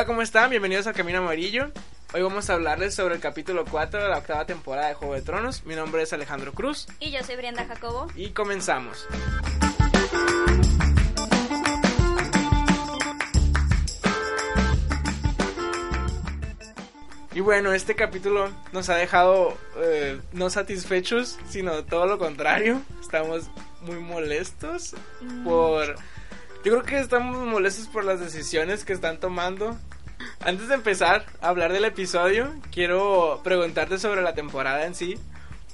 Hola, 0.00 0.06
¿cómo 0.06 0.22
están? 0.22 0.48
Bienvenidos 0.48 0.86
al 0.86 0.94
Camino 0.94 1.18
Amarillo. 1.18 1.72
Hoy 2.14 2.22
vamos 2.22 2.48
a 2.48 2.54
hablarles 2.54 2.94
sobre 2.94 3.16
el 3.16 3.20
capítulo 3.20 3.66
4 3.66 4.02
de 4.02 4.08
la 4.08 4.16
octava 4.16 4.46
temporada 4.46 4.88
de 4.88 4.94
Juego 4.94 5.12
de 5.12 5.20
Tronos. 5.20 5.66
Mi 5.66 5.74
nombre 5.74 6.00
es 6.00 6.14
Alejandro 6.14 6.54
Cruz. 6.54 6.86
Y 7.00 7.10
yo 7.10 7.22
soy 7.22 7.36
Brenda 7.36 7.66
Jacobo. 7.66 8.06
Y 8.16 8.30
comenzamos. 8.30 9.06
Y 17.34 17.40
bueno, 17.40 17.74
este 17.74 17.94
capítulo 17.94 18.48
nos 18.72 18.88
ha 18.88 18.94
dejado 18.94 19.54
eh, 19.76 20.18
no 20.32 20.48
satisfechos, 20.48 21.38
sino 21.46 21.84
todo 21.84 22.06
lo 22.06 22.18
contrario. 22.18 22.80
Estamos 23.02 23.50
muy 23.82 23.98
molestos 23.98 24.94
por... 25.44 25.96
Yo 26.64 26.72
creo 26.72 26.82
que 26.84 26.98
estamos 27.00 27.46
molestos 27.46 27.86
por 27.86 28.04
las 28.04 28.18
decisiones 28.20 28.86
que 28.86 28.94
están 28.94 29.20
tomando. 29.20 29.78
Antes 30.40 30.68
de 30.68 30.74
empezar 30.74 31.26
a 31.40 31.48
hablar 31.48 31.72
del 31.72 31.84
episodio, 31.84 32.52
quiero 32.72 33.40
preguntarte 33.44 33.98
sobre 33.98 34.22
la 34.22 34.34
temporada 34.34 34.86
en 34.86 34.94
sí, 34.94 35.18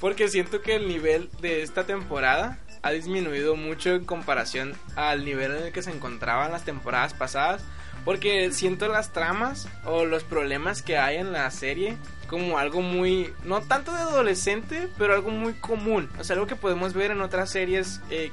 porque 0.00 0.28
siento 0.28 0.62
que 0.62 0.76
el 0.76 0.88
nivel 0.88 1.30
de 1.40 1.62
esta 1.62 1.84
temporada 1.84 2.58
ha 2.82 2.90
disminuido 2.90 3.56
mucho 3.56 3.94
en 3.94 4.04
comparación 4.04 4.74
al 4.94 5.24
nivel 5.24 5.52
en 5.56 5.64
el 5.64 5.72
que 5.72 5.82
se 5.82 5.90
encontraban 5.90 6.52
las 6.52 6.64
temporadas 6.64 7.14
pasadas. 7.14 7.62
Porque 8.04 8.52
siento 8.52 8.86
las 8.86 9.12
tramas 9.12 9.68
o 9.84 10.04
los 10.04 10.22
problemas 10.22 10.80
que 10.82 10.96
hay 10.96 11.16
en 11.16 11.32
la 11.32 11.50
serie 11.50 11.96
como 12.28 12.58
algo 12.58 12.80
muy, 12.80 13.32
no 13.42 13.62
tanto 13.62 13.92
de 13.92 13.98
adolescente, 13.98 14.88
pero 14.96 15.14
algo 15.14 15.30
muy 15.30 15.54
común. 15.54 16.08
O 16.20 16.22
sea, 16.22 16.34
algo 16.34 16.46
que 16.46 16.54
podemos 16.54 16.92
ver 16.92 17.10
en 17.10 17.20
otras 17.20 17.50
series 17.50 18.00
eh, 18.10 18.30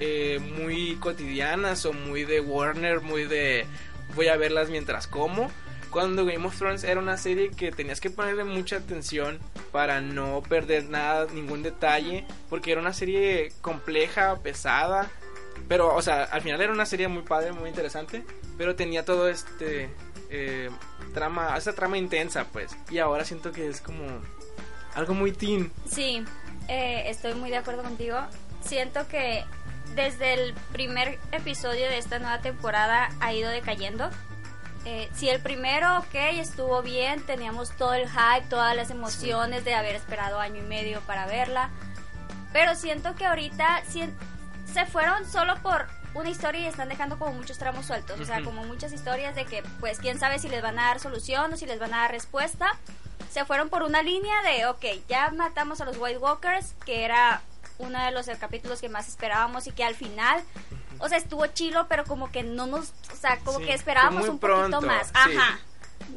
eh, 0.00 0.38
muy 0.56 0.96
cotidianas 0.96 1.84
o 1.84 1.92
muy 1.92 2.24
de 2.24 2.40
Warner, 2.40 3.02
muy 3.02 3.24
de 3.24 3.66
voy 4.14 4.28
a 4.28 4.36
verlas 4.36 4.70
mientras 4.70 5.06
como. 5.06 5.50
Cuando 5.90 6.26
Game 6.26 6.44
of 6.46 6.56
Thrones 6.56 6.84
era 6.84 7.00
una 7.00 7.16
serie 7.16 7.50
que 7.50 7.72
tenías 7.72 8.00
que 8.00 8.10
ponerle 8.10 8.44
mucha 8.44 8.76
atención 8.76 9.38
para 9.72 10.02
no 10.02 10.42
perder 10.46 10.84
nada, 10.84 11.26
ningún 11.32 11.62
detalle, 11.62 12.26
porque 12.50 12.72
era 12.72 12.80
una 12.80 12.92
serie 12.92 13.52
compleja, 13.62 14.36
pesada, 14.42 15.10
pero, 15.66 15.94
o 15.94 16.02
sea, 16.02 16.24
al 16.24 16.42
final 16.42 16.60
era 16.60 16.72
una 16.72 16.86
serie 16.86 17.08
muy 17.08 17.22
padre, 17.22 17.52
muy 17.52 17.68
interesante, 17.68 18.22
pero 18.56 18.76
tenía 18.76 19.04
todo 19.04 19.28
este 19.28 19.90
eh, 20.30 20.70
trama, 21.14 21.56
esa 21.56 21.72
trama 21.72 21.98
intensa, 21.98 22.44
pues. 22.52 22.76
Y 22.90 22.98
ahora 22.98 23.24
siento 23.24 23.50
que 23.50 23.68
es 23.68 23.80
como 23.80 24.04
algo 24.94 25.14
muy 25.14 25.32
teen. 25.32 25.72
Sí, 25.90 26.22
eh, 26.68 27.04
estoy 27.06 27.34
muy 27.34 27.50
de 27.50 27.56
acuerdo 27.56 27.82
contigo. 27.82 28.18
Siento 28.60 29.06
que 29.08 29.44
desde 29.98 30.34
el 30.34 30.54
primer 30.70 31.18
episodio 31.32 31.88
de 31.88 31.98
esta 31.98 32.20
nueva 32.20 32.38
temporada 32.38 33.10
ha 33.18 33.32
ido 33.32 33.50
decayendo. 33.50 34.08
Eh, 34.84 35.10
si 35.12 35.28
el 35.28 35.40
primero, 35.40 35.98
ok, 35.98 36.14
estuvo 36.34 36.82
bien, 36.82 37.20
teníamos 37.26 37.72
todo 37.76 37.94
el 37.94 38.08
hype, 38.08 38.46
todas 38.48 38.76
las 38.76 38.90
emociones 38.90 39.64
de 39.64 39.74
haber 39.74 39.96
esperado 39.96 40.38
año 40.38 40.62
y 40.62 40.66
medio 40.66 41.00
para 41.00 41.26
verla. 41.26 41.70
Pero 42.52 42.76
siento 42.76 43.16
que 43.16 43.26
ahorita 43.26 43.82
se 44.72 44.86
fueron 44.86 45.28
solo 45.28 45.60
por 45.62 45.88
una 46.14 46.30
historia 46.30 46.60
y 46.60 46.66
están 46.66 46.88
dejando 46.88 47.18
como 47.18 47.32
muchos 47.32 47.58
tramos 47.58 47.86
sueltos, 47.86 48.20
o 48.20 48.24
sea, 48.24 48.40
como 48.44 48.62
muchas 48.62 48.92
historias 48.92 49.34
de 49.34 49.46
que 49.46 49.64
pues 49.80 49.98
quién 49.98 50.20
sabe 50.20 50.38
si 50.38 50.48
les 50.48 50.62
van 50.62 50.78
a 50.78 50.86
dar 50.86 51.00
solución 51.00 51.52
o 51.52 51.56
si 51.56 51.66
les 51.66 51.80
van 51.80 51.92
a 51.92 52.02
dar 52.02 52.12
respuesta. 52.12 52.78
Se 53.30 53.44
fueron 53.44 53.68
por 53.68 53.82
una 53.82 54.02
línea 54.02 54.42
de, 54.42 54.66
ok, 54.66 54.84
ya 55.08 55.30
matamos 55.30 55.80
a 55.80 55.84
los 55.84 55.98
White 55.98 56.18
Walkers, 56.18 56.74
que 56.86 57.04
era 57.04 57.42
uno 57.78 58.04
de 58.04 58.10
los 58.10 58.26
capítulos 58.38 58.80
que 58.80 58.88
más 58.88 59.08
esperábamos 59.08 59.66
y 59.66 59.72
que 59.72 59.84
al 59.84 59.94
final, 59.94 60.42
o 60.98 61.08
sea, 61.08 61.18
estuvo 61.18 61.46
chilo, 61.46 61.86
pero 61.88 62.04
como 62.04 62.30
que 62.30 62.42
no 62.42 62.66
nos, 62.66 62.92
o 63.12 63.16
sea, 63.18 63.38
como 63.38 63.58
que 63.58 63.72
esperábamos 63.72 64.28
un 64.28 64.38
poquito 64.38 64.80
más. 64.82 65.10
Ajá. 65.14 65.60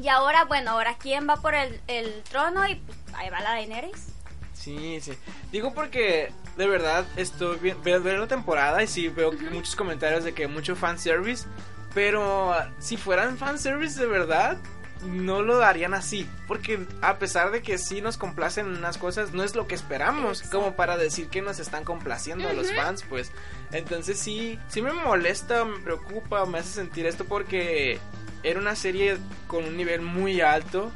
Y 0.02 0.08
ahora, 0.08 0.46
bueno, 0.46 0.72
ahora 0.72 0.98
quién 0.98 1.28
va 1.28 1.38
por 1.38 1.54
el, 1.54 1.82
el 1.88 2.24
trono 2.24 2.68
y 2.68 2.76
pues, 2.76 2.98
ahí 3.14 3.30
va 3.30 3.42
la 3.42 3.52
Daenerys. 3.52 4.08
Sí, 4.54 5.00
sí. 5.02 5.14
Digo 5.52 5.74
porque 5.74 6.32
de 6.56 6.68
verdad 6.68 7.06
estoy 7.16 7.58
bien, 7.58 7.82
veo, 7.84 8.00
la 8.00 8.28
temporada 8.28 8.84
y 8.84 8.88
sí 8.88 9.08
veo 9.08 9.32
muchos 9.32 9.76
comentarios 9.76 10.24
de 10.24 10.34
que 10.34 10.48
mucho 10.48 10.76
fanservice, 10.76 11.48
pero 11.94 12.54
si 12.80 12.96
fueran 12.98 13.38
fanservice 13.38 14.00
de 14.00 14.08
verdad, 14.08 14.58
no 15.04 15.42
lo 15.42 15.58
darían 15.58 15.94
así, 15.94 16.30
porque 16.48 16.86
a 17.02 17.18
pesar 17.18 17.52
de 17.52 17.62
que 17.62 17.78
sí 17.78 18.02
nos 18.02 18.18
complacen 18.18 18.68
unas 18.68 18.98
cosas, 18.98 19.34
no 19.34 19.44
es 19.44 19.56
lo 19.56 19.68
que 19.68 19.76
esperamos, 19.76 20.44
como 20.44 20.76
para 20.76 20.98
decir 20.98 21.28
que 21.28 21.42
nos 21.42 21.60
están 21.60 21.84
complaciendo 21.84 22.48
a 22.48 22.54
los 22.54 22.74
fans, 22.74 23.04
pues. 23.08 23.32
Entonces 23.72 24.20
sí, 24.20 24.60
sí 24.68 24.82
me 24.82 24.94
molesta, 24.94 25.66
me 25.66 25.80
preocupa, 25.80 26.46
me 26.46 26.60
hace 26.60 26.70
sentir 26.70 27.06
esto 27.06 27.26
porque 27.26 28.00
era 28.44 28.60
una 28.60 28.76
serie 28.76 29.18
con 29.48 29.64
un 29.64 29.78
nivel 29.78 30.02
muy 30.02 30.42
alto 30.42 30.92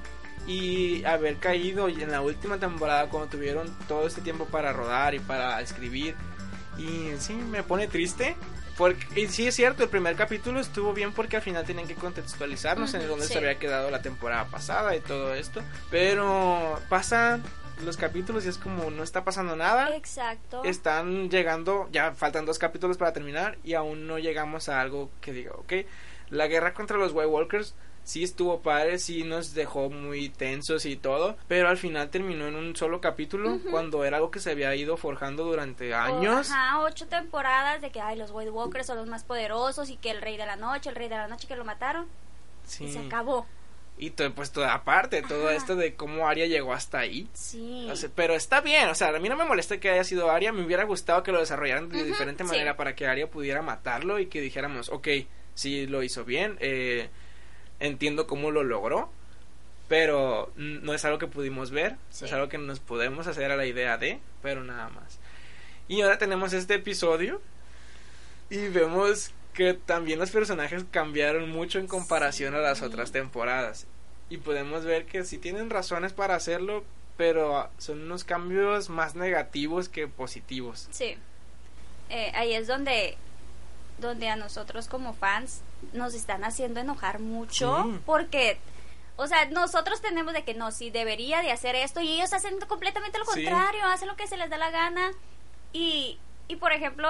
y 0.47 1.03
haber 1.05 1.37
caído 1.37 1.87
en 1.87 2.11
la 2.11 2.21
última 2.21 2.59
temporada 2.59 3.09
cuando 3.09 3.29
tuvieron 3.29 3.75
todo 3.87 4.05
este 4.05 4.21
tiempo 4.21 4.45
para 4.45 4.73
rodar 4.73 5.15
y 5.15 5.19
para 5.19 5.59
escribir 5.61 6.15
y 6.77 7.11
sí 7.19 7.33
me 7.33 7.63
pone 7.63 7.87
triste 7.87 8.35
porque 8.77 9.21
y 9.21 9.27
sí 9.27 9.47
es 9.47 9.55
cierto 9.55 9.83
el 9.83 9.89
primer 9.89 10.15
capítulo 10.15 10.59
estuvo 10.59 10.93
bien 10.93 11.13
porque 11.13 11.37
al 11.37 11.41
final 11.41 11.65
tenían 11.65 11.87
que 11.87 11.95
contextualizarnos 11.95 12.93
en 12.93 13.07
donde 13.07 13.25
se 13.25 13.37
había 13.37 13.57
quedado 13.57 13.89
la 13.89 14.01
temporada 14.01 14.45
pasada 14.45 14.95
y 14.95 14.99
todo 14.99 15.33
esto 15.33 15.61
pero 15.89 16.79
pasan 16.89 17.43
los 17.83 17.97
capítulos 17.97 18.45
y 18.45 18.49
es 18.49 18.57
como 18.57 18.89
no 18.89 19.03
está 19.03 19.25
pasando 19.25 19.57
nada. 19.57 19.93
Exacto. 19.95 20.63
Están 20.63 21.29
llegando 21.29 21.89
ya 21.91 22.13
faltan 22.13 22.45
dos 22.45 22.59
capítulos 22.59 22.97
para 22.97 23.13
terminar 23.13 23.57
y 23.63 23.73
aún 23.73 24.07
no 24.07 24.17
llegamos 24.17 24.69
a 24.69 24.81
algo 24.81 25.09
que 25.21 25.33
diga 25.33 25.51
ok 25.53 25.73
la 26.29 26.47
guerra 26.47 26.73
contra 26.73 26.97
los 26.97 27.11
White 27.11 27.27
Walkers 27.27 27.75
sí 28.05 28.23
estuvo 28.23 28.61
padre, 28.61 28.99
sí 28.99 29.23
nos 29.23 29.53
dejó 29.53 29.89
muy 29.89 30.29
tensos 30.29 30.85
y 30.85 30.95
todo, 30.95 31.35
pero 31.47 31.67
al 31.67 31.77
final 31.77 32.09
terminó 32.09 32.47
en 32.47 32.55
un 32.55 32.75
solo 32.75 33.01
capítulo 33.01 33.59
cuando 33.71 34.05
era 34.05 34.17
algo 34.17 34.31
que 34.31 34.39
se 34.39 34.51
había 34.51 34.73
ido 34.75 34.95
forjando 34.95 35.43
durante 35.43 35.93
años. 35.93 36.49
ajá, 36.51 36.81
ocho 36.81 37.07
temporadas 37.07 37.81
de 37.81 37.89
que 37.89 37.99
ay, 37.99 38.17
los 38.17 38.31
White 38.31 38.51
Walkers 38.51 38.87
son 38.87 38.97
los 38.97 39.07
más 39.07 39.23
poderosos 39.23 39.89
y 39.89 39.97
que 39.97 40.11
el 40.11 40.21
rey 40.21 40.37
de 40.37 40.45
la 40.45 40.55
noche, 40.55 40.89
el 40.89 40.95
rey 40.95 41.09
de 41.09 41.17
la 41.17 41.27
noche 41.27 41.47
que 41.47 41.55
lo 41.55 41.65
mataron. 41.65 42.07
Sí. 42.65 42.85
Y 42.85 42.93
se 42.93 42.99
acabó. 42.99 43.45
Y 43.97 44.09
todo, 44.09 44.33
pues 44.33 44.51
todo, 44.51 44.65
aparte, 44.65 45.21
todo 45.21 45.49
esto 45.49 45.75
de 45.75 45.95
cómo 45.95 46.27
Aria 46.27 46.45
llegó 46.47 46.73
hasta 46.73 46.99
ahí. 46.99 47.29
Sí. 47.33 47.89
pero 48.13 48.35
está 48.35 48.61
bien, 48.61 48.89
o 48.89 48.95
sea, 48.95 49.07
a 49.09 49.19
mí 49.19 49.29
no 49.29 49.37
me 49.37 49.45
molesta 49.45 49.79
que 49.79 49.89
haya 49.89 50.03
sido 50.03 50.29
Aria, 50.29 50.51
me 50.51 50.63
hubiera 50.63 50.83
gustado 50.83 51.23
que 51.23 51.31
lo 51.31 51.39
desarrollaran 51.39 51.89
de 51.89 52.03
diferente 52.03 52.43
manera 52.43 52.75
para 52.75 52.93
que 52.93 53.07
Aria 53.07 53.29
pudiera 53.29 53.61
matarlo 53.61 54.19
y 54.19 54.27
que 54.27 54.41
dijéramos, 54.41 54.89
ok, 54.89 55.07
sí 55.53 55.87
lo 55.87 56.03
hizo 56.03 56.25
bien, 56.25 56.57
eh, 56.59 57.09
entiendo 57.79 58.27
cómo 58.27 58.51
lo 58.51 58.63
logró, 58.63 59.09
pero 59.87 60.51
no 60.55 60.93
es 60.93 61.05
algo 61.05 61.19
que 61.19 61.27
pudimos 61.27 61.71
ver, 61.71 61.95
es 62.11 62.31
algo 62.33 62.49
que 62.49 62.57
nos 62.57 62.79
podemos 62.79 63.27
hacer 63.27 63.51
a 63.51 63.55
la 63.55 63.65
idea 63.65 63.97
de, 63.97 64.19
pero 64.41 64.63
nada 64.63 64.89
más. 64.89 65.19
Y 65.87 66.01
ahora 66.01 66.17
tenemos 66.17 66.53
este 66.53 66.75
episodio 66.75 67.41
y 68.49 68.67
vemos 68.69 69.31
que 69.53 69.73
también 69.73 70.19
los 70.19 70.31
personajes 70.31 70.85
cambiaron 70.89 71.49
mucho 71.49 71.79
en 71.79 71.87
comparación 71.87 72.55
a 72.55 72.59
las 72.59 72.81
otras 72.81 73.11
temporadas. 73.11 73.87
Y 74.29 74.37
podemos 74.37 74.83
ver 74.85 75.05
que 75.05 75.23
sí 75.23 75.37
tienen 75.37 75.69
razones 75.69 76.13
para 76.13 76.35
hacerlo, 76.35 76.83
pero 77.15 77.69
son 77.77 78.01
unos 78.01 78.23
cambios 78.23 78.89
más 78.89 79.15
negativos 79.15 79.87
que 79.87 80.07
positivos. 80.07 80.87
Sí. 80.91 81.15
Eh, 82.09 82.31
ahí 82.35 82.53
es 82.53 82.67
donde 82.67 83.17
donde 83.97 84.27
a 84.27 84.35
nosotros 84.35 84.87
como 84.87 85.13
fans 85.13 85.61
nos 85.93 86.13
están 86.13 86.43
haciendo 86.43 86.79
enojar 86.79 87.19
mucho 87.19 87.99
porque 88.05 88.59
o 89.17 89.27
sea, 89.27 89.45
nosotros 89.45 90.01
tenemos 90.01 90.33
de 90.33 90.43
que 90.43 90.53
no, 90.53 90.71
si 90.71 90.89
debería 90.89 91.41
de 91.41 91.51
hacer 91.51 91.75
esto 91.75 92.01
y 92.01 92.13
ellos 92.13 92.33
hacen 92.33 92.59
completamente 92.67 93.17
lo 93.17 93.25
contrario, 93.25 93.85
hacen 93.85 94.09
lo 94.09 94.17
que 94.17 94.27
se 94.27 94.35
les 94.35 94.49
da 94.49 94.57
la 94.57 94.71
gana. 94.71 95.11
Y, 95.71 96.19
y 96.47 96.57
por 96.57 96.73
ejemplo 96.73 97.09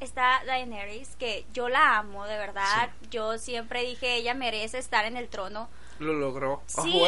está 0.00 0.42
Daenerys 0.46 1.14
que 1.16 1.44
yo 1.52 1.68
la 1.68 1.98
amo 1.98 2.24
de 2.24 2.36
verdad, 2.36 2.90
yo 3.10 3.38
siempre 3.38 3.82
dije 3.82 4.16
ella 4.16 4.34
merece 4.34 4.78
estar 4.78 5.04
en 5.04 5.16
el 5.16 5.28
trono. 5.28 5.68
Lo 5.98 6.14
logró. 6.14 6.62
Sí, 6.66 7.02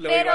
pero 0.00 0.32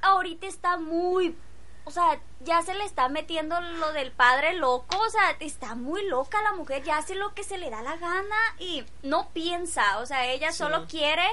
ahorita 0.00 0.46
está 0.46 0.78
muy 0.78 1.36
o 1.84 1.90
sea, 1.90 2.18
ya 2.40 2.62
se 2.62 2.74
le 2.74 2.84
está 2.84 3.08
metiendo 3.08 3.60
lo 3.60 3.92
del 3.92 4.10
padre 4.10 4.54
loco, 4.54 4.96
o 4.98 5.10
sea, 5.10 5.36
está 5.40 5.74
muy 5.74 6.06
loca 6.06 6.42
la 6.42 6.54
mujer, 6.54 6.82
ya 6.82 6.98
hace 6.98 7.14
lo 7.14 7.34
que 7.34 7.44
se 7.44 7.58
le 7.58 7.70
da 7.70 7.82
la 7.82 7.96
gana 7.96 8.36
y 8.58 8.84
no 9.02 9.30
piensa, 9.32 9.98
o 9.98 10.06
sea, 10.06 10.30
ella 10.30 10.52
solo 10.52 10.86
quiere... 10.86 11.24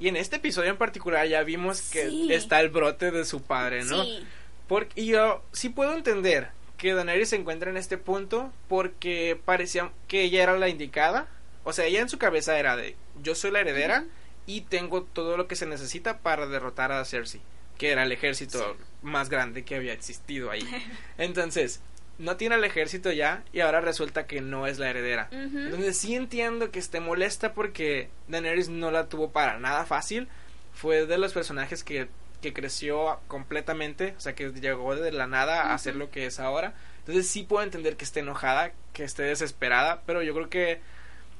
Y 0.00 0.08
en 0.08 0.16
este 0.16 0.36
episodio 0.36 0.70
en 0.70 0.78
particular 0.78 1.26
ya 1.26 1.42
vimos 1.42 1.82
que 1.82 2.34
está 2.34 2.60
el 2.60 2.70
brote 2.70 3.10
de 3.10 3.24
su 3.24 3.42
padre, 3.42 3.84
¿no? 3.84 4.02
Sí. 4.02 4.26
Porque, 4.68 5.00
y 5.00 5.06
yo 5.06 5.42
sí 5.52 5.70
puedo 5.70 5.94
entender 5.94 6.50
que 6.76 6.94
Daenerys 6.94 7.30
se 7.30 7.36
encuentra 7.36 7.70
en 7.70 7.76
este 7.76 7.98
punto 7.98 8.52
porque 8.68 9.38
parecía 9.44 9.90
que 10.06 10.22
ella 10.22 10.44
era 10.44 10.56
la 10.56 10.68
indicada. 10.68 11.26
O 11.64 11.72
sea, 11.72 11.86
ella 11.86 12.00
en 12.00 12.08
su 12.08 12.18
cabeza 12.18 12.58
era 12.58 12.76
de 12.76 12.94
yo 13.20 13.34
soy 13.34 13.50
la 13.50 13.60
heredera 13.60 14.04
y 14.46 14.60
tengo 14.60 15.02
todo 15.02 15.36
lo 15.36 15.48
que 15.48 15.56
se 15.56 15.66
necesita 15.66 16.18
para 16.18 16.46
derrotar 16.46 16.92
a 16.92 17.04
Cersei 17.04 17.40
que 17.78 17.90
era 17.92 18.02
el 18.02 18.12
ejército 18.12 18.76
más 19.02 19.30
grande 19.30 19.64
que 19.64 19.76
había 19.76 19.92
existido 19.92 20.50
ahí. 20.50 20.68
Entonces, 21.18 21.80
no 22.18 22.36
tiene 22.36 22.56
el 22.56 22.64
ejército 22.64 23.12
ya 23.12 23.44
y 23.52 23.60
ahora 23.60 23.80
resulta 23.80 24.26
que 24.26 24.40
no 24.40 24.66
es 24.66 24.78
la 24.78 24.90
heredera. 24.90 25.28
Entonces 25.30 25.96
sí 25.96 26.16
entiendo 26.16 26.70
que 26.72 26.80
esté 26.80 26.98
molesta 27.00 27.54
porque 27.54 28.10
Daenerys 28.26 28.68
no 28.68 28.90
la 28.90 29.08
tuvo 29.08 29.30
para 29.30 29.58
nada 29.60 29.86
fácil. 29.86 30.28
Fue 30.74 31.06
de 31.06 31.16
los 31.16 31.32
personajes 31.32 31.84
que, 31.84 32.08
que 32.42 32.52
creció 32.52 33.20
completamente, 33.28 34.14
o 34.16 34.20
sea, 34.20 34.34
que 34.34 34.50
llegó 34.50 34.96
de 34.96 35.12
la 35.12 35.28
nada 35.28 35.72
a 35.72 35.78
ser 35.78 35.94
lo 35.94 36.10
que 36.10 36.26
es 36.26 36.40
ahora. 36.40 36.74
Entonces 37.00 37.28
sí 37.28 37.44
puedo 37.44 37.62
entender 37.62 37.96
que 37.96 38.04
esté 38.04 38.20
enojada, 38.20 38.72
que 38.92 39.04
esté 39.04 39.22
desesperada, 39.22 40.02
pero 40.04 40.22
yo 40.22 40.34
creo 40.34 40.50
que 40.50 40.80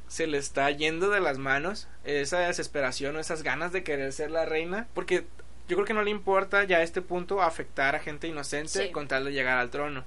se 0.07 0.27
le 0.27 0.39
está 0.39 0.71
yendo 0.71 1.11
de 1.11 1.21
las 1.21 1.39
manos 1.39 1.89
esa 2.05 2.39
desesperación 2.41 3.17
o 3.17 3.21
esas 3.21 3.43
ganas 3.43 3.73
de 3.73 3.83
querer 3.83 4.13
ser 4.13 4.31
la 4.31 4.47
reina, 4.47 4.87
porque 4.95 5.27
yo 5.69 5.77
creo 5.77 5.85
que 5.87 5.95
no 5.95 6.03
le 6.03 6.11
importa 6.11 6.65
ya 6.65 6.79
a 6.79 6.83
este 6.83 7.03
punto 7.03 7.43
afectar 7.43 7.95
a 7.95 8.01
gente 8.01 8.27
inocente 8.29 8.87
Sí. 8.87 8.91
con 8.91 9.07
tal 9.09 9.25
de 9.25 9.33
llegar 9.33 9.59
al 9.59 9.71
trono. 9.71 10.05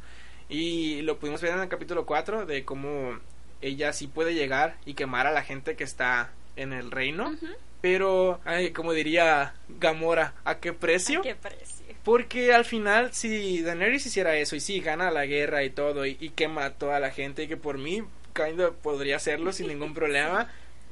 Y 0.49 1.01
lo 1.03 1.17
pudimos 1.17 1.41
ver 1.41 1.53
en 1.53 1.61
el 1.61 1.69
capítulo 1.69 2.05
4 2.05 2.45
de 2.45 2.65
cómo 2.65 3.17
ella 3.61 3.93
sí 3.93 4.07
puede 4.07 4.33
llegar 4.33 4.75
y 4.85 4.95
quemar 4.95 5.27
a 5.27 5.31
la 5.31 5.43
gente 5.43 5.75
que 5.75 5.83
está 5.83 6.31
en 6.55 6.73
el 6.73 6.91
reino, 6.91 7.33
pero, 7.79 8.39
ay, 8.45 8.71
como 8.71 8.91
diría 8.93 9.53
Gamora, 9.79 10.33
¿a 10.43 10.57
qué 10.59 10.73
precio? 10.73 11.21
¿Qué 11.21 11.35
precio? 11.35 11.85
Porque 12.03 12.53
al 12.53 12.65
final, 12.65 13.13
si 13.13 13.61
Daenerys 13.61 14.05
hiciera 14.05 14.35
eso 14.35 14.55
y 14.55 14.59
sí 14.59 14.79
gana 14.81 15.11
la 15.11 15.25
guerra 15.25 15.63
y 15.63 15.69
todo 15.69 16.05
y, 16.05 16.17
y 16.19 16.29
quema 16.31 16.65
a 16.65 16.73
toda 16.73 16.99
la 16.99 17.11
gente, 17.11 17.43
y 17.43 17.47
que 17.47 17.57
por 17.57 17.77
mí 17.77 18.03
kind 18.33 18.59
of 18.59 18.75
podría 18.77 19.15
hacerlo 19.17 19.53
sin 19.53 19.67
ningún 19.67 19.93
problema, 19.95 20.49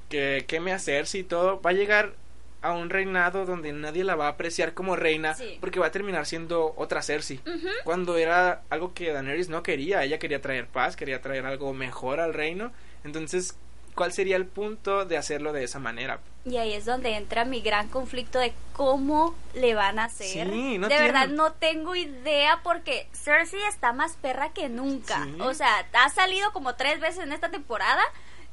que 0.10 0.45
queme 0.48 0.71
a 0.71 0.80
Cersei 0.80 1.21
y 1.21 1.24
todo, 1.24 1.60
va 1.62 1.71
a 1.71 1.74
llegar 1.74 2.13
a 2.62 2.74
un 2.74 2.90
reinado 2.90 3.46
donde 3.46 3.72
nadie 3.72 4.04
la 4.04 4.16
va 4.16 4.26
a 4.28 4.32
apreciar 4.32 4.74
como 4.74 4.96
reina 4.96 5.34
Sí. 5.34 5.58
porque 5.62 5.80
va 5.80 5.88
a 5.88 5.92
terminar 5.92 6.26
siendo 6.26 6.74
otra 6.78 7.02
Cersei. 7.02 7.40
Cuando 7.84 8.18
era 8.18 8.62
algo 8.70 8.94
que 8.94 9.12
Daenerys 9.14 9.50
no 9.50 9.64
quería, 9.64 10.04
ella 10.04 10.20
quería 10.20 10.42
traer 10.42 10.68
paz, 10.68 10.96
quería 10.96 11.22
traer 11.22 11.46
algo 11.46 11.74
mejor 11.74 12.20
al 12.20 12.34
reino. 12.34 12.72
Entonces, 13.06 13.56
¿cuál 13.96 14.12
sería 14.12 14.36
el 14.36 14.46
punto 14.46 15.06
de 15.06 15.18
hacerlo 15.18 15.54
de 15.54 15.64
esa 15.64 15.80
manera? 15.80 16.20
Y 16.46 16.58
ahí 16.58 16.74
es 16.74 16.86
donde 16.86 17.16
entra 17.16 17.44
mi 17.46 17.62
gran 17.62 17.90
conflicto 17.90 18.40
de 18.40 18.54
cómo 18.74 19.36
le 19.54 19.76
van 19.76 20.00
a 20.00 20.06
hacer. 20.06 20.50
Sí, 20.50 20.78
no 20.78 20.88
de 20.88 20.98
verdad 21.00 21.28
no 21.28 21.52
tengo 21.54 21.96
idea 21.96 22.62
porque 22.64 23.08
Cersei 23.14 23.62
está 23.64 23.92
más 23.94 24.14
perra 24.18 24.52
que 24.54 24.68
nunca. 24.70 25.26
Sí. 25.26 25.38
O 25.42 25.54
sea, 25.54 25.86
ha 25.94 26.10
salido 26.10 26.52
como 26.54 26.76
tres 26.76 27.00
veces 27.00 27.24
en 27.24 27.34
esta 27.34 27.50
temporada. 27.52 28.02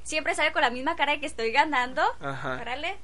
Siempre 0.02 0.34
sale 0.34 0.52
con 0.52 0.62
la 0.62 0.70
misma 0.70 0.94
cara 0.96 1.12
de 1.12 1.20
que 1.20 1.26
estoy 1.26 1.50
ganando. 1.52 2.02
Ajá. 2.20 2.58
Órale. 2.60 2.96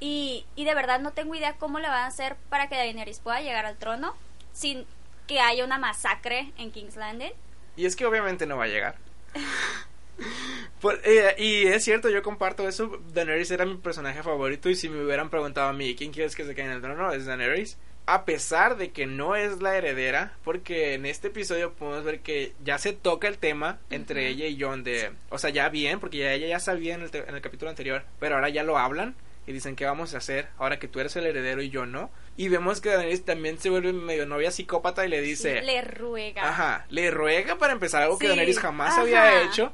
Y, 0.00 0.46
y 0.56 0.64
de 0.64 0.74
verdad 0.74 0.98
no 1.00 1.12
tengo 1.12 1.34
idea 1.34 1.54
cómo 1.58 1.78
le 1.78 1.88
van 1.88 2.04
a 2.04 2.06
hacer 2.06 2.36
para 2.48 2.68
que 2.68 2.76
Daenerys 2.76 3.20
pueda 3.20 3.40
llegar 3.42 3.66
al 3.66 3.76
trono 3.76 4.14
sin 4.52 4.86
que 5.26 5.40
haya 5.40 5.64
una 5.64 5.78
masacre 5.78 6.52
en 6.58 6.72
King's 6.72 6.96
Landing. 6.96 7.32
Y 7.76 7.86
es 7.86 7.96
que 7.96 8.06
obviamente 8.06 8.46
no 8.46 8.56
va 8.56 8.64
a 8.64 8.68
llegar. 8.68 8.96
Por- 10.80 11.00
eh, 11.04 11.34
y 11.38 11.66
es 11.66 11.84
cierto, 11.84 12.08
yo 12.08 12.22
comparto 12.22 12.66
eso. 12.68 13.00
Daenerys 13.12 13.50
era 13.50 13.64
mi 13.66 13.76
personaje 13.76 14.22
favorito. 14.22 14.68
Y 14.70 14.74
si 14.74 14.88
me 14.88 15.02
hubieran 15.04 15.30
preguntado 15.30 15.68
a 15.68 15.72
mí, 15.72 15.94
¿quién 15.94 16.12
quieres 16.12 16.34
que 16.34 16.44
se 16.44 16.54
quede 16.54 16.66
en 16.66 16.72
el 16.72 16.80
trono? 16.82 17.12
Es 17.12 17.26
Daenerys. 17.26 17.78
A 18.06 18.24
pesar 18.24 18.76
de 18.76 18.90
que 18.90 19.06
no 19.06 19.36
es 19.36 19.60
la 19.60 19.76
heredera, 19.76 20.32
porque 20.42 20.94
en 20.94 21.06
este 21.06 21.28
episodio 21.28 21.74
podemos 21.74 22.02
ver 22.04 22.20
que 22.20 22.54
ya 22.64 22.78
se 22.78 22.92
toca 22.92 23.28
el 23.28 23.38
tema 23.38 23.78
entre 23.90 24.26
ella 24.28 24.46
y 24.46 24.60
John 24.60 24.82
de, 24.82 25.12
o 25.28 25.38
sea, 25.38 25.50
ya 25.50 25.68
bien, 25.68 26.00
porque 26.00 26.16
ya 26.18 26.32
ella 26.32 26.48
ya 26.48 26.60
sabía 26.60 26.94
en 26.94 27.02
el, 27.02 27.10
en 27.14 27.34
el 27.34 27.40
capítulo 27.40 27.70
anterior, 27.70 28.02
pero 28.18 28.34
ahora 28.34 28.48
ya 28.48 28.64
lo 28.64 28.78
hablan 28.78 29.14
y 29.46 29.52
dicen 29.52 29.74
qué 29.76 29.84
vamos 29.84 30.14
a 30.14 30.18
hacer 30.18 30.48
ahora 30.58 30.78
que 30.78 30.86
tú 30.88 31.00
eres 31.00 31.16
el 31.16 31.26
heredero 31.26 31.62
y 31.62 31.70
yo 31.70 31.86
no. 31.86 32.10
Y 32.36 32.48
vemos 32.48 32.80
que 32.80 32.90
Daenerys 32.90 33.24
también 33.24 33.58
se 33.58 33.70
vuelve 33.70 33.92
medio 33.92 34.26
novia 34.26 34.50
psicópata 34.50 35.04
y 35.04 35.08
le 35.08 35.20
dice, 35.20 35.62
le 35.62 35.82
ruega. 35.82 36.48
Ajá, 36.48 36.86
le 36.88 37.10
ruega 37.10 37.56
para 37.58 37.72
empezar 37.72 38.02
algo 38.02 38.18
que 38.18 38.28
Daenerys 38.28 38.58
jamás 38.58 38.92
ajá. 38.92 39.00
había 39.02 39.42
hecho 39.42 39.72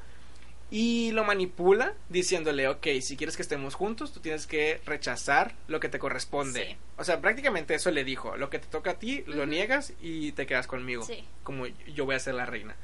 y 0.69 1.13
lo 1.13 1.23
manipula 1.25 1.95
diciéndole, 2.09 2.67
ok, 2.67 2.87
si 3.01 3.17
quieres 3.17 3.37
que 3.37 3.43
estemos 3.43 3.75
juntos, 3.77 4.13
tú 4.13 4.19
tienes 4.21 4.47
que 4.49 4.81
rechazar 4.85 5.55
lo 5.69 5.79
que 5.79 5.89
te 5.89 5.99
corresponde. 6.01 6.67
Sí. 6.67 6.77
O 6.97 7.05
sea, 7.05 7.21
prácticamente 7.21 7.75
eso 7.75 7.91
le 7.93 8.03
dijo, 8.03 8.37
lo 8.37 8.51
que 8.51 8.59
te 8.59 8.67
toca 8.67 8.93
a 8.93 8.99
ti, 8.99 9.23
lo 9.29 9.47
niegas 9.47 9.93
y 10.01 10.33
te 10.33 10.47
quedas 10.47 10.67
conmigo, 10.67 11.05
Sí. 11.05 11.25
como 11.45 11.67
yo 11.67 12.05
voy 12.05 12.17
a 12.17 12.21
ser 12.21 12.35
la 12.35 12.47
reina. 12.47 12.75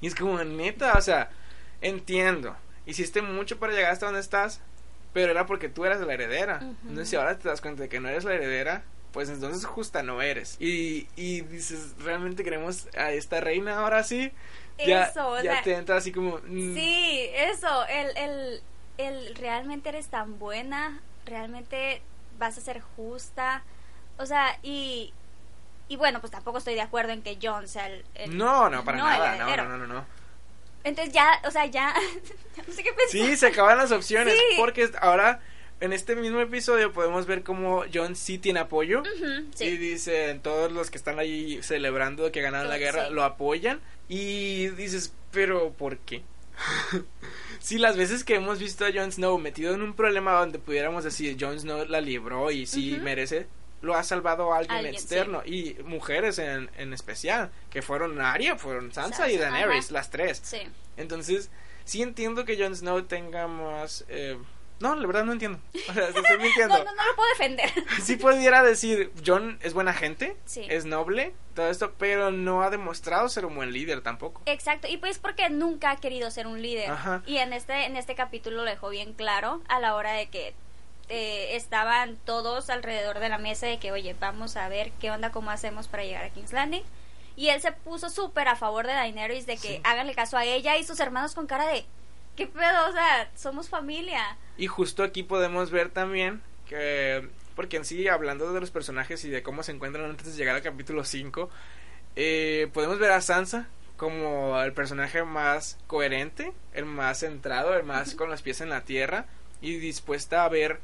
Y 0.00 0.06
es 0.06 0.14
como, 0.14 0.42
neta, 0.44 0.92
o 0.96 1.00
sea, 1.00 1.30
entiendo, 1.80 2.56
hiciste 2.86 3.22
mucho 3.22 3.58
para 3.58 3.72
llegar 3.72 3.90
hasta 3.92 4.06
donde 4.06 4.20
estás, 4.20 4.60
pero 5.12 5.30
era 5.30 5.46
porque 5.46 5.68
tú 5.68 5.84
eras 5.84 6.00
la 6.00 6.14
heredera. 6.14 6.66
Entonces, 6.82 7.08
si 7.10 7.16
ahora 7.16 7.38
te 7.38 7.48
das 7.48 7.60
cuenta 7.60 7.82
de 7.82 7.88
que 7.88 8.00
no 8.00 8.08
eres 8.08 8.24
la 8.24 8.34
heredera, 8.34 8.84
pues 9.12 9.28
entonces 9.28 9.64
justa 9.66 10.02
no 10.02 10.22
eres. 10.22 10.56
Y, 10.60 11.08
y 11.16 11.42
dices, 11.42 11.94
¿realmente 11.98 12.44
queremos 12.44 12.88
a 12.96 13.12
esta 13.12 13.40
reina 13.40 13.78
ahora 13.78 14.02
sí? 14.04 14.32
Ya, 14.84 15.04
Eso, 15.04 15.28
o 15.28 15.36
ya 15.42 15.52
sea, 15.52 15.62
te 15.62 15.74
entra 15.74 15.96
así 15.96 16.12
como... 16.12 16.38
mm, 16.38 16.74
Sí, 16.74 17.28
eso, 17.34 17.86
el, 17.86 18.16
el, 18.16 18.62
el 18.98 19.34
realmente 19.36 19.90
eres 19.90 20.08
tan 20.08 20.38
buena, 20.38 21.00
realmente 21.26 22.02
vas 22.38 22.56
a 22.58 22.60
ser 22.60 22.80
justa, 22.80 23.62
o 24.18 24.26
sea, 24.26 24.58
y, 24.62 25.12
y 25.88 25.96
bueno, 25.96 26.20
pues 26.20 26.30
tampoco 26.32 26.58
estoy 26.58 26.74
de 26.74 26.80
acuerdo 26.80 27.12
en 27.12 27.22
que 27.22 27.38
John 27.40 27.68
sea 27.68 27.86
el... 27.88 28.04
el- 28.14 28.36
No, 28.38 28.68
no, 28.70 28.84
para 28.84 28.98
no, 28.98 29.04
nada, 29.04 29.36
no, 29.36 29.56
no, 29.68 29.78
no, 29.78 29.86
no. 29.86 30.06
Entonces 30.84 31.12
ya, 31.14 31.40
o 31.46 31.50
sea, 31.50 31.66
ya, 31.66 31.94
ya 32.56 32.62
no 32.66 32.72
sé 32.72 32.82
qué 32.82 32.92
pensar. 32.92 33.08
Sí, 33.10 33.36
se 33.36 33.46
acaban 33.46 33.78
las 33.78 33.92
opciones, 33.92 34.34
Sí. 34.34 34.56
porque 34.56 34.90
ahora 35.00 35.40
en 35.80 35.92
este 35.92 36.14
mismo 36.16 36.40
episodio 36.40 36.92
podemos 36.92 37.26
ver 37.26 37.42
cómo 37.42 37.84
John 37.92 38.14
sí 38.16 38.38
tiene 38.38 38.60
apoyo. 38.60 39.02
Sí. 39.54 39.64
Y 39.64 39.76
dicen, 39.76 40.40
todos 40.40 40.70
los 40.70 40.90
que 40.90 40.98
están 40.98 41.18
ahí 41.18 41.60
celebrando 41.62 42.30
que 42.30 42.40
ganaron 42.40 42.68
la 42.68 42.76
Sí, 42.76 42.80
guerra 42.80 43.08
sí. 43.08 43.14
lo 43.14 43.24
apoyan. 43.24 43.80
Y 44.08 44.68
dices, 44.68 45.12
pero 45.32 45.72
¿por 45.72 45.98
qué? 45.98 46.22
si 47.60 47.78
las 47.78 47.96
veces 47.96 48.24
que 48.24 48.34
hemos 48.34 48.58
visto 48.58 48.84
a 48.84 48.92
Jon 48.92 49.10
Snow 49.12 49.38
metido 49.38 49.74
en 49.74 49.82
un 49.82 49.94
problema 49.94 50.32
donde 50.32 50.58
pudiéramos 50.58 51.04
decir 51.04 51.36
Jon 51.40 51.58
Snow 51.58 51.84
la 51.86 52.00
libró 52.00 52.50
y 52.50 52.66
sí 52.66 52.98
merece, 53.02 53.46
lo 53.82 53.94
ha 53.94 54.02
salvado 54.02 54.52
a 54.52 54.58
alguien, 54.58 54.76
Alguien, 54.78 54.94
externo 54.94 55.42
y 55.44 55.76
mujeres 55.84 56.38
en, 56.38 56.70
en 56.78 56.92
especial, 56.92 57.50
que 57.70 57.82
fueron 57.82 58.20
Arya, 58.20 58.56
fueron 58.56 58.92
Sansa, 58.92 59.30
y 59.30 59.36
Daenerys, 59.36 59.86
ajá. 59.86 59.94
las 59.94 60.10
tres. 60.10 60.40
Sí. 60.42 60.62
Entonces, 60.96 61.50
sí 61.84 62.00
entiendo 62.02 62.44
que 62.44 62.56
Jon 62.56 62.74
Snow 62.74 63.02
tenga 63.02 63.46
más... 63.48 64.04
eh, 64.08 64.38
no, 64.80 64.96
la 64.96 65.06
verdad 65.06 65.24
no 65.24 65.32
entiendo. 65.32 65.60
O 65.90 65.92
sea, 65.92 66.12
te 66.12 66.18
estoy 66.20 66.38
mintiendo. 66.38 66.76
No, 66.78 66.84
no, 66.84 66.94
no 66.94 67.06
lo 67.06 67.14
puedo 67.14 67.28
defender. 67.30 67.70
Sí 68.02 68.16
pudiera 68.16 68.62
decir, 68.64 69.12
John 69.24 69.58
es 69.62 69.74
buena 69.74 69.92
gente, 69.92 70.36
Sí. 70.44 70.66
es 70.68 70.84
noble, 70.86 71.34
todo 71.54 71.68
esto, 71.68 71.92
pero 71.98 72.30
no 72.32 72.62
ha 72.62 72.70
demostrado 72.70 73.28
ser 73.28 73.46
un 73.46 73.54
buen 73.54 73.72
líder 73.72 74.00
tampoco. 74.00 74.42
Exacto, 74.46 74.88
y 74.88 74.96
pues 74.96 75.18
porque 75.18 75.50
nunca 75.50 75.90
ha 75.92 75.96
querido 75.96 76.30
ser 76.32 76.46
un 76.48 76.62
líder. 76.62 76.90
Ajá. 76.90 77.22
Y 77.26 77.36
en 77.38 77.52
este, 77.52 77.86
en 77.86 77.96
este 77.96 78.14
capítulo 78.16 78.58
lo 78.58 78.64
dejó 78.64 78.88
bien 78.88 79.12
claro 79.12 79.60
a 79.68 79.78
la 79.78 79.94
hora 79.94 80.12
de 80.12 80.28
que 80.30 80.54
eh, 81.14 81.56
estaban 81.56 82.16
todos 82.24 82.70
alrededor 82.70 83.18
de 83.18 83.28
la 83.28 83.36
mesa 83.36 83.66
de 83.66 83.78
que, 83.78 83.92
oye, 83.92 84.16
vamos 84.18 84.56
a 84.56 84.66
ver 84.70 84.90
qué 84.92 85.10
onda, 85.10 85.30
cómo 85.30 85.50
hacemos 85.50 85.86
para 85.86 86.04
llegar 86.04 86.24
a 86.24 86.30
King's 86.30 86.52
Landing. 86.54 86.82
Y 87.36 87.48
él 87.48 87.60
se 87.60 87.70
puso 87.72 88.08
súper 88.08 88.48
a 88.48 88.56
favor 88.56 88.86
de 88.86 88.94
Daenerys, 88.94 89.44
de 89.44 89.56
que 89.58 89.68
Sí. 89.76 89.80
háganle 89.84 90.14
caso 90.14 90.38
a 90.38 90.44
ella 90.46 90.76
y 90.78 90.84
sus 90.84 91.00
hermanos 91.00 91.34
con 91.34 91.46
cara 91.46 91.66
de, 91.68 91.84
¿qué 92.34 92.46
pedo? 92.46 92.88
O 92.88 92.92
sea, 92.92 93.30
somos 93.36 93.68
familia. 93.68 94.38
Y 94.56 94.68
justo 94.68 95.02
aquí 95.02 95.22
podemos 95.22 95.70
ver 95.70 95.90
también 95.90 96.40
que, 96.66 97.28
porque 97.56 97.76
en 97.76 97.84
sí, 97.84 98.08
hablando 98.08 98.50
de 98.54 98.60
los 98.60 98.70
personajes 98.70 99.22
y 99.26 99.28
de 99.30 99.42
cómo 99.42 99.62
se 99.62 99.72
encuentran 99.72 100.06
antes 100.08 100.26
de 100.26 100.32
llegar 100.38 100.56
al 100.56 100.62
capítulo 100.62 101.04
5, 101.04 101.50
eh, 102.16 102.70
podemos 102.72 102.98
ver 102.98 103.12
a 103.12 103.20
Sansa 103.20 103.66
como 103.98 104.58
el 104.62 104.72
personaje 104.72 105.22
más 105.24 105.78
coherente, 105.86 106.52
el 106.72 106.86
más 106.86 107.18
centrado, 107.20 107.74
el 107.76 107.84
más 107.84 108.14
con 108.14 108.30
los 108.30 108.40
pies 108.42 108.60
en 108.62 108.70
la 108.70 108.80
tierra 108.82 109.26
y 109.60 109.76
dispuesta 109.76 110.44
a 110.44 110.48
ver 110.48 110.80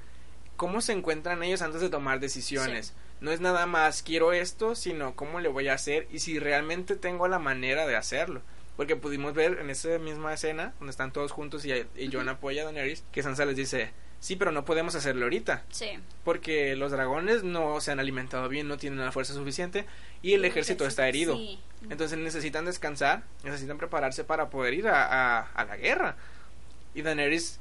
cómo 0.59 0.83
se 0.83 0.93
encuentran 0.93 1.43
ellos 1.43 1.62
antes 1.62 1.81
de 1.81 1.88
tomar 1.88 2.21
decisiones. 2.21 2.88
Sí. 2.88 2.93
No 3.23 3.31
es 3.33 3.41
nada 3.41 3.65
más 3.65 4.03
quiero 4.03 4.35
esto, 4.35 4.75
sino 4.75 5.17
cómo 5.17 5.41
le 5.41 5.49
voy 5.49 5.69
a 5.69 5.73
hacer 5.75 6.07
y 6.12 6.19
si 6.19 6.38
realmente 6.38 6.95
tengo 6.97 7.27
la 7.29 7.38
manera 7.38 7.87
de 7.87 7.97
hacerlo. 7.97 8.43
Porque 8.77 8.95
pudimos 8.95 9.33
ver 9.35 9.59
en 9.61 9.71
esa 9.71 9.99
misma 9.99 10.35
escena, 10.35 10.75
donde 10.79 10.91
están 10.91 11.12
todos 11.12 11.33
juntos 11.33 11.65
y, 11.65 11.73
y 11.97 12.12
Jon 12.12 12.29
apoya 12.29 12.62
a 12.62 12.65
Daenerys, 12.67 13.03
que 13.11 13.25
Sansa 13.25 13.45
les 13.45 13.57
dice, 13.57 13.91
sí, 14.21 14.37
pero 14.37 14.53
no 14.53 14.65
podemos 14.65 14.95
hacerlo 14.95 15.25
ahorita. 15.25 15.65
Sí. 15.71 15.99
Porque 16.23 16.77
los 16.77 16.93
dragones 16.93 17.43
no 17.43 17.81
se 17.81 17.91
han 17.91 17.99
alimentado 17.99 18.49
bien, 18.49 18.69
no 18.69 18.77
tienen 18.77 19.00
la 19.00 19.11
fuerza 19.11 19.35
suficiente 19.35 19.85
y 20.23 20.35
el 20.35 20.45
ejército 20.45 20.87
está 20.87 21.09
herido. 21.09 21.35
Sí. 21.37 21.59
Entonces 21.91 22.19
necesitan 22.19 22.67
descansar, 22.67 23.25
necesitan 23.43 23.79
prepararse 23.79 24.23
para 24.23 24.49
poder 24.49 24.75
ir 24.75 24.87
a, 24.88 25.05
a- 25.38 25.41
a 25.55 25.65
la 25.65 25.77
guerra. 25.77 26.17
Y 26.95 27.03
Daenerys 27.03 27.59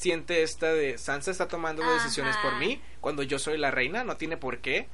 siente 0.00 0.42
esta 0.42 0.72
de 0.72 0.96
Sansa 0.96 1.30
está 1.30 1.46
tomando 1.46 1.82
decisiones 1.92 2.34
por 2.38 2.56
mí 2.56 2.80
cuando 3.00 3.22
yo 3.22 3.38
soy 3.38 3.58
la 3.58 3.70
reina, 3.70 4.02
no 4.02 4.16
tiene 4.16 4.36
por 4.38 4.58
qué. 4.58 4.88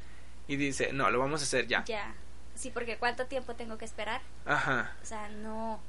Y 0.48 0.56
dice, 0.56 0.92
no, 0.92 1.10
lo 1.10 1.18
vamos 1.18 1.40
a 1.40 1.44
hacer 1.44 1.66
ya. 1.66 1.84
Ya. 1.84 2.14
Sí, 2.54 2.70
porque 2.72 2.96
¿cuánto 2.96 3.26
tiempo 3.26 3.54
tengo 3.54 3.78
que 3.78 3.84
esperar? 3.84 4.20
Ajá. 4.44 4.96
O 5.02 5.06
sea, 5.06 5.28
no. 5.28 5.80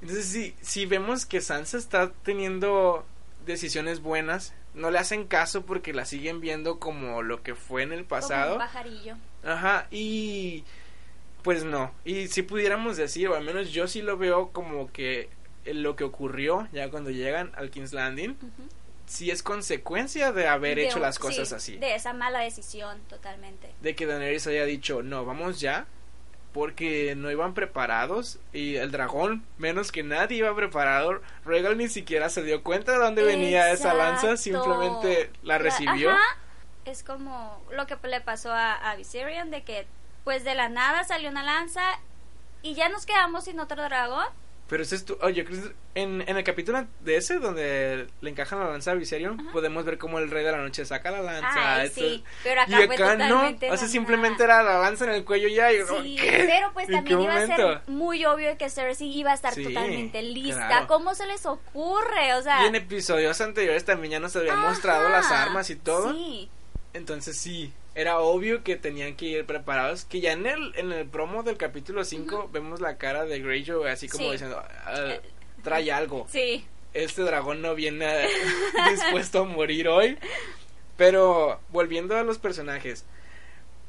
Entonces, 0.00 0.26
si, 0.26 0.56
si 0.60 0.86
vemos 0.86 1.26
que 1.26 1.40
Sansa 1.40 1.76
está 1.76 2.10
teniendo 2.22 3.04
decisiones 3.44 4.00
buenas, 4.00 4.54
no 4.74 4.90
le 4.90 4.98
hacen 4.98 5.26
caso 5.26 5.66
porque 5.66 5.92
la 5.92 6.04
siguen 6.04 6.40
viendo 6.40 6.78
como 6.78 7.22
lo 7.22 7.42
que 7.42 7.54
fue 7.54 7.82
en 7.82 7.92
el 7.92 8.00
Como 8.00 8.08
pasado. 8.08 8.52
un 8.54 8.58
pajarillo. 8.58 9.16
Ajá, 9.44 9.86
y 9.90 10.64
Pues 11.42 11.64
no. 11.64 11.92
Y 12.04 12.28
si 12.28 12.42
pudiéramos 12.42 12.96
decir, 12.96 13.28
o 13.28 13.34
al 13.36 13.44
menos 13.44 13.70
yo 13.72 13.86
sí 13.88 14.02
lo 14.02 14.16
veo 14.16 14.50
como 14.52 14.90
que 14.92 15.28
lo 15.64 15.96
que 15.96 16.04
ocurrió 16.04 16.68
ya 16.72 16.90
cuando 16.90 17.10
llegan 17.10 17.52
al 17.56 17.70
King's 17.70 17.92
Landing, 17.92 18.36
sí 19.06 19.30
es 19.30 19.42
consecuencia 19.42 20.32
de 20.32 20.46
haber 20.48 20.76
De 20.76 20.86
hecho 20.86 20.96
un- 20.96 21.02
las 21.02 21.18
cosas 21.18 21.48
sí, 21.48 21.54
así. 21.54 21.76
De 21.76 21.94
esa 21.94 22.12
mala 22.12 22.40
decisión, 22.40 23.00
totalmente. 23.08 23.72
De 23.80 23.94
que 23.94 24.06
Daenerys 24.06 24.46
haya 24.46 24.64
dicho, 24.64 25.02
no, 25.02 25.24
vamos 25.24 25.60
ya, 25.60 25.86
porque 26.52 27.14
no 27.16 27.30
iban 27.30 27.54
preparados 27.54 28.38
y 28.52 28.74
el 28.76 28.90
dragón, 28.90 29.44
menos 29.58 29.92
que 29.92 30.02
nadie 30.02 30.38
iba 30.38 30.54
preparado. 30.54 31.20
Regal 31.44 31.76
ni 31.78 31.88
siquiera 31.88 32.28
se 32.28 32.42
dio 32.42 32.62
cuenta 32.64 32.92
de 32.92 32.98
dónde 32.98 33.22
venía 33.22 33.70
esa 33.70 33.94
lanza, 33.94 34.36
simplemente 34.36 35.30
la 35.42 35.58
recibió. 35.58 36.10
ajá. 36.10 36.20
Es 36.86 37.04
como 37.04 37.62
lo 37.72 37.86
que 37.86 37.96
le 38.08 38.20
pasó 38.20 38.50
a, 38.52 38.74
a 38.74 38.96
Viserion, 38.96 39.50
de 39.50 39.62
que 39.62 39.86
pues 40.24 40.44
de 40.44 40.54
la 40.54 40.68
nada 40.68 41.04
salió 41.04 41.28
una 41.30 41.42
lanza 41.42 41.82
y 42.62 42.74
ya 42.74 42.88
nos 42.88 43.06
quedamos 43.06 43.44
sin 43.44 43.60
otro 43.60 43.82
dragón. 43.84 44.26
Pero 44.70 44.84
es 44.84 45.04
tu, 45.04 45.18
oye, 45.20 45.44
en, 45.96 46.22
en 46.26 46.36
el 46.36 46.44
capítulo 46.44 46.86
de 47.00 47.16
ese, 47.16 47.40
donde 47.40 48.06
le 48.20 48.30
encajan 48.30 48.60
la 48.60 48.68
lanza 48.70 48.92
a 48.92 48.94
Viserion, 48.94 49.36
podemos 49.52 49.84
ver 49.84 49.98
cómo 49.98 50.20
el 50.20 50.30
rey 50.30 50.44
de 50.44 50.52
la 50.52 50.58
noche 50.58 50.84
saca 50.84 51.10
la 51.10 51.20
lanza. 51.22 51.74
Ay, 51.80 51.86
esto- 51.88 52.00
sí, 52.00 52.24
pero 52.44 52.60
acá 52.62 52.80
y 52.80 52.84
acá 52.84 53.16
no, 53.16 53.48
o 53.48 53.76
sea, 53.76 53.88
simplemente 53.88 54.44
era 54.44 54.62
la 54.62 54.78
lanza 54.78 55.06
en 55.06 55.10
el 55.10 55.24
cuello 55.24 55.48
ya. 55.48 55.72
Y, 55.72 55.78
Sí, 56.02 56.16
¿qué? 56.20 56.46
pero 56.48 56.72
pues 56.72 56.88
¿En 56.88 56.94
también 56.94 57.20
iba 57.20 57.34
a 57.34 57.46
ser 57.46 57.58
momento? 57.60 57.82
muy 57.88 58.24
obvio 58.24 58.56
que 58.56 58.70
Cersei 58.70 59.08
iba 59.12 59.32
a 59.32 59.34
estar 59.34 59.52
Sí, 59.54 59.64
totalmente 59.64 60.22
lista. 60.22 60.68
claro. 60.68 60.86
¿Cómo 60.86 61.16
se 61.16 61.26
les 61.26 61.44
ocurre? 61.46 62.34
O 62.34 62.42
sea, 62.42 62.62
Y 62.62 62.68
en 62.68 62.76
episodios 62.76 63.40
anteriores 63.40 63.84
también 63.84 64.12
ya 64.12 64.20
nos 64.20 64.36
habían 64.36 64.56
ajá, 64.58 64.68
mostrado 64.68 65.08
las 65.08 65.30
armas 65.32 65.68
y 65.70 65.74
todo. 65.76 66.12
Sí, 66.12 66.48
Entonces 66.94 67.36
sí, 67.36 67.72
era 67.94 68.18
obvio 68.20 68.62
que 68.62 68.76
tenían 68.76 69.16
que 69.16 69.26
ir 69.26 69.46
preparados. 69.46 70.04
Que 70.04 70.20
ya 70.20 70.32
en 70.32 70.46
el, 70.46 70.72
en 70.76 70.92
el 70.92 71.06
promo 71.06 71.42
del 71.42 71.56
capítulo 71.56 72.04
5 72.04 72.50
vemos 72.52 72.80
la 72.80 72.96
cara 72.96 73.24
de 73.24 73.40
Greyjoy 73.40 73.88
así 73.90 74.08
como 74.08 74.26
Sí. 74.26 74.32
diciendo, 74.32 74.62
"Ah, 74.86 75.14
trae 75.62 75.90
algo. 75.92 76.26
sí. 76.30 76.64
Este 76.92 77.22
dragón 77.22 77.62
no 77.62 77.76
viene 77.76 78.06
dispuesto 78.90 79.42
a 79.42 79.44
morir 79.44 79.86
hoy. 79.88 80.18
Pero 80.96 81.60
volviendo 81.70 82.16
a 82.16 82.24
los 82.24 82.38
personajes. 82.38 83.04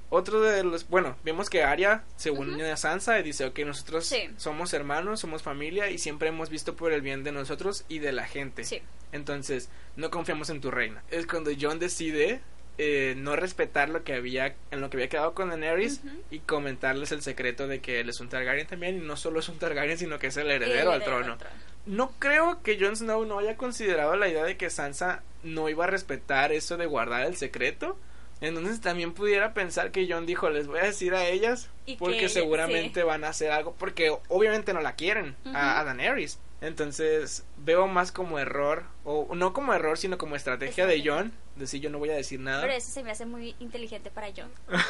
Otro 0.09 0.41
de 0.41 0.63
los, 0.63 0.87
bueno, 0.89 1.15
vemos 1.23 1.49
que 1.49 1.63
Arya 1.63 2.03
se 2.17 2.31
une 2.31 2.69
a 2.69 2.75
Sansa 2.77 3.17
y 3.19 3.23
dice, 3.23 3.45
ok, 3.45 3.59
nosotros 3.59 4.05
Sí. 4.05 4.29
somos 4.37 4.73
hermanos, 4.73 5.21
somos 5.21 5.41
familia 5.41 5.89
y 5.89 5.97
siempre 5.97 6.27
hemos 6.29 6.49
visto 6.49 6.75
por 6.75 6.91
el 6.91 7.01
bien 7.01 7.23
de 7.23 7.31
nosotros 7.31 7.85
y 7.87 7.99
de 7.99 8.11
la 8.11 8.25
gente. 8.27 8.65
Sí. 8.65 8.81
Entonces, 9.13 9.69
no 9.95 10.09
confiamos 10.11 10.49
en 10.49 10.59
tu 10.61 10.69
reina. 10.69 11.01
Es 11.11 11.25
cuando 11.27 11.51
John 11.59 11.79
decide 11.79 12.41
eh, 12.77 13.13
no 13.17 13.35
respetar 13.35 13.89
lo 13.89 14.03
que 14.03 14.13
había, 14.13 14.55
en 14.71 14.81
lo 14.81 14.89
que 14.89 14.97
había 14.97 15.09
quedado 15.09 15.33
con 15.33 15.49
Daenerys 15.49 16.01
y 16.29 16.39
comentarles 16.39 17.11
el 17.11 17.21
secreto 17.21 17.67
de 17.67 17.79
que 17.79 17.99
él 17.99 18.09
es 18.09 18.19
un 18.19 18.29
Targaryen 18.29 18.67
también 18.67 18.97
y 18.97 18.99
no 18.99 19.17
solo 19.17 19.39
es 19.39 19.49
un 19.49 19.59
Targaryen, 19.59 19.97
sino 19.97 20.19
que 20.19 20.27
es 20.27 20.37
el 20.37 20.49
heredero 20.49 20.91
al 20.91 21.03
trono. 21.03 21.37
No 21.85 22.11
creo 22.19 22.61
que 22.63 22.79
Jon 22.79 22.95
Snow 22.95 23.25
no 23.25 23.39
haya 23.39 23.57
considerado 23.57 24.15
la 24.15 24.27
idea 24.29 24.43
de 24.43 24.55
que 24.57 24.69
Sansa 24.69 25.23
no 25.43 25.69
iba 25.69 25.85
a 25.85 25.87
respetar 25.87 26.51
eso 26.51 26.77
de 26.77 26.85
guardar 26.85 27.25
el 27.25 27.35
secreto. 27.35 27.97
Entonces 28.39 28.81
también 28.81 29.13
pudiera 29.13 29.53
pensar 29.53 29.91
que 29.91 30.11
Jon 30.11 30.25
dijo, 30.25 30.49
les 30.49 30.65
voy 30.65 30.79
a 30.79 30.83
decir 30.83 31.13
a 31.13 31.27
ellas 31.27 31.69
Y 31.85 31.97
porque 31.97 32.29
seguramente 32.29 33.01
sí. 33.01 33.05
van 33.05 33.23
a 33.23 33.29
hacer 33.29 33.51
algo, 33.51 33.75
porque 33.77 34.15
obviamente 34.29 34.73
no 34.73 34.81
la 34.81 34.95
quieren 34.95 35.35
a, 35.45 35.79
a 35.79 35.83
Daenerys. 35.83 36.39
Entonces 36.61 37.43
veo 37.57 37.87
más 37.87 38.11
como 38.11 38.37
error, 38.37 38.83
o 39.03 39.33
no 39.35 39.51
como 39.51 39.73
error, 39.73 39.97
sino 39.97 40.19
como 40.19 40.35
estrategia 40.35 40.85
de 40.85 40.97
Estrategia. 40.97 41.31
Decir 41.55 41.81
yo 41.81 41.89
no 41.89 41.99
voy 41.99 42.09
a 42.09 42.15
decir 42.15 42.39
nada. 42.39 42.61
Pero 42.61 42.73
eso 42.73 42.91
se 42.91 43.03
me 43.03 43.11
hace 43.11 43.25
muy 43.25 43.55
inteligente 43.59 44.09
para 44.09 44.27
John. 44.35 44.49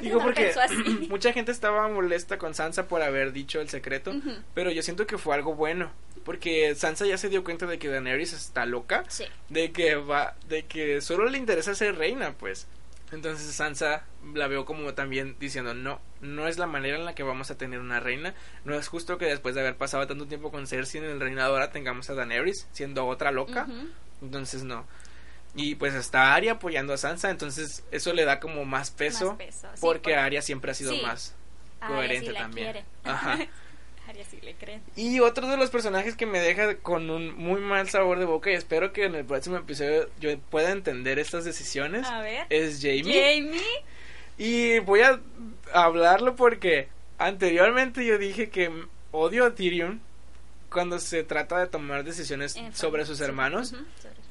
Digo 0.00 0.20
porque 0.20 0.48
así. 0.50 0.76
mucha 1.10 1.32
gente 1.32 1.50
estaba 1.50 1.88
molesta 1.88 2.38
con 2.38 2.54
Sansa 2.54 2.86
por 2.86 3.02
haber 3.02 3.32
dicho 3.32 3.60
el 3.60 3.68
secreto, 3.68 4.12
pero 4.54 4.70
yo 4.70 4.82
siento 4.82 5.06
que 5.06 5.18
fue 5.18 5.34
algo 5.34 5.54
bueno, 5.54 5.90
porque 6.24 6.74
Sansa 6.74 7.04
ya 7.06 7.18
se 7.18 7.28
dio 7.28 7.42
cuenta 7.42 7.66
de 7.66 7.78
que 7.78 7.88
Daenerys 7.88 8.32
está 8.32 8.64
loca, 8.66 9.04
Sí. 9.08 9.24
de 9.48 9.72
que 9.72 9.96
va, 9.96 10.36
de 10.46 10.66
que 10.66 11.00
solo 11.00 11.28
le 11.28 11.38
interesa 11.38 11.74
ser 11.74 11.96
reina, 11.96 12.32
pues. 12.38 12.66
Entonces 13.10 13.50
Sansa 13.54 14.04
la 14.34 14.46
veo 14.46 14.64
como 14.66 14.92
también 14.94 15.36
diciendo, 15.40 15.72
no, 15.74 16.00
no 16.20 16.46
es 16.46 16.58
la 16.58 16.66
manera 16.66 16.96
en 16.98 17.06
la 17.06 17.14
que 17.14 17.22
vamos 17.22 17.50
a 17.50 17.56
tener 17.56 17.80
una 17.80 17.98
reina, 18.00 18.34
no 18.64 18.74
es 18.78 18.86
justo 18.88 19.16
que 19.18 19.24
después 19.24 19.54
de 19.54 19.62
haber 19.62 19.76
pasado 19.76 20.06
tanto 20.06 20.26
tiempo 20.26 20.50
con 20.52 20.66
Cersei 20.66 21.00
en 21.02 21.08
el 21.10 21.18
reinado 21.20 21.54
ahora 21.54 21.70
tengamos 21.72 22.08
a 22.10 22.14
Daenerys 22.14 22.68
siendo 22.72 23.06
otra 23.06 23.32
loca, 23.32 23.66
entonces 24.22 24.62
no. 24.62 24.86
Y 25.58 25.74
pues 25.74 25.94
está 25.94 26.34
Arya 26.34 26.52
apoyando 26.52 26.92
a 26.92 26.96
Sansa, 26.96 27.30
entonces 27.30 27.84
eso 27.90 28.12
le 28.12 28.24
da 28.24 28.40
como 28.40 28.64
más 28.64 28.90
peso, 28.90 29.30
Más 29.30 29.36
peso, 29.38 29.68
sí, 29.74 29.78
porque 29.80 29.98
porque- 30.10 30.16
Arya 30.16 30.40
siempre 30.42 30.70
ha 30.70 30.74
sido 30.74 30.92
Sí. 30.94 31.02
más 31.02 31.34
coherente 31.86 32.28
sí 32.28 32.32
la 32.32 32.38
también. 32.40 32.72
quiere. 32.72 32.84
Ajá. 33.04 33.38
Arya 34.08 34.24
sí 34.24 34.38
le 34.40 34.54
creen. 34.54 34.80
Y 34.96 35.20
otro 35.20 35.46
de 35.48 35.56
los 35.58 35.68
personajes 35.70 36.16
que 36.16 36.24
me 36.26 36.40
deja 36.40 36.76
con 36.76 37.10
un 37.10 37.36
muy 37.36 37.60
mal 37.60 37.90
sabor 37.90 38.18
de 38.18 38.24
boca 38.24 38.50
y 38.50 38.54
espero 38.54 38.92
que 38.92 39.04
en 39.04 39.14
el 39.14 39.24
próximo 39.26 39.56
episodio 39.58 40.08
yo 40.18 40.38
pueda 40.38 40.70
entender 40.70 41.18
estas 41.18 41.44
decisiones 41.44 42.06
A 42.06 42.20
ver. 42.22 42.46
es 42.48 42.78
Jamie. 42.80 43.02
Jamie. 43.04 43.60
Y 44.38 44.78
voy 44.78 45.00
a 45.00 45.20
hablarlo 45.74 46.36
porque 46.36 46.88
anteriormente 47.18 48.06
yo 48.06 48.16
dije 48.16 48.48
que 48.48 48.70
odio 49.10 49.44
a 49.44 49.54
Tyrion 49.54 50.00
cuando 50.70 50.98
se 50.98 51.24
trata 51.24 51.58
de 51.58 51.66
tomar 51.66 52.04
decisiones 52.04 52.56
sobre 52.74 53.04
sus 53.06 53.18
sí. 53.18 53.24
hermanos. 53.24 53.74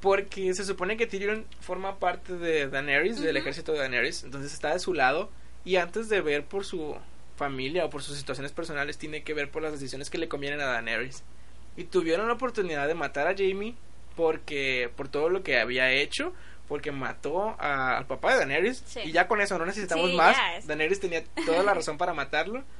Porque 0.02 0.54
se 0.54 0.64
supone 0.64 0.96
que 0.98 1.08
Tyrion 1.08 1.46
forma 1.60 1.98
parte 1.98 2.34
de 2.38 2.68
Daenerys, 2.68 3.20
del 3.20 3.38
ejército 3.38 3.74
de 3.74 3.80
Daenerys, 3.80 4.24
entonces 4.24 4.54
está 4.54 4.74
de 4.74 4.80
su 4.80 4.94
lado 4.94 5.32
y 5.66 5.78
antes 5.78 6.08
de 6.10 6.22
ver 6.22 6.46
por 6.46 6.66
su 6.66 6.96
familia 7.36 7.86
o 7.86 7.90
por 7.90 8.04
sus 8.04 8.18
situaciones 8.18 8.52
personales 8.52 8.98
tiene 8.98 9.24
que 9.24 9.34
ver 9.34 9.50
por 9.50 9.64
las 9.64 9.72
decisiones 9.72 10.10
que 10.10 10.18
le 10.20 10.28
convienen 10.28 10.62
a 10.62 10.66
Daenerys. 10.68 11.24
Y 11.76 11.86
tuvieron 11.86 12.28
la 12.28 12.34
oportunidad 12.34 12.88
de 12.88 12.94
matar 12.94 13.28
a 13.28 13.36
Jamie 13.36 13.76
porque 14.16 14.90
por 14.96 15.08
todo 15.10 15.30
lo 15.30 15.44
que 15.44 15.60
había 15.60 15.92
hecho, 15.92 16.34
porque 16.68 16.92
mató 16.92 17.56
a- 17.60 17.98
al 17.98 18.06
papá 18.08 18.32
de 18.34 18.38
Daenerys 18.40 18.84
Sí. 18.86 19.00
y 19.06 19.12
ya 19.12 19.28
con 19.28 19.42
eso 19.42 19.58
no 19.58 19.66
necesitamos 19.66 20.12
Sí, 20.12 20.16
más. 20.18 20.38
es- 20.58 20.68
Daenerys 20.68 21.00
tenía 21.00 21.24
toda 21.46 21.64
la 21.64 21.74
razón 21.74 21.98
para 21.98 22.14
matarlo. 22.14 22.64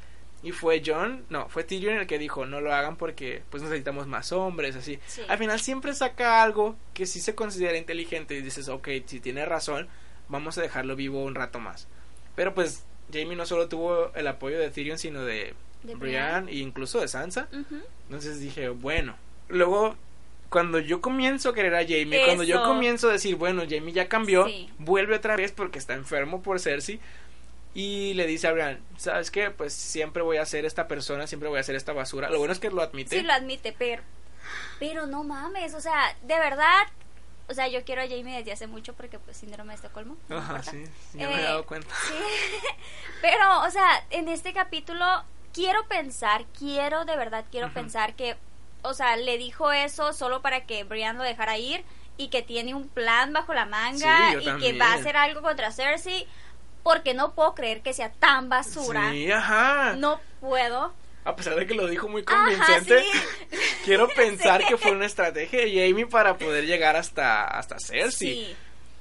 Y 0.48 0.54
fue 0.54 0.82
John, 0.86 1.26
no, 1.30 1.50
fue 1.50 1.66
Tyrion 1.66 1.98
el 1.98 2.08
que 2.08 2.18
dijo, 2.18 2.46
no 2.46 2.62
lo 2.62 2.74
hagan 2.74 2.96
porque 2.96 3.42
pues 3.50 3.62
necesitamos 3.64 4.08
más 4.08 4.32
hombres, 4.32 4.78
así. 4.78 4.98
Sí. 5.06 5.22
Al 5.28 5.38
final 5.38 5.60
siempre 5.60 5.94
saca 5.94 6.42
algo 6.42 6.78
que 6.94 7.06
sí 7.06 7.20
se 7.20 7.36
considera 7.36 7.78
inteligente 7.78 8.34
y 8.36 8.42
dices, 8.42 8.70
ok, 8.70 8.88
si 9.06 9.20
tiene 9.20 9.44
razón, 9.46 9.90
vamos 10.30 10.58
a 10.58 10.62
dejarlo 10.62 10.96
vivo 10.96 11.22
un 11.22 11.36
rato 11.36 11.60
más. 11.60 11.90
Pero 12.38 12.54
pues 12.54 12.86
Jamie 13.12 13.36
no 13.36 13.46
solo 13.46 13.68
tuvo 13.68 14.14
el 14.16 14.26
apoyo 14.28 14.58
de 14.58 14.70
Tyrion, 14.70 14.98
sino 14.98 15.26
de, 15.26 15.54
De 15.84 15.96
Brienne 15.96 16.50
e 16.50 16.56
incluso 16.60 17.02
de 17.02 17.10
Sansa. 17.10 17.50
Ujú. 17.52 17.82
Entonces 18.06 18.40
dije, 18.40 18.70
bueno. 18.70 19.18
Luego, 19.50 19.98
cuando 20.50 20.80
yo 20.80 21.02
comienzo 21.02 21.50
a 21.50 21.54
querer 21.54 21.76
a 21.76 21.82
Jamie, 21.84 22.22
cuando 22.24 22.44
yo 22.46 22.64
comienzo 22.64 23.10
a 23.10 23.12
decir, 23.12 23.36
bueno, 23.36 23.64
Jamie 23.70 23.94
ya 23.94 24.08
cambió, 24.08 24.46
Sí. 24.48 24.70
vuelve 24.80 25.16
otra 25.18 25.36
vez 25.36 25.52
porque 25.52 25.78
está 25.78 25.94
enfermo 25.94 26.42
por 26.42 26.62
Cersei. 26.62 27.02
Y 27.74 28.14
le 28.16 28.26
dice 28.26 28.48
a 28.48 28.54
Brian, 28.54 28.80
¿sabes 28.98 29.30
qué? 29.30 29.52
Pues 29.52 29.74
siempre 29.74 30.24
voy 30.24 30.38
a 30.38 30.46
ser 30.46 30.66
esta 30.66 30.88
persona, 30.88 31.28
siempre 31.28 31.48
voy 31.50 31.60
a 31.60 31.64
ser 31.64 31.76
esta 31.76 31.94
basura. 31.94 32.30
Lo 32.30 32.40
bueno 32.40 32.54
es 32.54 32.60
que 32.60 32.72
lo 32.72 32.82
admite. 32.82 33.18
Sí, 33.20 33.24
lo 33.24 33.34
admite, 33.34 33.74
pero. 33.78 34.02
Pero 34.80 35.06
no 35.06 35.24
mames, 35.24 35.74
o 35.74 35.82
sea, 35.82 36.16
de 36.24 36.40
verdad. 36.40 36.88
O 37.50 37.54
sea, 37.54 37.68
yo 37.70 37.84
quiero 37.86 38.02
a 38.02 38.08
Jamie 38.08 38.36
desde 38.38 38.52
hace 38.52 38.68
mucho 38.68 38.94
porque, 38.94 39.20
pues, 39.20 39.38
síndrome 39.38 39.70
de 39.70 39.76
Estocolmo. 39.76 40.18
no 40.28 40.38
Ajá, 40.38 40.64
sí, 40.64 40.84
ya 41.14 41.28
me 41.30 41.36
he 41.36 41.40
Eh, 41.40 41.44
dado 41.44 41.66
cuenta. 41.66 41.88
Sí. 42.08 42.14
Pero, 43.22 43.62
o 43.62 43.70
sea, 43.72 44.04
en 44.10 44.28
este 44.28 44.54
capítulo 44.54 45.06
quiero 45.54 45.88
pensar, 45.88 46.46
quiero 46.58 47.06
de 47.06 47.16
verdad, 47.16 47.46
quiero 47.50 47.72
pensar 47.74 48.16
que, 48.16 48.36
o 48.82 48.94
sea, 48.94 49.16
le 49.18 49.38
dijo 49.38 49.72
eso 49.72 50.14
solo 50.14 50.42
para 50.42 50.66
que 50.66 50.84
Brian 50.84 51.18
lo 51.18 51.24
dejara 51.24 51.58
ir 51.58 51.84
y 52.18 52.28
que 52.30 52.42
tiene 52.42 52.76
un 52.76 52.88
plan 52.90 53.32
bajo 53.34 53.54
la 53.54 53.66
manga 53.66 54.32
Sí, 54.32 54.38
y 54.42 54.46
también. 54.46 54.74
que 54.74 54.78
va 54.80 54.92
a 54.92 54.96
hacer 54.96 55.16
algo 55.18 55.42
contra 55.42 55.72
Cersei. 55.72 56.28
Porque 56.88 57.14
no 57.14 57.34
puedo 57.36 57.54
creer 57.54 57.82
que 57.82 57.92
sea 57.92 58.14
tan 58.14 58.48
basura. 58.48 59.12
Sí, 59.12 59.30
ajá. 59.30 59.96
No 59.98 60.22
puedo. 60.40 60.94
A 61.26 61.36
pesar 61.36 61.56
de 61.56 61.68
que 61.68 61.74
lo 61.74 61.86
dijo 61.88 62.08
muy 62.08 62.24
Ajá, 62.26 62.46
convincente, 62.46 63.04
sí. 63.04 63.58
quiero 63.84 64.08
pensar 64.16 64.62
Sí. 64.62 64.68
que 64.70 64.78
fue 64.78 64.92
una 64.92 65.06
estrategia 65.06 65.60
de 65.60 65.90
Jamie 65.90 66.06
para 66.06 66.38
poder 66.38 66.66
llegar 66.66 66.96
hasta, 66.96 67.44
hasta 67.44 67.78
Cersei. 67.78 68.46
Sí. 68.46 68.56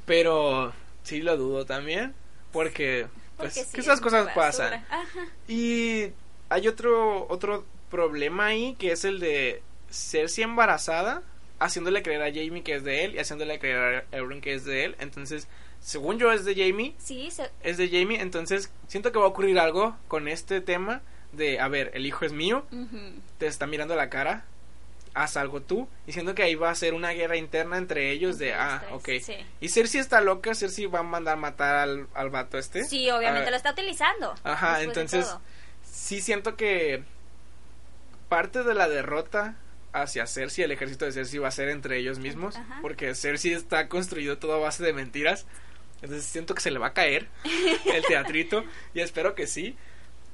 Pero 0.05 0.73
sí 1.05 1.23
lo 1.23 1.37
dudo 1.37 1.65
también. 1.65 2.13
Porque, 2.51 3.07
pues, 3.37 3.55
Porque 3.55 3.71
que 3.73 3.81
esas 3.83 3.95
es 3.95 4.01
cosas 4.01 4.33
pasan. 4.35 4.85
Ajá. 4.91 5.07
Y 5.47 6.09
hay 6.49 6.67
otro, 6.67 7.29
otro 7.29 7.65
problema 7.89 8.47
ahí 8.47 8.75
que 8.81 8.91
es 8.91 9.05
el 9.05 9.21
de 9.21 9.63
Cersei 9.93 10.43
embarazada, 10.43 11.23
haciéndole 11.61 12.03
creer 12.03 12.23
a 12.23 12.27
Jamie 12.35 12.65
que 12.65 12.75
es 12.75 12.83
de 12.83 13.05
él 13.05 13.15
y 13.15 13.21
haciéndole 13.21 13.61
creer 13.61 14.07
a 14.11 14.17
Euron 14.17 14.41
que 14.41 14.55
es 14.55 14.65
de 14.65 14.87
él. 14.87 14.97
Entonces, 14.99 15.47
según 15.87 16.19
yo 16.19 16.33
es 16.33 16.45
de 16.45 16.55
Jamie, 16.57 16.97
Sí, 16.99 17.31
se- 17.31 17.49
es 17.63 17.77
de 17.77 17.89
Jamie. 17.89 18.21
Entonces, 18.21 18.73
siento 18.89 19.13
que 19.13 19.21
va 19.21 19.27
a 19.27 19.29
ocurrir 19.29 19.57
algo 19.61 19.97
con 20.09 20.27
este 20.27 20.61
tema 20.61 21.01
de, 21.31 21.61
a 21.61 21.69
ver, 21.69 21.93
el 21.95 22.07
hijo 22.07 22.25
es 22.25 22.33
mío, 22.33 22.67
te 23.39 23.47
está 23.47 23.67
mirando 23.69 23.95
a 23.95 23.97
la 23.97 24.11
cara. 24.11 24.45
haz 25.15 25.37
algo 25.39 25.63
tú. 25.63 25.89
Y 26.07 26.13
siento 26.13 26.35
que 26.35 26.43
ahí 26.43 26.57
va 26.57 26.69
a 26.71 26.75
ser 26.75 26.93
una 26.93 27.11
guerra 27.13 27.37
interna 27.39 27.79
entre 27.79 28.11
ellos 28.11 28.37
de, 28.37 28.53
ah, 28.53 28.85
ok. 28.93 29.09
sí. 29.23 29.37
Y 29.61 29.69
Cersei 29.71 29.99
está 30.01 30.21
loca, 30.21 30.55
Cersei 30.55 30.85
va 30.87 30.99
a 30.99 31.03
mandar 31.05 31.39
matar 31.39 31.75
al, 31.77 32.07
al 32.15 32.29
vato 32.31 32.59
este. 32.59 32.85
Sí, 32.85 33.09
obviamente 33.11 33.51
lo 33.51 33.57
está 33.57 33.71
utilizando. 33.73 34.35
Ajá, 34.45 34.83
entonces 34.83 35.35
sí 35.85 36.21
siento 36.21 36.57
que 36.57 37.03
parte 38.29 38.63
de 38.65 38.75
la 38.75 38.89
derrota 38.89 39.57
hacia 39.93 40.27
Cersei, 40.27 40.65
el 40.65 40.73
ejército 40.73 41.05
de 41.07 41.13
Cersei 41.13 41.39
va 41.39 41.49
a 41.49 41.53
ser 41.53 41.69
entre 41.71 41.97
ellos 41.99 42.19
mismos, 42.19 42.57
Ajá. 42.57 42.81
porque 42.83 43.15
Cersei 43.15 43.53
está 43.55 43.89
construido 43.89 44.37
todo 44.39 44.55
a 44.55 44.59
base 44.59 44.85
de 44.85 44.93
mentiras. 44.93 45.47
Entonces 46.03 46.25
siento 46.27 46.55
que 46.55 46.61
se 46.61 46.71
le 46.71 46.79
va 46.79 46.89
a 46.89 46.93
caer 46.93 47.29
el 47.87 48.05
teatrito 48.05 48.65
y 48.95 49.01
espero 49.01 49.35
que 49.35 49.47
sí. 49.47 49.77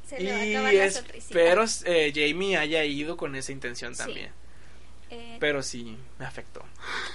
Se 0.06 0.20
y 0.20 0.24
le 0.24 0.58
va 0.60 0.68
a 0.68 0.84
espero 0.84 1.64
eh, 1.84 2.12
Jamie 2.14 2.56
haya 2.56 2.84
ido 2.84 3.16
con 3.16 3.34
esa 3.36 3.52
intención 3.52 3.94
Sí. 3.94 4.02
también. 4.02 4.32
Eh, 5.10 5.36
Pero 5.40 5.62
sí, 5.62 5.96
me 6.18 6.24
afectó. 6.24 6.64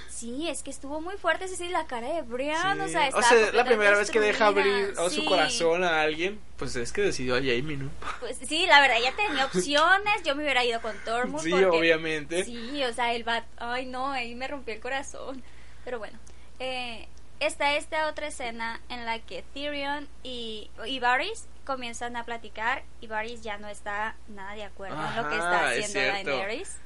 Sí, 0.07 0.47
es 0.49 0.61
que 0.63 0.69
estuvo 0.69 1.01
muy 1.01 1.15
fuerte, 1.17 1.47
sí, 1.47 1.55
sí, 1.55 1.67
la 1.69 1.85
cara 1.87 2.07
de 2.13 2.21
Brian, 2.21 2.77
Sí. 2.77 2.83
o 2.83 2.87
sea, 2.87 3.09
O 3.13 3.21
sea, 3.21 3.51
la 3.53 3.65
primera 3.65 3.97
vez 3.97 4.09
que 4.11 4.19
deja 4.19 4.47
abrir 4.47 4.93
o 4.97 5.09
su 5.09 5.21
sí. 5.21 5.25
corazón 5.25 5.83
a 5.83 6.01
alguien, 6.01 6.39
pues 6.57 6.75
es 6.75 6.91
que 6.91 7.01
decidió 7.01 7.35
a 7.35 7.39
Jamie, 7.39 7.77
¿no? 7.77 7.89
Pues 8.19 8.37
sí, 8.47 8.65
la 8.67 8.81
verdad, 8.81 8.97
ella 8.97 9.13
tenía 9.15 9.45
opciones, 9.45 10.23
yo 10.23 10.35
me 10.35 10.43
hubiera 10.43 10.63
ido 10.63 10.79
con 10.81 10.95
Tormund. 11.05 11.43
Sí, 11.43 11.49
porque- 11.51 11.65
obviamente. 11.65 12.45
Sí, 12.45 12.83
o 12.83 12.93
sea, 12.93 13.13
el 13.13 13.23
bat, 13.23 13.45
ay 13.57 13.85
no, 13.87 14.11
ahí 14.11 14.33
me 14.35 14.47
rompió 14.47 14.73
el 14.75 14.79
corazón. 14.79 15.43
Pero 15.83 15.97
bueno, 15.99 16.17
eh, 16.59 17.07
está 17.39 17.75
esta 17.75 18.07
otra 18.07 18.27
escena 18.27 18.79
en 18.89 19.05
la 19.05 19.19
que 19.19 19.43
Tyrion 19.53 20.07
y, 20.23 20.69
y 20.85 20.99
Varys 20.99 21.47
comienzan 21.65 22.15
a 22.15 22.23
platicar 22.23 22.83
y 23.01 23.07
Varys 23.07 23.41
ya 23.43 23.57
no 23.57 23.67
está 23.67 24.15
nada 24.29 24.53
de 24.53 24.63
acuerdo 24.63 24.95
en 24.95 25.15
lo 25.15 25.29
que 25.29 25.35
está 25.35 25.75
es 25.75 25.85
haciendo 25.85 26.11
cierto. 26.15 26.29
Daenerys. 26.31 26.77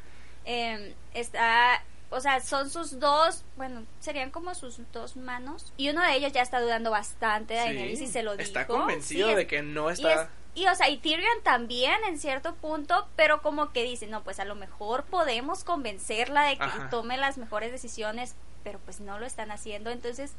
Eh, 0.45 0.95
está, 1.13 1.83
o 2.09 2.19
sea, 2.19 2.39
son 2.41 2.69
sus 2.69 2.99
dos, 2.99 3.43
bueno, 3.57 3.85
serían 3.99 4.31
como 4.31 4.55
sus 4.55 4.79
dos 4.91 5.15
manos 5.15 5.71
y 5.77 5.89
uno 5.89 6.01
de 6.03 6.15
ellos 6.15 6.33
ya 6.33 6.41
está 6.41 6.59
dudando 6.59 6.89
bastante 6.91 7.53
de 7.53 7.59
Daenerys 7.59 7.99
Sí, 7.99 8.05
y 8.05 8.07
se 8.07 8.23
lo 8.23 8.31
dijo. 8.35 8.41
Está 8.47 8.65
convencido 8.67 9.29
Sí, 9.29 9.35
de 9.35 9.41
es- 9.43 9.47
que 9.47 9.61
no 9.61 9.89
está... 9.91 10.29
y, 10.55 10.67
o 10.67 10.75
sea, 10.75 10.89
y 10.89 10.97
Tyrion 10.97 11.41
también 11.43 11.95
en 12.07 12.19
cierto 12.19 12.55
punto, 12.55 13.07
pero 13.15 13.41
como 13.41 13.71
que 13.71 13.83
dice, 13.83 14.07
no, 14.07 14.23
pues 14.23 14.39
a 14.39 14.45
lo 14.45 14.55
mejor 14.55 15.03
podemos 15.05 15.63
convencerla 15.63 16.43
de 16.43 16.57
que 16.57 16.63
Ajá. 16.63 16.89
tome 16.89 17.17
las 17.17 17.37
mejores 17.37 17.71
decisiones, 17.71 18.35
pero 18.63 18.79
pues 18.79 18.99
no 18.99 19.17
lo 19.19 19.25
están 19.25 19.51
haciendo, 19.51 19.89
entonces, 19.89 20.33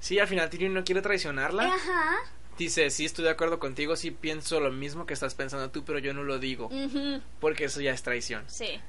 Sí, 0.00 0.18
al 0.18 0.26
final 0.28 0.50
Tyrion 0.50 0.74
no 0.74 0.84
quiere 0.84 1.00
traicionarla. 1.02 1.64
ajá, 1.74 2.16
Dice, 2.58 2.90
sí, 2.90 3.04
estoy 3.04 3.24
de 3.24 3.30
acuerdo 3.30 3.58
contigo, 3.58 3.96
sí 3.96 4.10
pienso 4.10 4.60
lo 4.60 4.70
mismo 4.70 5.06
que 5.06 5.14
estás 5.14 5.34
pensando 5.34 5.70
tú, 5.70 5.84
pero 5.84 5.98
yo 5.98 6.12
no 6.12 6.22
lo 6.22 6.38
digo, 6.38 6.66
ujú, 6.66 7.22
porque 7.40 7.64
eso 7.64 7.80
ya 7.80 7.92
es 7.92 8.02
traición. 8.02 8.44
sí, 8.48 8.80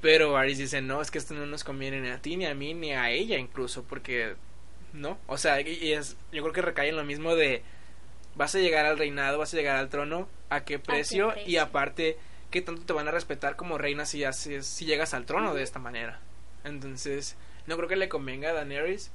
Pero 0.00 0.32
Varys 0.32 0.58
dice, 0.58 0.80
no, 0.82 1.00
es 1.02 1.10
que 1.10 1.18
esto 1.18 1.34
no 1.34 1.46
nos 1.46 1.62
conviene 1.62 2.00
ni 2.00 2.08
a 2.08 2.18
ti, 2.20 2.36
ni 2.36 2.46
a 2.46 2.54
mí, 2.54 2.74
ni 2.74 2.92
a 2.92 3.10
ella 3.10 3.38
incluso, 3.38 3.84
porque 3.84 4.34
no. 4.92 5.18
O 5.26 5.36
sea, 5.38 5.60
y 5.60 5.92
es, 5.92 6.16
yo 6.32 6.42
creo 6.42 6.52
que 6.52 6.62
recae 6.62 6.88
en 6.88 6.96
lo 6.96 7.04
mismo 7.04 7.36
de, 7.36 7.62
vas 8.34 8.54
a 8.54 8.58
llegar 8.58 8.86
al 8.86 8.98
reinado, 8.98 9.38
vas 9.38 9.52
a 9.52 9.56
llegar 9.56 9.76
al 9.76 9.88
trono, 9.88 10.28
¿a 10.50 10.64
qué 10.64 10.78
precio? 10.78 11.30
Y 11.30 11.32
precio? 11.32 11.62
aparte, 11.62 12.18
¿qué 12.50 12.62
tanto 12.62 12.82
te 12.82 12.92
van 12.92 13.08
a 13.08 13.12
respetar 13.12 13.56
como 13.56 13.78
reina 13.78 14.06
si, 14.06 14.24
si 14.32 14.84
llegas 14.84 15.14
al 15.14 15.26
trono 15.26 15.54
de 15.54 15.62
esta 15.62 15.78
manera? 15.78 16.20
Entonces, 16.64 17.36
no 17.66 17.76
creo 17.76 17.88
que 17.88 17.96
le 17.96 18.08
convenga 18.08 18.50
a 18.50 18.54
Daenerys. 18.54 19.12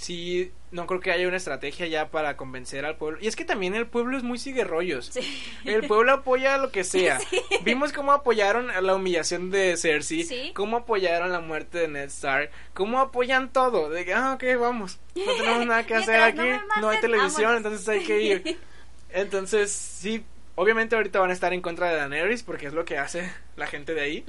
Sí, 0.00 0.50
no 0.70 0.86
creo 0.86 1.00
que 1.00 1.10
haya 1.12 1.28
una 1.28 1.36
estrategia 1.36 1.86
ya 1.86 2.08
para 2.10 2.36
convencer 2.38 2.86
al 2.86 2.96
pueblo. 2.96 3.18
Y 3.20 3.26
es 3.26 3.36
que 3.36 3.44
también 3.44 3.74
el 3.74 3.86
pueblo 3.86 4.16
es 4.16 4.22
muy 4.22 4.38
sigue 4.38 4.64
rollos. 4.64 5.10
sí, 5.12 5.20
El 5.66 5.86
pueblo 5.86 6.12
apoya 6.12 6.56
lo 6.56 6.70
que 6.72 6.84
sea. 6.84 7.18
Vimos 7.64 7.92
cómo 7.92 8.12
apoyaron 8.12 8.68
la 8.84 8.94
humillación 8.94 9.50
de 9.50 9.76
Cersei, 9.76 10.22
Sí. 10.24 10.52
cómo 10.54 10.78
apoyaron 10.78 11.32
la 11.32 11.40
muerte 11.40 11.78
de 11.80 11.88
Ned 11.88 12.04
Stark, 12.08 12.50
cómo 12.72 12.98
apoyan 12.98 13.52
todo. 13.52 13.90
De 13.90 14.06
que, 14.06 14.14
ah, 14.14 14.32
ok, 14.32 14.44
vamos. 14.58 14.98
No 15.14 15.32
tenemos 15.34 15.66
nada 15.66 15.84
que 15.84 15.94
hacer 15.96 16.18
no 16.18 16.24
aquí, 16.24 16.36
maten, 16.50 16.60
no 16.80 16.88
hay 16.88 17.00
televisión, 17.00 17.42
vámonos. 17.52 17.58
entonces 17.58 17.88
hay 17.88 18.04
que 18.04 18.22
ir. 18.22 18.58
Entonces, 19.12 19.70
sí, 19.72 20.24
obviamente 20.54 20.94
ahorita 20.96 21.18
van 21.20 21.30
a 21.30 21.32
estar 21.34 21.52
en 21.52 21.60
contra 21.60 21.88
de 21.90 21.96
Daenerys 21.96 22.42
porque 22.44 22.66
es 22.68 22.72
lo 22.72 22.84
que 22.84 22.96
hace 22.96 23.30
la 23.56 23.66
gente 23.66 23.92
de 23.92 24.00
ahí. 24.00 24.24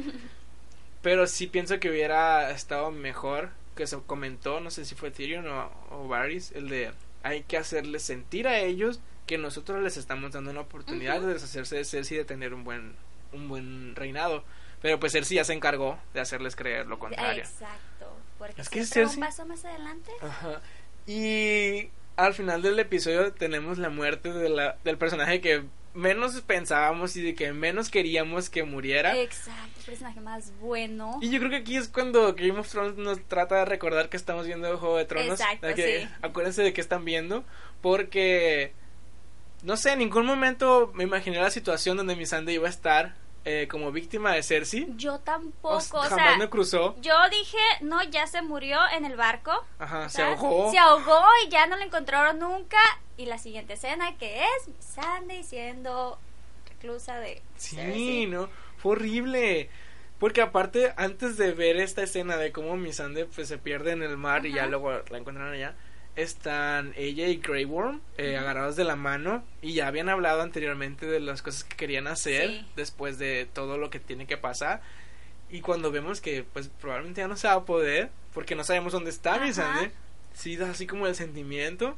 Pero 1.02 1.28
sí 1.28 1.48
pienso 1.48 1.80
que 1.80 1.90
hubiera 1.90 2.52
estado 2.52 2.92
mejor 2.92 3.50
que 3.82 3.88
se 3.88 3.98
comentó, 4.06 4.60
no 4.60 4.70
sé 4.70 4.86
si 4.86 4.94
fue 4.94 5.10
Tyrion 5.10 5.48
o, 5.48 5.72
o 5.90 6.08
Varys, 6.08 6.52
el 6.52 6.70
de 6.70 6.92
hay 7.24 7.42
que 7.44 7.58
hacerles 7.58 8.04
sentir 8.04 8.48
a 8.48 8.60
ellos 8.60 9.00
que 9.26 9.38
nosotros 9.40 9.82
les 9.84 9.98
estamos 9.98 10.32
dando 10.34 10.52
una 10.52 10.62
oportunidad 10.62 11.20
de 11.20 11.34
deshacerse 11.34 11.78
de 11.78 11.86
Cersei 11.86 12.16
y 12.16 12.20
de 12.20 12.26
tener 12.26 12.54
un 12.54 12.64
buen 12.64 12.96
un 13.34 13.48
buen 13.50 13.96
reinado. 13.96 14.44
Pero 14.84 15.00
pues 15.00 15.14
Cersei 15.14 15.38
ya 15.38 15.44
se 15.44 15.54
encargó 15.54 15.98
de 16.14 16.20
hacerles 16.22 16.56
creer 16.56 16.86
lo 16.86 17.00
contrario. 17.00 17.42
exacto, 17.44 18.16
porque 18.38 18.62
Es 18.62 18.70
que 18.70 18.82
Cersei- 18.82 19.16
un 19.16 19.20
paso 19.22 19.46
más 19.46 19.66
adelante, 19.66 20.12
Ajá. 20.22 20.62
Y 21.08 21.90
al 22.18 22.34
final 22.34 22.62
del 22.62 22.78
episodio 22.80 23.34
tenemos 23.34 23.78
la 23.80 23.90
muerte 23.90 24.32
de 24.32 24.50
la, 24.50 24.78
del 24.84 24.98
personaje 24.98 25.42
que 25.42 25.64
menos 25.94 26.40
pensábamos 26.42 27.16
y 27.16 27.22
de 27.22 27.36
que 27.36 27.52
menos 27.54 27.90
queríamos 27.90 28.50
que 28.50 28.64
muriera. 28.64 29.18
exacto, 29.18 29.80
el 29.80 29.86
personaje 29.86 30.22
más 30.22 30.52
bueno, 30.60 31.18
Y 31.22 31.30
yo 31.30 31.40
creo 31.40 31.50
que 31.52 31.58
aquí 31.58 31.76
es 31.78 31.88
cuando 31.88 32.34
Game 32.34 32.58
of 32.60 32.70
Thrones 32.70 32.96
nos 32.98 33.22
trata 33.28 33.56
de 33.58 33.66
recordar 33.66 34.10
que 34.10 34.18
estamos 34.18 34.46
viendo 34.46 34.78
Juego 34.78 34.98
de 34.98 35.06
Tronos. 35.06 35.40
Exacto, 35.40 35.68
de 35.68 35.76
que 35.76 36.02
sí. 36.02 36.10
Acuérdense 36.22 36.62
de 36.64 36.74
que 36.74 36.82
están 36.82 37.04
viendo. 37.06 37.44
Porque, 37.82 38.74
no 39.64 39.76
sé, 39.76 39.94
en 39.94 40.00
ningún 40.00 40.26
momento 40.26 40.92
me 40.94 41.04
imaginé 41.04 41.40
la 41.42 41.50
situación 41.52 41.98
donde 41.98 42.16
Missandei 42.16 42.56
iba 42.56 42.68
a 42.68 42.72
estar 42.72 43.16
eh, 43.44 43.68
como 43.72 43.92
víctima 43.92 44.34
de 44.34 44.44
Cersei. 44.44 44.88
yo 44.98 45.18
tampoco, 45.20 45.74
O 45.74 45.78
o 45.78 45.82
sea, 45.82 46.10
jamás 46.10 46.38
me 46.38 46.48
cruzó. 46.50 46.96
yo 47.02 47.16
dije, 47.32 47.58
no, 47.82 48.04
ya 48.04 48.28
se 48.28 48.42
murió 48.44 48.78
en 48.96 49.04
el 49.04 49.16
barco, 49.16 49.52
Ajá, 49.80 50.08
se 50.10 50.22
ahogó. 50.22 50.70
Se 50.72 50.78
ahogó 50.78 51.24
y 51.46 51.50
ya 51.50 51.66
no 51.66 51.76
lo 51.76 51.82
encontraron 51.84 52.38
nunca. 52.38 52.78
Y 53.22 53.26
la 53.28 53.38
siguiente 53.38 53.74
escena 53.74 54.18
que 54.18 54.42
es 54.44 54.70
Sandy 54.80 55.44
siendo 55.44 56.18
reclusa 56.68 57.20
de 57.20 57.40
Sí, 57.56 57.76
Cersei. 57.76 58.26
no, 58.26 58.50
fue 58.78 58.94
horrible. 58.94 59.70
Porque 60.18 60.42
aparte, 60.42 60.94
antes 60.98 61.38
de 61.38 61.52
ver 61.52 61.78
esta 61.78 62.02
escena 62.02 62.38
de 62.38 62.52
cómo 62.52 62.78
Missandei 62.78 63.26
pues, 63.26 63.48
se 63.48 63.58
pierde 63.60 63.92
en 63.92 64.02
el 64.02 64.18
mar 64.18 64.46
y 64.48 64.54
ya 64.54 64.66
luego 64.66 64.92
la 64.92 65.18
encuentran 65.20 65.52
allá, 65.54 65.76
están 66.16 66.94
ella 66.98 67.28
y 67.28 67.38
Grey 67.38 67.66
Worm 67.66 68.02
eh, 68.18 68.38
agarrados 68.38 68.76
de 68.76 68.84
la 68.86 68.96
mano 68.96 69.44
y 69.62 69.74
ya 69.74 69.88
habían 69.88 70.10
hablado 70.10 70.42
anteriormente 70.42 71.06
de 71.06 71.20
las 71.20 71.42
cosas 71.42 71.64
que 71.64 71.76
querían 71.78 72.08
hacer 72.08 72.50
Sí. 72.50 72.66
después 72.76 73.18
de 73.20 73.48
todo 73.54 73.78
lo 73.78 73.90
que 73.92 74.00
tiene 74.00 74.26
que 74.28 74.38
pasar. 74.38 74.82
Y 75.52 75.62
cuando 75.62 75.92
vemos 75.92 76.22
que 76.22 76.44
pues 76.44 76.70
probablemente 76.70 77.22
ya 77.22 77.28
no 77.28 77.38
se 77.38 77.48
va 77.48 77.54
a 77.54 77.66
poder, 77.66 78.10
porque 78.34 78.56
no 78.56 78.64
sabemos 78.64 78.94
dónde 78.94 79.10
está. 79.12 79.38
Missandei, 79.40 79.92
sí 80.34 80.56
da 80.56 80.72
así 80.72 80.88
como 80.88 81.06
el 81.08 81.16
sentimiento. 81.16 81.98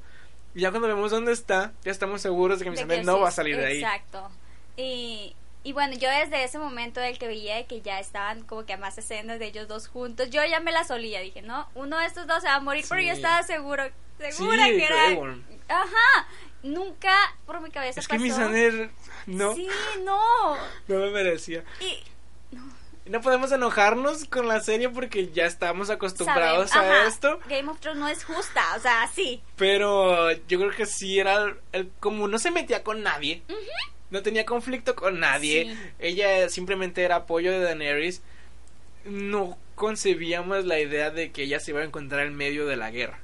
Y 0.55 0.61
ya 0.61 0.69
cuando 0.71 0.87
vemos 0.87 1.11
dónde 1.11 1.31
está, 1.31 1.73
ya 1.83 1.91
estamos 1.91 2.21
seguros 2.21 2.59
de 2.59 2.65
que 2.65 2.69
De 2.69 2.75
Missandei 2.75 2.99
que 2.99 3.05
no 3.05 3.15
sí, 3.15 3.21
va 3.21 3.27
a 3.27 3.31
salir 3.31 3.57
de 3.57 3.65
ahí. 3.65 3.77
Exacto. 3.83 4.29
Y, 4.77 5.35
y 5.63 5.73
bueno, 5.73 5.93
yo 5.95 6.09
desde 6.09 6.43
ese 6.43 6.59
momento 6.59 6.99
del 6.99 7.17
que 7.17 7.27
veía 7.27 7.65
que 7.67 7.81
ya 7.81 7.99
estaban 7.99 8.43
como 8.43 8.65
que 8.65 8.73
a 8.73 8.77
más 8.77 8.97
escenas 8.97 9.39
de 9.39 9.45
ellos 9.47 9.67
dos 9.67 9.87
juntos, 9.87 10.29
yo 10.29 10.43
ya 10.45 10.59
me 10.59 10.71
la 10.71 10.83
solía. 10.83 11.19
Dije, 11.21 11.41
no, 11.41 11.67
uno 11.75 11.97
de 11.99 12.05
estos 12.05 12.27
dos 12.27 12.41
se 12.41 12.47
va 12.47 12.55
a 12.55 12.59
morir, 12.59 12.85
pero 12.87 13.01
Sí. 13.01 13.07
yo 13.07 13.13
estaba 13.13 13.41
seguro, 13.43 13.83
segura 14.19 14.65
Sí, 14.65 14.77
que 14.77 14.85
era. 14.85 15.35
Ajá. 15.69 16.27
Nunca 16.63 17.13
por 17.45 17.59
mi 17.61 17.69
cabeza 17.71 17.99
Es 17.99 18.07
que 18.07 18.17
mi 18.19 18.31
Sander 18.31 18.89
no, 19.25 19.53
Sí, 19.53 19.67
no. 20.03 20.55
no 20.87 20.99
me 20.99 21.09
merecía. 21.11 21.63
Y 21.81 22.01
No 23.05 23.19
podemos 23.21 23.51
enojarnos 23.51 24.25
con 24.25 24.47
la 24.47 24.61
serie 24.61 24.87
porque 24.89 25.29
ya 25.31 25.45
estamos 25.45 25.89
acostumbrados 25.89 26.69
saben, 26.69 26.89
a 26.91 26.99
ajá, 27.01 27.07
esto. 27.07 27.39
Game 27.49 27.69
of 27.69 27.79
Thrones 27.81 27.99
no 27.99 28.07
es 28.07 28.23
justa, 28.23 28.63
o 28.77 28.79
sea, 28.79 29.09
sí. 29.13 29.41
Pero 29.57 30.31
yo 30.31 30.57
creo 30.59 30.71
que 30.71 30.85
sí 30.85 31.19
era 31.19 31.43
el, 31.43 31.55
el- 31.73 31.91
como 31.99 32.27
no 32.29 32.39
se 32.39 32.49
metía 32.51 32.81
con 32.83 33.03
nadie. 33.03 33.41
No 34.09 34.21
tenía 34.21 34.45
conflicto 34.45 34.95
con 34.95 35.19
nadie. 35.19 35.65
Sí. 35.73 35.79
Ella 35.99 36.47
simplemente 36.47 37.03
era 37.03 37.17
apoyo 37.17 37.51
de 37.51 37.59
Daenerys. 37.59 38.21
No 39.05 39.57
concebíamos 39.75 40.65
la 40.65 40.79
idea 40.79 41.09
de 41.09 41.31
que 41.31 41.43
ella 41.43 41.59
se 41.59 41.71
iba 41.71 41.81
a 41.81 41.85
encontrar 41.85 42.25
en 42.25 42.35
medio 42.35 42.65
de 42.65 42.77
la 42.77 42.89
guerra. 42.91 43.19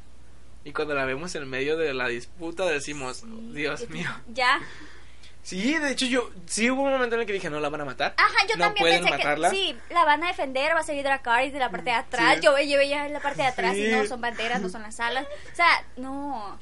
Y 0.65 0.73
cuando 0.73 0.93
la 0.93 1.05
vemos 1.05 1.33
en 1.35 1.47
medio 1.49 1.77
de 1.77 1.93
la 1.93 2.09
disputa 2.09 2.65
decimos, 2.65 3.17
Sí, 3.19 3.27
Dios 3.53 3.89
mío. 3.89 4.09
Ya. 4.33 4.59
Sí, 5.49 5.75
de 5.79 5.89
hecho 5.89 6.05
yo 6.05 6.29
sí 6.45 6.69
hubo 6.69 6.83
un 6.83 6.91
momento 6.91 7.15
en 7.15 7.21
el 7.21 7.25
que 7.25 7.33
dije, 7.33 7.49
no 7.49 7.59
la 7.59 7.69
van 7.69 7.81
a 7.81 7.85
matar. 7.85 8.13
Ajá, 8.17 8.45
yo 8.47 8.55
no 8.55 8.65
también 8.65 8.83
pueden 8.83 9.03
pensé 9.03 9.17
matarla. 9.17 9.49
que 9.49 9.55
sí, 9.55 9.75
la 9.89 10.05
van 10.05 10.23
a 10.23 10.27
defender, 10.27 10.75
va 10.75 10.81
a 10.81 10.83
salir 10.83 11.01
Dracarys 11.03 11.51
de 11.51 11.57
la 11.57 11.71
parte 11.71 11.89
de 11.89 11.95
atrás. 11.95 12.35
Sí. 12.35 12.41
Yo, 12.43 12.55
yo 12.59 12.77
veía 12.77 13.07
en 13.07 13.13
la 13.13 13.19
parte 13.19 13.41
de 13.41 13.47
atrás 13.47 13.75
y 13.75 13.88
no 13.88 14.05
son 14.05 14.21
banderas, 14.21 14.62
no 14.62 14.69
son 14.69 14.83
las 14.83 14.99
alas. 14.99 15.25
O 15.51 15.55
sea, 15.55 15.83
no. 15.97 16.59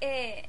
Eh, 0.00 0.48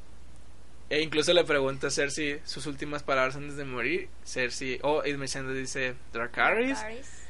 E 0.91 1.01
incluso 1.01 1.33
le 1.33 1.43
pregunta 1.45 1.87
a 1.87 1.89
Cersei 1.89 2.41
sus 2.45 2.67
últimas 2.67 3.01
palabras 3.01 3.35
antes 3.37 3.57
de 3.57 3.65
morir. 3.65 4.07
Cersei, 4.23 4.77
oh, 4.83 5.03
y 5.03 5.17
Missandei 5.17 5.57
dice 5.57 5.95
Dracarys. 6.11 6.77
Dracarys. 6.77 7.23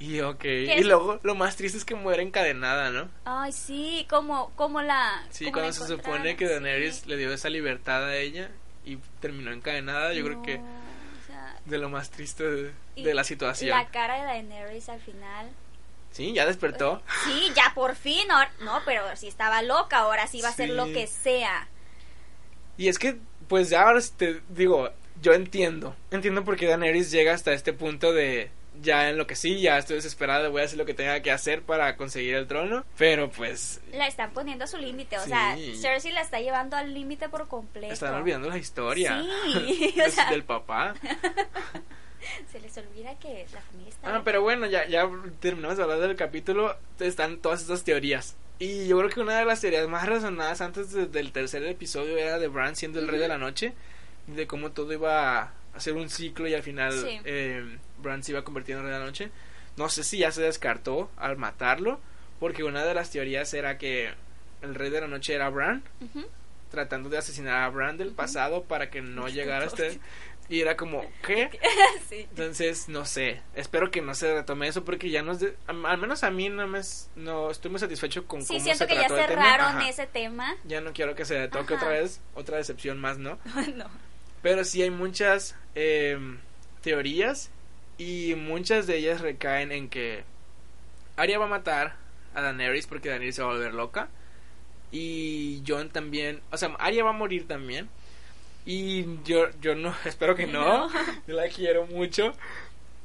Y 0.00 0.20
ok. 0.22 0.40
¿Qué 0.40 0.78
Y 0.80 0.82
luego 0.82 1.20
lo 1.22 1.36
más 1.36 1.54
triste 1.54 1.78
es 1.78 1.84
que 1.84 1.94
muere 1.94 2.24
encadenada, 2.24 2.90
¿no? 2.90 3.08
Ay, 3.24 3.52
sí, 3.52 4.08
como, 4.10 4.50
como 4.56 4.82
la. 4.82 5.24
Sí, 5.30 5.52
cuando 5.52 5.72
se 5.72 5.86
supone 5.86 6.34
que 6.34 6.48
Daenerys 6.48 6.96
sí. 6.96 7.08
le 7.08 7.16
dio 7.16 7.32
esa 7.32 7.48
libertad 7.48 8.04
a 8.04 8.16
ella 8.16 8.50
y 8.88 8.98
terminó 9.20 9.52
encadenada, 9.52 10.12
yo 10.14 10.24
creo 10.24 10.42
que 10.42 10.54
o 10.56 11.26
sea, 11.26 11.60
de 11.64 11.78
lo 11.78 11.90
más 11.90 12.10
triste 12.10 12.44
de, 12.44 12.72
de 12.96 13.14
la 13.14 13.24
situación. 13.24 13.70
La 13.70 13.88
cara 13.88 14.16
de 14.16 14.22
Daenerys 14.22 14.88
al 14.88 15.00
final. 15.00 15.48
Sí, 16.10 16.32
ya 16.32 16.46
despertó. 16.46 17.02
Sí, 17.24 17.52
ya 17.54 17.72
por 17.74 17.94
fin. 17.94 18.26
No, 18.60 18.80
pero 18.84 19.02
si 19.16 19.28
estaba 19.28 19.62
loca, 19.62 19.98
ahora 19.98 20.26
sí 20.26 20.40
va 20.40 20.48
a 20.48 20.52
ser 20.52 20.70
lo 20.70 20.86
que 20.86 21.06
sea. 21.06 21.68
Y 22.76 22.88
es 22.88 22.98
que, 22.98 23.18
pues 23.46 23.68
ya 23.70 23.82
ahora 23.82 24.00
te 24.16 24.40
digo, 24.48 24.90
yo 25.20 25.34
entiendo. 25.34 25.94
Entiendo 26.10 26.44
por 26.44 26.56
qué 26.56 26.66
Daenerys 26.66 27.10
llega 27.10 27.34
hasta 27.34 27.52
este 27.52 27.72
punto 27.72 28.12
de 28.12 28.50
ya 28.80 29.10
en 29.10 29.16
lo 29.16 29.26
que 29.26 29.36
sí, 29.36 29.60
ya 29.60 29.78
estoy 29.78 29.96
desesperada, 29.96 30.48
voy 30.48 30.62
a 30.62 30.64
hacer 30.64 30.78
lo 30.78 30.86
que 30.86 30.94
tenga 30.94 31.20
que 31.20 31.30
hacer 31.30 31.62
para 31.62 31.96
conseguir 31.96 32.34
el 32.34 32.46
trono, 32.46 32.84
pero 32.96 33.30
pues... 33.30 33.80
La 33.92 34.06
están 34.06 34.32
poniendo 34.32 34.64
a 34.64 34.66
su 34.66 34.78
límite, 34.78 35.18
o 35.18 35.24
sea, 35.24 35.56
Cersei 35.80 36.12
la 36.12 36.22
está 36.22 36.40
llevando 36.40 36.76
al 36.76 36.94
límite 36.94 37.28
por 37.28 37.48
completo. 37.48 37.92
Están 37.92 38.14
olvidando 38.14 38.48
la 38.48 38.58
historia 38.58 39.24
sí, 39.52 39.94
del 40.30 40.44
papá. 40.44 40.94
Se 42.52 42.60
les 42.60 42.76
olvida 42.76 43.18
que 43.18 43.46
la 43.52 43.60
familia 43.60 43.88
está... 43.88 44.16
Ah, 44.16 44.22
pero 44.24 44.42
bueno, 44.42 44.66
ya, 44.66 44.86
ya 44.86 45.08
terminamos 45.40 45.76
de 45.76 45.82
hablar 45.82 46.00
del 46.00 46.16
capítulo, 46.16 46.76
están 46.98 47.38
todas 47.38 47.62
estas 47.62 47.84
teorías. 47.84 48.36
Y 48.58 48.88
yo 48.88 48.98
creo 48.98 49.10
que 49.10 49.20
una 49.20 49.38
de 49.38 49.44
las 49.44 49.60
teorías 49.60 49.88
más 49.88 50.06
razonadas 50.06 50.60
antes 50.60 50.92
del 50.92 51.32
tercer 51.32 51.64
episodio 51.64 52.16
era 52.16 52.38
de 52.38 52.48
Bran 52.48 52.74
siendo 52.74 52.98
el 52.98 53.06
rey 53.06 53.20
de 53.20 53.28
la 53.28 53.38
noche, 53.38 53.72
de 54.26 54.46
cómo 54.46 54.72
todo 54.72 54.92
iba 54.92 55.52
hacer 55.78 55.94
un 55.94 56.08
ciclo 56.10 56.46
y 56.46 56.54
al 56.54 56.62
final 56.62 56.92
eh, 57.24 57.78
Bran 57.98 58.22
se 58.22 58.32
iba 58.32 58.40
a 58.40 58.44
convertir 58.44 58.76
en 58.76 58.82
rey 58.82 58.92
de 58.92 58.98
la 58.98 59.04
noche. 59.04 59.30
No 59.76 59.88
sé 59.88 60.04
si 60.04 60.18
ya 60.18 60.32
se 60.32 60.42
descartó 60.42 61.10
al 61.16 61.36
matarlo, 61.36 62.00
porque 62.40 62.64
una 62.64 62.84
de 62.84 62.94
las 62.94 63.10
teorías 63.10 63.52
era 63.54 63.78
que 63.78 64.12
el 64.62 64.74
rey 64.74 64.90
de 64.90 65.00
la 65.00 65.08
noche 65.08 65.34
era 65.34 65.48
Bran, 65.48 65.82
tratando 66.70 67.08
de 67.08 67.18
asesinar 67.18 67.62
a 67.62 67.68
Bran 67.70 67.96
del 67.96 68.12
pasado 68.12 68.64
para 68.64 68.90
que 68.90 69.00
no 69.00 69.28
llegara 69.28 69.64
a 69.64 69.68
este... 69.68 70.00
Y 70.50 70.62
era 70.62 70.78
como, 70.78 71.04
¿qué? 71.26 71.50
Entonces, 72.10 72.88
no 72.88 73.04
sé. 73.04 73.42
Espero 73.54 73.90
que 73.90 74.00
no 74.00 74.14
se 74.14 74.32
retome 74.32 74.66
eso 74.66 74.82
porque 74.82 75.10
ya 75.10 75.22
no 75.22 75.32
es 75.32 75.46
al 75.66 75.98
menos 75.98 76.24
a 76.24 76.30
mí 76.30 76.48
no 76.48 76.66
me 76.66 76.80
no 77.16 77.50
estoy 77.50 77.70
muy 77.70 77.78
satisfecho 77.78 78.26
con 78.26 78.40
sí, 78.40 78.54
cómo 78.54 78.60
siento 78.60 78.86
que 78.86 78.94
ya 78.94 79.08
cerraron 79.08 79.82
ese 79.82 80.06
tema. 80.06 80.56
Ya 80.64 80.80
no 80.80 80.94
quiero 80.94 81.14
que 81.14 81.26
se 81.26 81.48
toque 81.48 81.74
otra 81.74 81.90
vez, 81.90 82.22
otra 82.34 82.56
decepción 82.56 82.98
más, 82.98 83.18
¿no? 83.18 83.38
no. 83.76 84.07
Pero 84.42 84.64
sí 84.64 84.82
hay 84.82 84.90
muchas 84.90 85.56
eh, 85.74 86.18
teorías 86.82 87.50
y 87.98 88.34
muchas 88.36 88.86
de 88.86 88.96
ellas 88.96 89.20
recaen 89.20 89.72
en 89.72 89.88
que 89.88 90.22
Arya 91.16 91.38
va 91.38 91.46
a 91.46 91.48
matar 91.48 91.96
a 92.34 92.42
Daenerys 92.42 92.86
porque 92.86 93.08
Daenerys 93.08 93.34
se 93.34 93.42
va 93.42 93.50
a 93.50 93.54
volver 93.54 93.74
loca. 93.74 94.08
Y 94.90 95.62
Jon 95.66 95.90
también, 95.90 96.40
o 96.50 96.56
sea, 96.56 96.74
Arya 96.78 97.04
va 97.04 97.10
a 97.10 97.14
morir 97.14 97.46
también. 97.46 97.88
Y 98.64 99.22
yo, 99.24 99.48
yo 99.60 99.74
no, 99.74 99.94
espero 100.04 100.34
que 100.36 100.46
no. 100.46 100.88
Yo 101.26 101.34
la 101.34 101.48
quiero 101.48 101.86
mucho. 101.86 102.32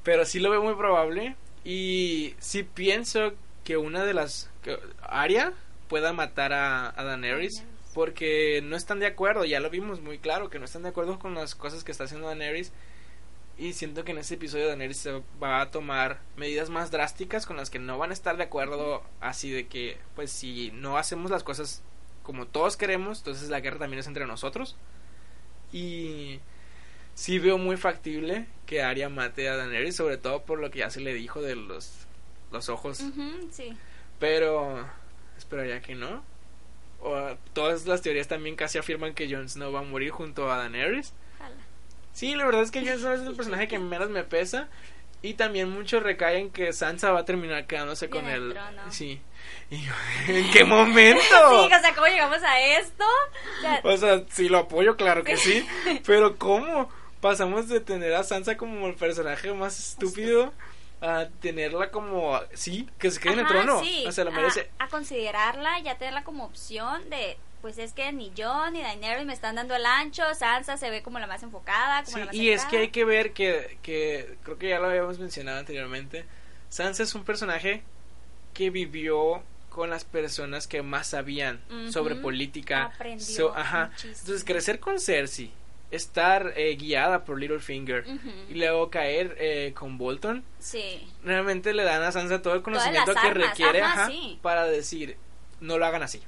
Pero 0.03 0.25
sí 0.25 0.39
lo 0.39 0.51
veo 0.51 0.61
muy 0.61 0.75
probable. 0.75 1.35
Y 1.63 2.35
sí 2.39 2.63
pienso 2.63 3.33
que 3.63 3.77
una 3.77 4.03
de 4.03 4.13
las. 4.13 4.49
Que 4.61 4.77
Arya 5.01 5.53
pueda 5.87 6.13
matar 6.13 6.53
a, 6.53 6.93
a 6.95 7.03
Daenerys. 7.03 7.63
Porque 7.93 8.62
no 8.63 8.75
están 8.75 8.99
de 8.99 9.06
acuerdo. 9.06 9.45
Ya 9.45 9.60
lo 9.60 9.69
vimos 9.69 10.01
muy 10.01 10.17
claro 10.17 10.49
que 10.49 10.60
no 10.60 10.65
están 10.65 10.84
de 10.84 10.89
acuerdo 10.89 11.19
con 11.19 11.36
las 11.36 11.56
cosas 11.56 11.84
que 11.84 11.91
está 11.91 12.06
haciendo 12.06 12.27
Daenerys. 12.27 12.71
Y 13.58 13.73
siento 13.73 14.03
que 14.03 14.12
en 14.12 14.17
ese 14.17 14.34
episodio 14.34 14.67
Daenerys 14.67 14.97
se 14.97 15.21
va 15.41 15.62
a 15.62 15.69
tomar 15.69 16.19
medidas 16.36 16.69
más 16.69 16.89
drásticas 16.89 17.45
con 17.45 17.56
las 17.56 17.69
que 17.69 17.77
no 17.77 17.97
van 17.99 18.10
a 18.10 18.13
estar 18.13 18.36
de 18.38 18.43
acuerdo. 18.43 19.03
Así 19.21 19.51
de 19.51 19.67
que, 19.67 19.97
pues, 20.15 20.32
si 20.32 20.71
no 20.71 20.97
hacemos 20.97 21.29
las 21.29 21.43
cosas 21.43 21.84
como 22.23 22.47
todos 22.47 22.77
queremos, 22.77 23.19
entonces 23.19 23.49
la 23.49 23.60
guerra 23.60 23.79
también 23.79 23.99
es 23.99 24.08
entre 24.08 24.25
nosotros. 24.25 24.75
Y 25.71 26.39
sí 27.13 27.38
veo 27.38 27.58
muy 27.58 27.77
factible 27.77 28.47
que 28.65 28.82
Arya 28.82 29.10
mate 29.10 29.49
a 29.49 29.56
Daenerys, 29.56 29.95
sobre 29.95 30.17
todo 30.17 30.43
por 30.43 30.60
lo 30.60 30.71
que 30.71 30.79
ya 30.79 30.89
se 30.89 31.01
le 31.01 31.13
dijo 31.13 31.41
de 31.41 31.56
los, 31.56 32.08
los 32.51 32.69
ojos. 32.69 33.03
sí. 33.51 33.77
Pero 34.19 34.88
esperaría 35.38 35.82
que 35.82 35.95
no. 35.95 36.23
O, 37.03 37.35
todas 37.53 37.85
las 37.85 38.01
teorías 38.01 38.27
también 38.27 38.55
casi 38.55 38.77
afirman 38.77 39.13
que 39.13 39.29
Jon 39.29 39.49
Snow 39.49 39.71
va 39.71 39.79
a 39.79 39.83
morir 39.83 40.11
junto 40.11 40.51
a 40.51 40.57
Daenerys. 40.57 41.13
Sí, 42.13 42.35
la 42.35 42.45
verdad 42.45 42.61
es 42.61 42.71
que 42.71 42.85
Jon 42.85 42.99
Snow 42.99 43.13
es 43.13 43.21
el 43.21 43.35
personaje 43.35 43.67
que 43.67 43.79
menos 43.79 44.09
me 44.09 44.23
pesa. 44.23 44.69
Y 45.23 45.35
también 45.35 45.69
muchos 45.69 46.03
recaen 46.03 46.49
que 46.49 46.73
Sansa 46.73 47.11
va 47.11 47.21
a 47.21 47.25
terminar 47.25 47.65
quedándose 47.65 48.09
con 48.09 48.27
el... 48.27 48.59
Sí. 48.89 49.21
¿En 50.27 50.51
qué 50.51 50.65
momento? 50.65 51.23
sí, 51.23 51.73
o 51.73 51.79
sea, 51.79 51.95
¿cómo 51.95 52.07
llegamos 52.07 52.43
a 52.43 52.59
esto? 52.59 53.05
O 53.83 53.95
sea, 53.95 54.21
sí 54.29 54.49
lo 54.49 54.57
apoyo, 54.59 54.97
claro 54.97 55.23
que 55.23 55.37
sí. 55.37 55.65
Pero 56.05 56.37
¿cómo? 56.37 56.89
Pasamos 57.21 57.69
de 57.69 57.79
tener 57.79 58.13
a 58.15 58.23
Sansa 58.23 58.57
como 58.57 58.85
el 58.87 58.95
personaje 58.95 59.53
más 59.53 59.79
estúpido 59.79 60.51
a 61.03 61.27
tenerla 61.41 61.91
como, 61.91 62.39
sí, 62.53 62.89
que 62.97 63.11
se 63.11 63.19
quede 63.19 63.33
en 63.33 63.39
el 63.39 63.47
trono. 63.47 63.81
Sí, 63.81 64.05
o 64.07 64.11
sea, 64.11 64.23
lo 64.23 64.31
merece. 64.31 64.71
A, 64.79 64.85
a 64.85 64.87
considerarla, 64.87 65.79
ya 65.81 65.97
tenerla 65.97 66.23
como 66.23 66.45
opción 66.45 67.09
de 67.09 67.37
pues 67.61 67.77
es 67.77 67.93
que 67.93 68.11
ni 68.11 68.29
yo 68.33 68.69
ni 68.71 68.81
Daenerys 68.81 69.25
me 69.25 69.31
están 69.31 69.55
dando 69.55 69.73
el 69.73 69.85
ancho, 69.85 70.23
Sansa 70.35 70.75
se 70.75 70.89
ve 70.89 71.01
como 71.01 71.17
la 71.19 71.27
más 71.27 71.43
enfocada, 71.43 72.03
como 72.03 72.17
sí, 72.17 72.19
la 72.19 72.25
más 72.25 72.35
y 72.35 72.51
es 72.51 72.65
que 72.65 72.77
hay 72.79 72.89
que 72.89 73.05
ver 73.05 73.31
que, 73.31 73.77
que 73.81 74.35
creo 74.43 74.57
que 74.57 74.67
ya 74.67 74.79
lo 74.79 74.87
habíamos 74.87 75.17
mencionado 75.17 75.59
anteriormente, 75.59 76.25
Sansa 76.67 77.03
es 77.03 77.15
un 77.15 77.23
personaje 77.23 77.81
que 78.53 78.69
vivió 78.69 79.43
con 79.69 79.89
las 79.89 80.03
personas 80.03 80.67
que 80.67 80.83
más 80.83 81.07
sabían 81.07 81.61
sobre 81.89 82.15
política. 82.15 82.85
Aprendió 82.85 83.55
ajá. 83.55 83.91
Entonces, 84.03 84.43
crecer 84.43 84.79
con 84.79 84.99
Cersei, 84.99 85.51
estar 85.95 86.53
eh, 86.56 86.75
guiada 86.75 87.23
por 87.23 87.39
Littlefinger 87.39 88.06
y 88.49 88.56
luego 88.56 88.89
caer 88.89 89.36
eh, 89.39 89.73
con 89.73 89.97
Bolton. 89.97 90.43
Sí. 90.60 91.08
Realmente 91.23 91.73
le 91.73 91.84
dan 91.84 92.01
a 92.03 92.12
Sansa 92.12 92.41
todo 92.41 92.56
el 92.56 92.62
conocimiento 92.62 93.13
que 93.13 93.34
requiere 93.34 93.82
para 94.41 94.65
decir, 94.65 95.17
no 95.60 95.77
lo 95.77 95.86
hagan 95.86 96.03
así 96.03 96.21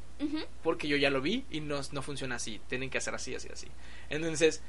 porque 0.63 0.87
yo 0.87 0.97
ya 0.97 1.09
lo 1.09 1.21
vi 1.21 1.45
y 1.49 1.61
no, 1.61 1.81
no 1.91 2.01
funciona 2.01 2.35
así, 2.35 2.61
tienen 2.67 2.89
que 2.89 2.97
hacer 2.97 3.13
así, 3.15 3.35
así, 3.35 3.49
así. 3.51 3.67
Entonces, 4.09 4.61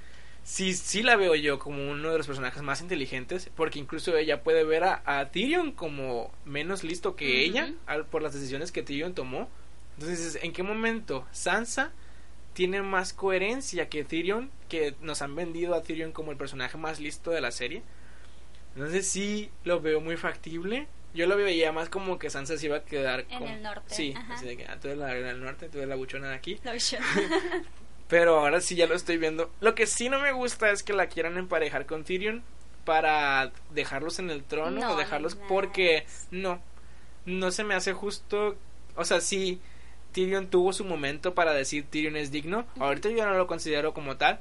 sí, 0.42 0.74
sí 0.74 1.02
la 1.02 1.16
veo 1.16 1.34
yo 1.34 1.58
como 1.58 1.90
uno 1.90 2.10
de 2.10 2.18
los 2.18 2.26
personajes 2.26 2.62
más 2.62 2.80
inteligentes, 2.80 3.50
porque 3.54 3.78
incluso 3.78 4.16
ella 4.16 4.42
puede 4.42 4.64
ver 4.64 4.84
a, 4.84 5.30
Tyrion 5.30 5.72
como 5.72 6.32
menos 6.44 6.84
listo 6.84 7.16
que 7.16 7.44
ella 7.44 7.72
por 8.10 8.22
las 8.22 8.34
decisiones 8.34 8.72
que 8.72 8.82
Tyrion 8.82 9.14
tomó. 9.14 9.48
Entonces, 9.98 10.38
¿en 10.42 10.52
qué 10.52 10.62
momento 10.62 11.26
Sansa 11.32 11.92
tiene 12.56 12.82
más 12.82 13.12
coherencia 13.12 13.88
que 13.88 14.02
Tyrion, 14.02 14.50
que 14.68 14.96
nos 15.02 15.20
han 15.20 15.36
vendido 15.36 15.74
a 15.74 15.82
Tyrion 15.82 16.10
como 16.10 16.32
el 16.32 16.38
personaje 16.38 16.78
más 16.78 16.98
listo 16.98 17.30
de 17.30 17.42
la 17.42 17.52
serie? 17.52 17.82
Entonces 18.74 19.06
sí 19.06 19.50
lo 19.64 19.80
veo 19.80 20.00
muy 20.00 20.16
factible 20.16 20.88
yo 21.16 21.26
lo 21.26 21.36
veía 21.36 21.72
más 21.72 21.88
como 21.88 22.18
que 22.18 22.28
Sansa 22.28 22.58
se 22.58 22.66
iba 22.66 22.76
a 22.76 22.84
quedar 22.84 23.24
en 23.30 23.42
el 23.42 23.62
norte. 23.62 23.94
Sí, 23.94 24.14
así 24.30 24.44
de 24.44 24.56
que 24.58 24.66
ah, 24.66 24.76
tú 24.78 24.88
eres 24.88 24.98
la 24.98 25.06
del 25.06 25.42
norte, 25.42 25.70
tú 25.70 25.78
eres 25.78 25.88
la 25.88 25.96
buchona 25.96 26.28
de 26.28 26.34
aquí. 26.34 26.60
La 26.62 26.74
buchona. 26.74 27.06
Pero 28.08 28.38
ahora 28.38 28.60
sí 28.60 28.76
ya 28.76 28.86
lo 28.86 28.94
estoy 28.94 29.16
viendo. 29.16 29.50
Lo 29.60 29.74
que 29.74 29.86
sí 29.86 30.10
no 30.10 30.20
me 30.20 30.32
gusta 30.32 30.70
es 30.70 30.82
que 30.82 30.92
la 30.92 31.06
quieran 31.06 31.38
emparejar 31.38 31.86
con 31.86 32.04
Tyrion 32.04 32.44
para 32.84 33.50
dejarlos 33.70 34.18
en 34.18 34.30
el 34.30 34.44
trono 34.44 34.92
o 34.92 34.96
dejarlos 34.96 35.36
porque 35.48 36.06
no, 36.30 36.60
no 37.24 37.50
se 37.50 37.64
me 37.64 37.74
hace 37.74 37.94
justo. 37.94 38.56
O 38.94 39.04
sea, 39.04 39.20
sí, 39.22 39.60
Tyrion 40.16 40.46
tuvo 40.46 40.72
su 40.72 40.82
momento 40.82 41.34
para 41.34 41.52
decir 41.52 41.84
Tyrion 41.90 42.16
es 42.16 42.30
digno. 42.30 42.64
Ahorita 42.80 43.10
yo 43.10 43.26
no 43.26 43.34
lo 43.34 43.46
considero 43.46 43.92
como 43.92 44.16
tal 44.16 44.40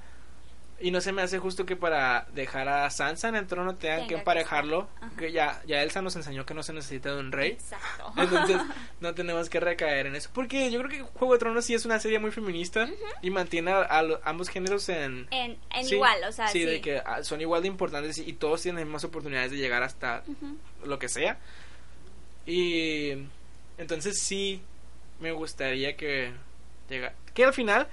y 0.79 0.91
no 0.91 1.01
se 1.01 1.11
me 1.11 1.21
hace 1.21 1.37
justo 1.37 1.65
que 1.65 1.75
para 1.75 2.27
dejar 2.33 2.69
a 2.69 2.89
Sansa 2.89 3.27
en 3.27 3.35
el 3.35 3.45
trono 3.45 3.75
tengan 3.75 4.07
que 4.07 4.13
emparejarlo. 4.13 4.87
Que, 5.17 5.33
ya, 5.33 5.61
ya 5.67 5.83
Elsa 5.83 6.01
nos 6.01 6.15
enseñó 6.15 6.45
que 6.45 6.53
no 6.53 6.63
se 6.63 6.71
necesita 6.71 7.13
de 7.13 7.19
un 7.19 7.33
rey. 7.33 7.51
Exacto. 7.51 8.13
Entonces 8.17 8.61
no 9.01 9.13
tenemos 9.13 9.49
que 9.49 9.59
recaer 9.59 10.07
en 10.07 10.15
eso. 10.15 10.29
Porque 10.33 10.71
yo 10.71 10.79
creo 10.79 10.89
que 10.89 11.01
Juego 11.17 11.33
de 11.33 11.39
Tronos 11.39 11.65
sí 11.65 11.73
es 11.73 11.83
una 11.85 11.99
serie 11.99 12.19
muy 12.19 12.31
feminista 12.31 12.87
y 13.21 13.31
mantiene 13.31 13.71
a, 13.71 14.01
ambos 14.23 14.47
géneros 14.47 14.87
en... 14.87 15.27
En, 15.31 15.57
igual, 15.89 16.23
o 16.25 16.31
sea, 16.31 16.47
sí, 16.47 16.63
de 16.63 16.79
que 16.79 16.99
ah, 16.99 17.21
son 17.21 17.41
igual 17.41 17.63
de 17.63 17.67
importantes 17.67 18.17
y, 18.17 18.31
todos 18.31 18.61
tienen 18.61 18.87
más 18.87 19.03
oportunidades 19.03 19.51
de 19.51 19.57
llegar 19.57 19.83
hasta 19.83 20.23
lo 20.85 20.97
que 20.99 21.09
sea. 21.09 21.37
Y 22.45 23.11
entonces 23.77 24.21
sí 24.21 24.61
me 25.19 25.31
gustaría 25.31 25.95
que... 25.95 26.31
Llega, 26.89 27.13
que 27.33 27.43
al 27.43 27.53
final 27.53 27.87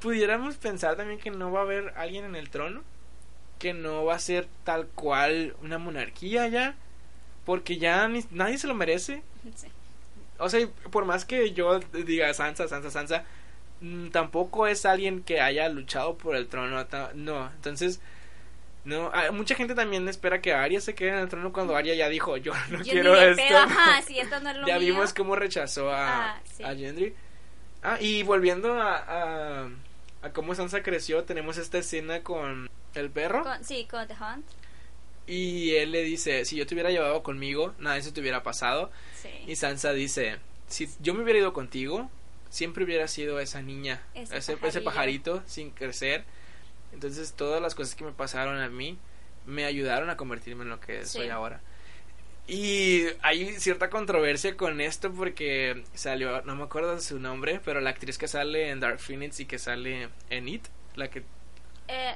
pudiéramos 0.00 0.56
pensar 0.56 0.96
también 0.96 1.18
que 1.20 1.30
no 1.30 1.52
va 1.52 1.60
a 1.60 1.62
haber 1.62 1.92
alguien 1.96 2.24
en 2.24 2.36
el 2.36 2.50
trono, 2.50 2.82
que 3.58 3.74
no 3.74 4.04
va 4.04 4.14
a 4.14 4.18
ser 4.18 4.48
tal 4.64 4.86
cual 4.86 5.54
una 5.62 5.78
monarquía 5.78 6.48
ya, 6.48 6.74
porque 7.44 7.76
ya 7.78 8.08
nadie 8.30 8.58
se 8.58 8.66
lo 8.66 8.74
merece. 8.74 9.22
O 10.38 10.48
sea, 10.48 10.66
por 10.90 11.04
más 11.04 11.24
que 11.24 11.52
yo 11.52 11.80
diga 11.80 12.32
Sansa, 12.32 12.68
Sansa, 12.68 12.90
Sansa, 12.90 13.24
mm, 13.80 14.08
tampoco 14.08 14.66
es 14.66 14.86
alguien 14.86 15.22
que 15.22 15.40
haya 15.40 15.68
luchado 15.68 16.16
por 16.16 16.34
el 16.34 16.48
trono, 16.48 16.86
no, 17.14 17.50
entonces 17.52 18.00
no, 18.84 19.12
mucha 19.32 19.54
gente 19.54 19.74
también 19.74 20.08
espera 20.08 20.40
que 20.40 20.52
Arya 20.52 20.80
se 20.80 20.94
quede 20.94 21.10
en 21.10 21.18
el 21.18 21.28
trono 21.28 21.52
cuando 21.52 21.76
Arya 21.76 21.94
ya 21.94 22.08
dijo, 22.08 22.36
yo 22.36 22.52
no 22.70 22.80
quiero 22.80 23.14
esto. 23.16 23.42
ya 24.66 24.78
vimos 24.78 25.12
cómo 25.12 25.36
rechazó 25.36 25.90
a, 25.90 26.32
ah, 26.32 26.40
a 26.64 26.74
Gendry. 26.74 27.14
Ah, 27.82 27.98
y 28.00 28.22
volviendo 28.22 28.74
a, 28.80 29.68
a 30.22 30.30
cómo 30.32 30.54
Sansa 30.54 30.82
creció, 30.82 31.24
tenemos 31.24 31.56
esta 31.56 31.78
escena 31.78 32.22
con 32.22 32.68
el 32.94 33.10
perro. 33.10 33.44
sí, 33.62 33.86
con 33.90 34.06
The 34.06 34.14
Hunt. 34.14 34.46
Y 35.26 35.76
él 35.76 35.92
le 35.92 36.02
dice, 36.02 36.44
si 36.44 36.56
yo 36.56 36.66
te 36.66 36.74
hubiera 36.74 36.90
llevado 36.90 37.22
conmigo, 37.22 37.74
nada 37.78 37.94
de 37.94 38.00
eso 38.00 38.12
te 38.12 38.20
hubiera 38.20 38.42
pasado. 38.42 38.90
Y 39.46 39.56
Sansa 39.56 39.92
dice, 39.92 40.38
si 40.66 40.88
yo 41.00 41.14
me 41.14 41.22
hubiera 41.22 41.38
ido 41.38 41.52
contigo, 41.52 42.10
siempre 42.48 42.84
hubiera 42.84 43.06
sido 43.06 43.38
esa 43.38 43.62
niña, 43.62 44.02
ese, 44.14 44.56
pajarito 44.80 45.42
sin 45.46 45.70
crecer. 45.70 46.24
Entonces 46.92 47.32
todas 47.34 47.60
las 47.62 47.74
cosas 47.74 47.94
que 47.94 48.04
me 48.04 48.12
pasaron 48.12 48.58
a 48.60 48.68
mí 48.68 48.98
me 49.46 49.64
ayudaron 49.64 50.10
a 50.10 50.16
convertirme 50.16 50.64
en 50.64 50.70
lo 50.70 50.80
que 50.80 51.04
soy 51.06 51.28
ahora. 51.28 51.60
Y 52.46 53.04
hay 53.22 53.60
cierta 53.60 53.90
controversia 53.90 54.56
con 54.56 54.80
esto 54.80 55.12
porque 55.12 55.84
salió, 55.94 56.42
no 56.42 56.56
me 56.56 56.64
acuerdo 56.64 56.98
su 57.00 57.20
nombre, 57.20 57.60
pero 57.64 57.80
la 57.80 57.90
actriz 57.90 58.18
que 58.18 58.26
sale 58.26 58.70
en 58.70 58.80
Dark 58.80 58.98
Phoenix 58.98 59.38
y 59.40 59.46
que 59.46 59.58
sale 59.58 60.08
en 60.30 60.48
It, 60.48 60.66
la 60.96 61.08
que... 61.08 61.22
Eh, 61.86 62.14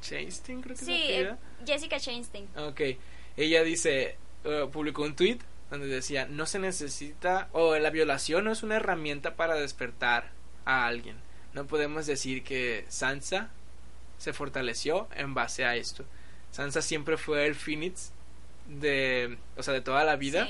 Chastain, 0.00 0.62
creo 0.62 0.76
que 0.76 0.84
sí, 0.84 1.04
eh, 1.08 1.34
Jessica 1.66 1.98
Chastain. 2.00 2.48
Ok, 2.56 2.80
ella 3.36 3.62
dice, 3.62 4.16
uh, 4.44 4.70
publicó 4.70 5.02
un 5.02 5.14
tweet 5.14 5.38
donde 5.70 5.86
decía, 5.86 6.26
no 6.26 6.46
se 6.46 6.58
necesita, 6.58 7.48
o 7.52 7.76
la 7.76 7.90
violación 7.90 8.44
no 8.44 8.52
es 8.52 8.62
una 8.62 8.76
herramienta 8.76 9.36
para 9.36 9.54
despertar 9.54 10.30
a 10.64 10.86
alguien. 10.86 11.16
No 11.52 11.66
podemos 11.66 12.06
decir 12.06 12.42
que 12.42 12.86
Sansa 12.88 13.50
se 14.22 14.32
fortaleció 14.32 15.08
en 15.16 15.34
base 15.34 15.64
a 15.64 15.74
esto. 15.74 16.04
Sansa 16.52 16.80
siempre 16.80 17.16
fue 17.16 17.44
el 17.44 17.56
Phoenix 17.56 18.12
de, 18.68 19.36
o 19.56 19.64
sea, 19.64 19.74
de 19.74 19.80
toda 19.80 20.04
la 20.04 20.14
vida. 20.14 20.48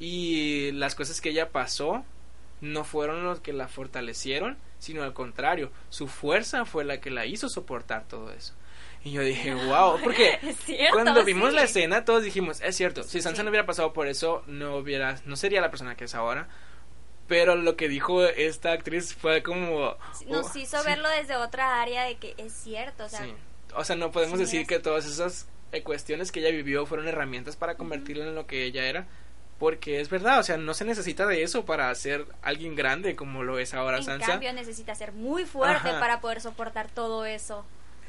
Y 0.00 0.72
las 0.72 0.96
cosas 0.96 1.20
que 1.20 1.30
ella 1.30 1.52
pasó 1.52 2.04
no 2.60 2.82
fueron 2.82 3.22
los 3.22 3.38
que 3.38 3.52
la 3.52 3.68
fortalecieron, 3.68 4.56
sino 4.80 5.04
al 5.04 5.12
contrario, 5.12 5.70
su 5.88 6.08
fuerza 6.08 6.64
fue 6.64 6.84
la 6.84 7.00
que 7.00 7.10
la 7.10 7.26
hizo 7.26 7.48
soportar 7.48 8.08
todo 8.08 8.32
eso. 8.32 8.54
Y 9.04 9.12
yo 9.12 9.22
dije, 9.22 9.54
wow, 9.66 10.00
porque 10.02 10.40
cuando 10.92 11.24
vimos 11.24 11.52
la 11.52 11.62
escena 11.62 12.04
todos 12.04 12.24
dijimos, 12.24 12.60
es 12.60 12.74
cierto, 12.74 13.04
si 13.04 13.22
Sansa 13.22 13.44
no 13.44 13.50
hubiera 13.50 13.66
pasado 13.66 13.92
por 13.92 14.08
eso, 14.08 14.42
no 14.48 14.78
hubiera, 14.78 15.20
no 15.26 15.36
sería 15.36 15.60
la 15.60 15.70
persona 15.70 15.94
que 15.94 16.06
es 16.06 16.14
ahora. 16.16 16.48
Pero 17.26 17.56
lo 17.56 17.76
que 17.76 17.88
dijo 17.88 18.24
esta 18.24 18.72
actriz 18.72 19.14
fue 19.14 19.42
como... 19.42 19.96
Nos 20.26 20.54
oh, 20.54 20.58
hizo 20.58 20.82
verlo 20.84 21.08
desde 21.08 21.36
otra 21.36 21.80
área 21.80 22.04
de 22.04 22.16
que 22.16 22.34
es 22.36 22.52
cierto, 22.52 23.04
o 23.04 23.08
sea... 23.08 23.26
O 23.76 23.84
sea, 23.84 23.96
no 23.96 24.12
podemos 24.12 24.38
decir 24.38 24.66
que 24.66 24.78
todas 24.78 25.04
esas 25.04 25.48
eh, 25.72 25.82
cuestiones 25.82 26.30
que 26.30 26.40
ella 26.40 26.50
vivió 26.50 26.86
fueron 26.86 27.08
herramientas 27.08 27.56
para 27.56 27.76
convertirla 27.76 28.24
en 28.24 28.34
lo 28.36 28.46
que 28.46 28.64
ella 28.64 28.84
era. 28.84 29.06
Porque 29.58 30.00
es 30.00 30.08
verdad, 30.10 30.38
o 30.38 30.42
sea, 30.42 30.56
no 30.56 30.74
se 30.74 30.84
necesita 30.84 31.26
de 31.26 31.42
eso 31.42 31.64
para 31.64 31.92
ser 31.94 32.26
alguien 32.42 32.76
grande 32.76 33.16
como 33.16 33.42
lo 33.42 33.58
es 33.58 33.72
ahora 33.72 34.02
Sansa. 34.02 34.26
En 34.26 34.30
cambio, 34.32 34.52
necesita 34.52 34.94
ser 34.94 35.12
muy 35.12 35.44
fuerte 35.44 35.90
para 35.90 36.20
poder 36.20 36.40
soportar 36.40 36.88
todo 36.90 37.24
eso. 37.24 37.64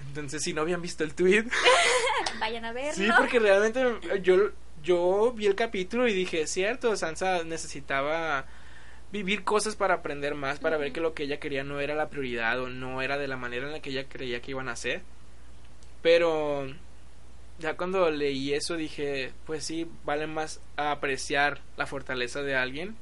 Entonces, 0.08 0.43
si 0.43 0.54
no 0.54 0.62
habían 0.62 0.82
visto 0.82 1.04
el 1.04 1.13
tweet, 1.13 1.45
vayan 2.39 2.65
a 2.65 2.73
verlo. 2.73 2.93
Sí, 2.93 3.10
porque 3.17 3.39
realmente 3.39 3.84
yo, 4.21 4.51
yo 4.84 5.32
vi 5.34 5.45
el 5.45 5.56
capítulo 5.56 6.08
y 6.08 6.13
dije, 6.13 6.45
cierto, 6.47 6.95
Sansa 6.95 7.43
necesitaba 7.43 8.45
vivir 9.15 9.45
cosas 9.45 9.78
para 9.78 9.93
aprender 9.93 10.36
más, 10.36 10.60
para 10.60 10.75
ver 10.75 10.91
que 10.91 10.99
lo 10.99 11.13
que 11.13 11.23
ella 11.23 11.39
quería 11.39 11.63
no 11.63 11.80
era 11.80 11.95
la 11.95 12.10
prioridad 12.10 12.60
o 12.60 12.67
no 12.67 13.01
era 13.01 13.17
de 13.17 13.30
la 13.30 13.38
manera 13.38 13.65
en 13.65 13.71
la 13.71 13.80
que 13.80 13.91
ella 13.91 14.10
creía 14.10 14.41
que 14.41 14.51
iban 14.51 14.67
a 14.67 14.75
ser. 14.75 15.04
Pero 16.01 16.67
ya 17.58 17.78
cuando 17.78 18.10
leí 18.10 18.54
eso 18.54 18.75
dije, 18.75 19.32
pues 19.45 19.63
sí, 19.63 19.88
vale 20.04 20.28
más 20.28 20.60
apreciar 20.75 21.62
la 21.78 21.88
fortaleza 21.88 22.41
de 22.41 22.56
alguien 22.56 22.97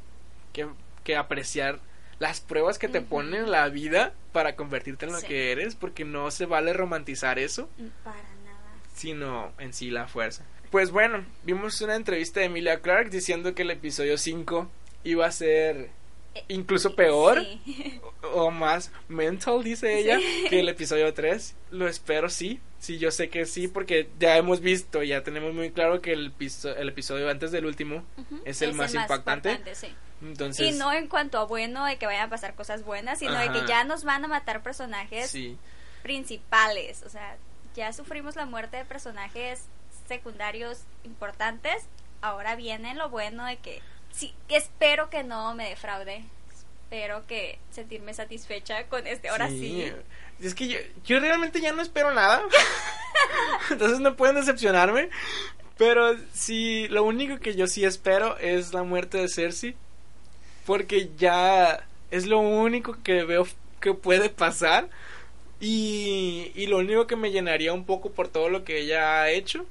que, 0.54 0.68
que 1.04 1.16
apreciar 1.16 1.80
las 2.20 2.42
pruebas 2.42 2.78
que 2.78 2.88
te 2.88 3.02
ponen 3.02 3.50
la 3.50 3.68
vida 3.70 4.14
para 4.34 4.56
convertirte 4.56 5.08
en 5.08 5.14
lo 5.14 5.22
que 5.22 5.52
eres, 5.52 5.74
porque 5.74 6.06
no 6.06 6.30
se 6.30 6.46
vale 6.46 6.74
romantizar 6.74 7.40
eso. 7.40 7.68
Para 8.04 8.20
nada. 8.46 8.78
Sino 8.94 9.52
en 9.58 9.74
sí 9.74 9.90
la 9.90 10.08
fuerza. 10.08 10.46
Pues 10.70 10.92
bueno, 10.92 11.26
vimos 11.44 11.82
una 11.82 11.96
entrevista 11.96 12.40
de 12.40 12.46
Emilia 12.46 12.82
Clark 12.82 13.10
diciendo 13.10 13.56
que 13.56 13.64
el 13.64 13.72
episodio 13.72 14.20
5 14.20 14.70
iba 15.04 15.26
a 15.26 15.32
ser 15.32 15.90
incluso 16.48 16.96
peor 16.96 17.42
o, 18.34 18.52
más 18.52 18.92
mental, 19.08 19.64
dice 19.64 20.00
ella, 20.00 20.20
que 20.50 20.60
el 20.60 20.70
episodio 20.70 21.14
3. 21.14 21.56
Lo 21.72 21.88
espero, 21.88 22.30
sí. 22.30 22.60
Sí, 22.80 22.98
yo 22.98 23.12
sé 23.12 23.30
que 23.30 23.46
sí, 23.46 23.68
porque 23.68 24.10
ya 24.20 24.36
hemos 24.36 24.60
visto, 24.60 25.04
ya 25.04 25.24
tenemos 25.24 25.54
muy 25.54 25.72
claro 25.72 26.02
que 26.02 26.12
el, 26.12 26.34
el 26.78 26.90
episodio 26.90 27.30
antes 27.30 27.52
del 27.52 27.66
último 27.66 28.04
es 28.44 28.62
el 28.62 28.74
más, 28.74 28.94
impactante. 28.94 29.58
Entonces... 30.22 30.68
Y 30.68 30.78
no 30.78 30.92
en 30.92 31.08
cuanto 31.08 31.38
a 31.38 31.46
bueno, 31.46 31.86
de 31.86 31.98
que 31.98 32.06
vayan 32.06 32.28
a 32.28 32.30
pasar 32.30 32.56
cosas 32.56 32.84
buenas, 32.84 33.20
sino 33.20 33.38
de 33.40 33.52
que 33.52 33.66
ya 33.68 33.84
nos 33.84 34.04
van 34.04 34.26
a 34.26 34.28
matar 34.28 34.64
personajes 34.64 35.34
principales. 36.02 37.04
O 37.04 37.10
sea, 37.10 37.38
ya 37.76 37.94
sufrimos 37.94 38.36
la 38.36 38.46
muerte 38.46 38.78
de 38.78 38.86
personajes 38.86 39.66
secundarios 40.08 40.82
importantes. 41.04 41.86
Ahora 42.22 42.56
viene 42.56 42.96
lo 42.96 43.10
bueno 43.10 43.46
de 43.46 43.58
que 43.58 43.82
sí, 44.14 44.34
espero 44.50 45.10
que 45.10 45.24
no 45.24 45.54
me 45.56 45.70
defraude. 45.70 46.24
Espero 46.84 47.26
que 47.28 47.58
sentirme 47.72 48.14
satisfecha 48.14 48.86
con 48.88 49.08
este. 49.08 49.30
Ahora 49.30 49.50
sí. 49.50 49.92
Es 50.40 50.54
que 50.54 50.68
yo, 50.68 50.78
yo 51.04 51.20
realmente 51.20 51.60
ya 51.60 51.74
no 51.74 51.82
espero 51.82 52.14
nada. 52.14 52.44
Entonces 53.72 54.00
no 54.00 54.16
pueden 54.16 54.36
decepcionarme. 54.36 55.10
Pero 55.78 56.16
sí, 56.34 56.88
lo 56.90 57.04
único 57.04 57.40
que 57.40 57.56
yo 57.56 57.66
sí 57.68 57.84
espero 57.84 58.38
es 58.38 58.74
la 58.74 58.84
muerte 58.84 59.18
de 59.18 59.28
Cersei. 59.28 59.76
Porque 60.66 61.10
ya 61.18 61.86
es 62.12 62.28
lo 62.28 62.40
único 62.40 63.02
que 63.04 63.24
veo 63.24 63.48
que 63.80 63.94
puede 63.94 64.30
pasar. 64.30 64.88
Y, 65.60 66.52
y 66.56 66.68
lo 66.68 66.78
único 66.78 67.08
que 67.08 67.16
me 67.16 67.32
llenaría 67.32 67.74
un 67.74 67.86
poco 67.86 68.12
por 68.12 68.28
todo 68.28 68.50
lo 68.50 68.64
que 68.64 68.80
ella 68.80 69.22
ha 69.22 69.30
hecho 69.30 69.66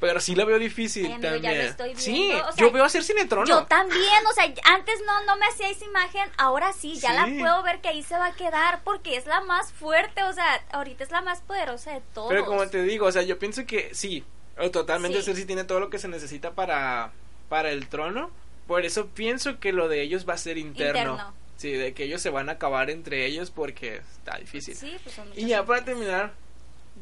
pero 0.00 0.20
sí 0.20 0.34
la 0.34 0.44
veo 0.44 0.58
difícil 0.58 1.18
también. 1.20 1.74
Sí, 1.96 2.32
yo 2.56 2.70
veo 2.70 2.84
a 2.84 2.88
Cersei 2.88 3.16
en 3.18 3.28
trono. 3.28 3.46
Yo 3.46 3.64
también, 3.66 4.26
o 4.28 4.32
sea, 4.32 4.44
antes 4.64 5.00
no, 5.06 5.24
no 5.24 5.36
me 5.36 5.46
hacía 5.46 5.70
esa 5.70 5.84
imagen, 5.84 6.28
ahora 6.36 6.72
sí, 6.72 6.96
ya 6.96 7.12
la 7.12 7.26
puedo 7.26 7.62
ver 7.62 7.80
que 7.80 7.88
ahí 7.88 8.02
se 8.02 8.16
va 8.16 8.26
a 8.26 8.32
quedar 8.34 8.82
porque 8.84 9.16
es 9.16 9.26
la 9.26 9.40
más 9.40 9.72
fuerte, 9.72 10.22
o 10.24 10.32
sea, 10.32 10.62
ahorita 10.72 11.04
es 11.04 11.10
la 11.10 11.22
más 11.22 11.40
poderosa 11.40 11.92
de 11.92 12.02
todos. 12.12 12.28
Pero 12.28 12.44
como 12.44 12.66
te 12.68 12.82
digo, 12.82 13.06
o 13.06 13.12
sea, 13.12 13.22
yo 13.22 13.38
pienso 13.38 13.64
que 13.66 13.94
sí, 13.94 14.24
totalmente 14.72 15.22
Cersei 15.22 15.44
tiene 15.44 15.64
todo 15.64 15.80
lo 15.80 15.90
que 15.90 15.98
se 15.98 16.08
necesita 16.08 16.52
para, 16.52 17.12
para 17.48 17.70
el 17.70 17.88
trono, 17.88 18.30
por 18.66 18.84
eso 18.84 19.06
pienso 19.08 19.58
que 19.60 19.72
lo 19.72 19.88
de 19.88 20.02
ellos 20.02 20.28
va 20.28 20.34
a 20.34 20.38
ser 20.38 20.58
interno. 20.58 21.34
Sí, 21.56 21.70
de 21.70 21.94
que 21.94 22.04
ellos 22.04 22.20
se 22.20 22.30
van 22.30 22.48
a 22.48 22.52
acabar 22.52 22.90
entre 22.90 23.26
ellos 23.26 23.50
porque 23.50 23.96
está 23.96 24.36
difícil. 24.38 24.74
Sí, 24.74 24.96
pues 25.02 25.14
son 25.14 25.28
y 25.36 25.46
ya 25.46 25.64
para 25.64 25.84
terminar, 25.84 26.34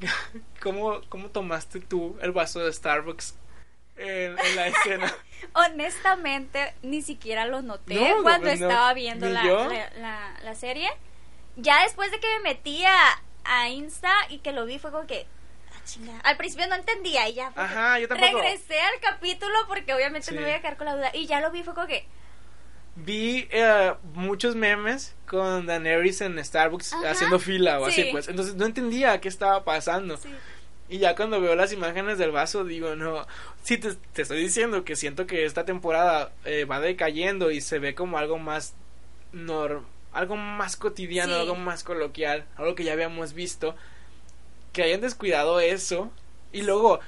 ¿Cómo, 0.62 1.00
¿Cómo 1.08 1.28
tomaste 1.30 1.80
tú 1.80 2.16
el 2.20 2.32
vaso 2.32 2.60
de 2.60 2.72
Starbucks 2.72 3.34
en, 3.96 4.36
la 4.56 4.68
escena? 4.68 5.14
Honestamente, 5.54 6.74
ni 6.82 7.02
siquiera 7.02 7.46
lo 7.46 7.62
noté 7.62 8.14
cuando 8.22 8.48
estaba 8.48 8.92
viendo 8.94 9.28
la, 9.28 9.42
la, 10.42 10.54
serie. 10.54 10.88
Ya 11.56 11.82
después 11.82 12.10
de 12.10 12.20
que 12.20 12.26
me 12.38 12.50
metí 12.50 12.84
a, 12.84 13.68
Insta 13.68 14.12
y 14.28 14.38
que 14.38 14.52
lo 14.52 14.64
vi, 14.66 14.78
fue 14.78 14.90
como 14.92 15.06
que. 15.06 15.26
Ah, 15.72 16.20
Al 16.24 16.36
principio 16.36 16.66
no 16.68 16.76
entendía 16.76 17.28
y 17.28 17.34
ya. 17.34 17.52
Ajá, 17.56 17.98
yo 17.98 18.08
tampoco. 18.08 18.38
Regresé 18.38 18.80
al 18.80 19.00
capítulo 19.00 19.58
porque 19.66 19.92
obviamente 19.92 20.30
no 20.32 20.40
me 20.40 20.46
voy 20.46 20.54
a 20.54 20.60
quedar 20.60 20.76
con 20.76 20.86
la 20.86 20.94
duda. 20.94 21.10
Y 21.12 21.26
ya 21.26 21.40
lo 21.40 21.50
vi, 21.50 21.62
fue 21.64 21.74
como 21.74 21.88
que 21.88 22.06
vi 22.96 23.48
eh, 23.50 23.94
muchos 24.14 24.54
memes 24.54 25.14
con 25.26 25.66
Daenerys 25.66 26.20
en 26.20 26.42
Starbucks 26.42 26.94
haciendo 27.06 27.38
fila 27.38 27.80
o 27.80 27.86
así, 27.86 28.04
pues. 28.10 28.28
Entonces 28.28 28.54
no 28.54 28.66
entendía 28.66 29.20
qué 29.20 29.28
estaba 29.28 29.64
pasando. 29.64 30.18
Y 30.88 30.98
ya 30.98 31.16
cuando 31.16 31.40
veo 31.40 31.54
las 31.54 31.72
imágenes 31.72 32.18
del 32.18 32.32
vaso, 32.32 32.64
digo, 32.64 32.96
no. 32.96 33.26
Sí, 33.62 33.78
te, 33.78 33.96
estoy 34.20 34.38
diciendo 34.42 34.84
que 34.84 34.96
siento 34.96 35.26
que 35.26 35.46
esta 35.46 35.64
temporada 35.64 36.32
eh, 36.44 36.64
va 36.64 36.80
decayendo 36.80 37.50
y 37.50 37.60
se 37.60 37.78
ve 37.78 37.94
como 37.94 38.18
algo 38.18 38.38
más. 38.38 38.74
Norm, 39.32 39.86
algo 40.12 40.36
más 40.36 40.76
cotidiano, 40.76 41.36
algo 41.36 41.54
más 41.54 41.84
coloquial, 41.84 42.44
algo 42.56 42.74
que 42.74 42.84
ya 42.84 42.92
habíamos 42.92 43.32
visto. 43.32 43.74
Que 44.74 44.82
hayan 44.82 45.00
descuidado 45.00 45.60
eso. 45.60 46.10
Y 46.52 46.62
luego, 46.62 47.00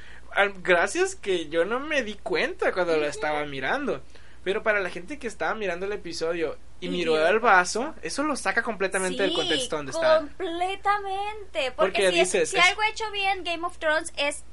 gracias 0.63 1.15
que 1.15 1.51
yo 1.51 1.67
no 1.67 1.81
me 1.81 2.03
di 2.03 2.15
cuenta 2.15 2.73
cuando 2.73 2.97
lo 2.97 3.05
estaba 3.05 3.45
mirando. 3.45 4.01
Pero 4.45 4.63
para 4.63 4.81
la 4.81 4.91
gente 4.91 5.19
que 5.19 5.27
estaba 5.27 5.55
mirando 5.55 5.87
el 5.87 5.93
episodio 5.93 6.59
y, 6.79 6.89
miró 6.89 7.27
el 7.27 7.41
vaso, 7.41 7.95
eso 8.03 8.23
lo 8.23 8.37
saca 8.37 8.63
completamente 8.63 9.23
del 9.23 9.33
contexto 9.33 9.77
donde 9.77 9.93
está. 9.93 10.19
Completamente. 10.19 11.73
Porque, 11.75 12.11
si, 12.11 12.19
dices, 12.19 12.51
si 12.51 12.59
algo 12.59 12.83
hecho 12.83 13.11
bien 13.11 13.43
Game 13.43 13.67
of 13.67 13.79
Thrones 13.79 14.13
es, 14.17 14.45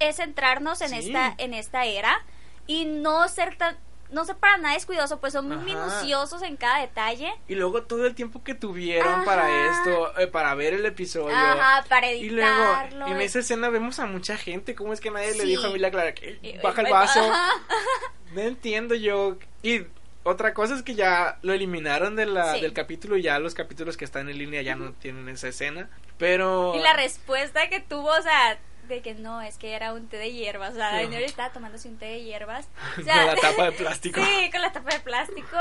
es 0.00 0.16
centrarnos 0.16 0.80
en 0.80 0.92
esta, 0.94 1.34
en 1.38 1.54
esta 1.54 1.84
era 1.84 2.24
y 2.66 2.86
no 2.86 3.28
ser 3.28 3.56
tan 3.56 3.78
no 4.10 4.24
sé 4.24 4.34
para 4.34 4.56
nada 4.58 4.74
descuidoso, 4.74 5.20
pues 5.20 5.32
son 5.32 5.48
muy 5.48 5.56
minuciosos 5.58 6.42
en 6.42 6.56
cada 6.56 6.80
detalle. 6.80 7.32
Y 7.48 7.54
luego 7.54 7.82
todo 7.82 8.06
el 8.06 8.14
tiempo 8.14 8.42
que 8.44 8.54
tuvieron 8.54 9.24
para 9.24 9.70
esto, 9.70 10.18
eh, 10.18 10.26
para 10.26 10.54
ver 10.54 10.74
el 10.74 10.86
episodio. 10.86 11.34
Ajá, 11.36 11.84
para 11.88 12.08
editarlo. 12.08 12.96
Y 12.96 12.98
luego, 12.98 13.14
en 13.16 13.20
esa 13.20 13.40
escena 13.40 13.68
vemos 13.68 13.98
a 13.98 14.06
mucha 14.06 14.36
gente. 14.36 14.74
¿Cómo 14.74 14.92
es 14.92 15.00
que 15.00 15.10
nadie 15.10 15.34
le 15.34 15.44
dijo 15.44 15.66
a 15.66 15.70
Mila 15.70 15.90
Clara 15.90 16.14
que 16.14 16.60
baja 16.62 16.82
el 16.82 16.90
vaso? 16.90 17.20
no 18.34 18.40
entiendo 18.40 18.94
yo. 18.94 19.36
Y 19.62 19.86
otra 20.22 20.54
cosa 20.54 20.74
es 20.74 20.82
que 20.82 20.94
ya 20.94 21.38
lo 21.42 21.52
eliminaron 21.52 22.16
de 22.16 22.26
la, 22.26 22.54
Sí. 22.54 22.60
del 22.60 22.72
capítulo 22.72 23.16
ya 23.16 23.38
los 23.38 23.54
capítulos 23.54 23.96
que 23.96 24.04
están 24.04 24.28
en 24.28 24.38
línea 24.38 24.62
ya 24.62 24.74
no 24.74 24.92
tienen 24.92 25.28
esa 25.28 25.48
escena. 25.48 25.88
Pero... 26.18 26.74
Y 26.74 26.80
la 26.80 26.94
respuesta 26.94 27.68
que 27.68 27.80
tuvo, 27.80 28.08
o 28.08 28.22
sea, 28.22 28.58
de 28.88 29.02
que 29.02 29.14
no, 29.14 29.40
es 29.42 29.56
que 29.58 29.72
era 29.74 29.92
un 29.92 30.08
té 30.08 30.16
de 30.18 30.32
hierbas. 30.32 30.72
O 30.72 30.76
sea, 30.76 30.90
Sí. 30.90 30.96
Daenerys 30.96 31.30
estaba 31.30 31.52
tomándose 31.52 31.88
un 31.88 31.98
té 31.98 32.06
de 32.06 32.22
hierbas. 32.24 32.66
O 32.92 32.94
Con 32.96 33.04
sea, 33.04 33.26
la 33.26 33.36
tapa 33.36 33.64
de 33.64 33.72
plástico. 33.72 34.20
Sí, 34.24 34.50
con 34.50 34.60
la 34.62 34.72
tapa 34.72 34.94
de 34.94 35.00
plástico. 35.00 35.56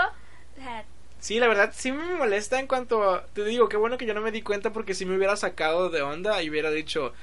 O 0.58 0.62
sea, 0.62 0.84
Sí, 1.20 1.40
la 1.40 1.48
verdad 1.48 1.74
sí 1.76 1.92
me 1.92 2.16
molesta 2.16 2.60
en 2.60 2.68
cuanto 2.68 3.10
a- 3.10 3.26
Te 3.28 3.44
digo, 3.46 3.68
qué 3.70 3.78
bueno 3.78 3.98
que 3.98 4.06
yo 4.06 4.14
no 4.14 4.22
me 4.22 4.32
di 4.32 4.42
cuenta 4.44 4.72
porque 4.72 4.94
si 4.94 5.06
me 5.06 5.16
hubiera 5.18 5.36
sacado 5.36 5.90
de 5.90 6.02
onda 6.04 6.42
y 6.44 6.50
hubiera 6.50 6.70
dicho... 6.72 7.14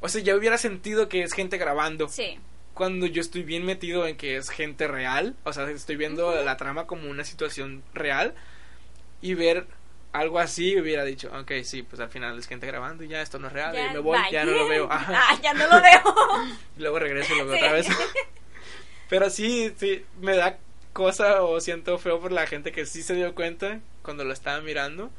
O 0.00 0.08
sea, 0.08 0.20
ya 0.22 0.34
hubiera 0.34 0.58
sentido 0.58 1.08
que 1.08 1.22
es 1.22 1.32
gente 1.32 1.56
grabando. 1.58 2.08
sí. 2.08 2.38
Cuando 2.74 3.06
yo 3.06 3.20
estoy 3.20 3.44
bien 3.44 3.64
metido 3.64 4.04
en 4.08 4.16
que 4.16 4.36
es 4.36 4.50
gente 4.50 4.88
real. 4.88 5.36
O 5.44 5.52
sea, 5.52 5.70
estoy 5.70 5.94
viendo 5.94 6.34
la 6.42 6.56
trama 6.56 6.88
como 6.88 7.08
una 7.08 7.22
situación 7.22 7.84
real. 7.94 8.34
Y 9.22 9.34
ver 9.34 9.68
algo 10.14 10.38
así 10.38 10.78
hubiera 10.80 11.04
dicho, 11.04 11.28
ok, 11.38 11.50
sí, 11.64 11.82
pues 11.82 12.00
al 12.00 12.08
final 12.08 12.38
es 12.38 12.46
gente 12.46 12.66
grabando 12.68 13.02
y 13.04 13.08
ya 13.08 13.20
esto 13.20 13.38
no 13.40 13.48
es 13.48 13.52
real. 13.52 13.74
Ya, 13.74 13.90
y 13.90 13.92
me 13.94 13.98
voy, 13.98 14.16
bye. 14.18 14.30
ya 14.30 14.44
no 14.44 14.52
lo 14.52 14.68
veo. 14.68 14.90
Ajá. 14.90 15.12
Ah, 15.12 15.38
ya 15.42 15.52
no 15.52 15.66
lo 15.66 15.82
veo. 15.82 16.54
Y 16.76 16.80
luego 16.82 16.98
regreso 17.00 17.34
y 17.34 17.38
lo 17.38 17.46
veo 17.46 17.56
Sí. 17.56 17.60
otra 17.64 17.72
vez. 17.72 17.88
Pero 19.08 19.28
sí, 19.28 19.74
sí, 19.76 20.04
me 20.20 20.36
da 20.36 20.56
cosa 20.92 21.42
o 21.42 21.60
siento 21.60 21.98
feo 21.98 22.20
por 22.20 22.30
la 22.32 22.46
gente 22.46 22.70
que 22.72 22.86
sí 22.86 23.02
se 23.02 23.14
dio 23.14 23.34
cuenta 23.34 23.80
cuando 24.02 24.24
lo 24.24 24.32
estaba 24.32 24.60
mirando. 24.60 25.10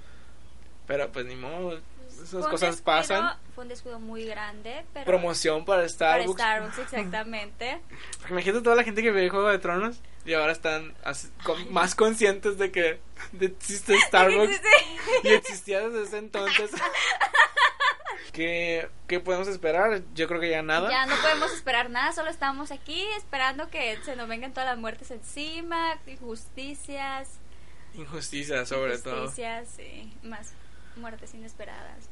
Pero 0.88 1.12
pues 1.12 1.26
ni 1.26 1.36
modo, 1.36 1.80
esas 2.10 2.48
cosas 2.48 2.78
descuido- 2.78 2.84
pasan. 2.84 3.38
Fue 3.54 3.64
un 3.64 3.68
descuido 3.70 4.00
muy 4.00 4.26
grande, 4.26 4.86
pero... 4.94 5.06
Promoción 5.06 5.66
para 5.66 5.80
para 5.82 5.90
Starbucks. 5.90 6.40
Starbucks, 6.42 6.78
exactamente. 6.80 7.80
Porque 8.20 8.34
Imagínate 8.34 8.64
toda 8.64 8.76
la 8.78 8.84
gente 8.84 9.02
que 9.04 9.12
ve 9.12 9.30
Juego 9.30 9.50
de 9.50 9.60
Tronos 9.60 10.00
y 10.26 10.34
ahora 10.34 10.52
están 10.52 10.94
así- 11.04 11.30
con- 11.44 11.72
más 11.72 11.96
conscientes 11.96 12.58
de 12.58 12.72
que 12.72 13.00
de- 13.34 13.46
existe 13.48 13.98
Starbucks 14.08 14.60
y 15.24 15.28
existía 15.30 15.88
desde 15.88 16.04
ese 16.04 16.18
entonces. 16.18 16.72
¿Qué, 18.32 18.90
¿Qué 19.08 19.20
podemos 19.22 19.48
esperar? 19.48 20.02
Yo 20.14 20.28
creo 20.28 20.42
que 20.42 20.50
ya 20.50 20.62
nada. 20.62 20.90
Ya 20.90 21.06
no 21.06 21.16
podemos 21.22 21.54
esperar 21.54 21.90
nada, 21.90 22.12
solo 22.12 22.30
estamos 22.30 22.72
aquí 22.72 23.02
esperando 23.18 23.70
que 23.70 23.98
se 24.04 24.16
nos 24.18 24.28
vengan 24.28 24.52
todas 24.54 24.68
las 24.70 24.78
muertes 24.78 25.10
encima, 25.12 25.98
injusticias, 26.06 27.30
Injusticia 27.94 28.66
sobre 28.66 28.98
todo. 28.98 29.20
injusticias, 29.22 29.70
sí, 29.78 30.14
más 30.24 30.52
muertes 30.98 31.34
inesperadas. 31.34 32.10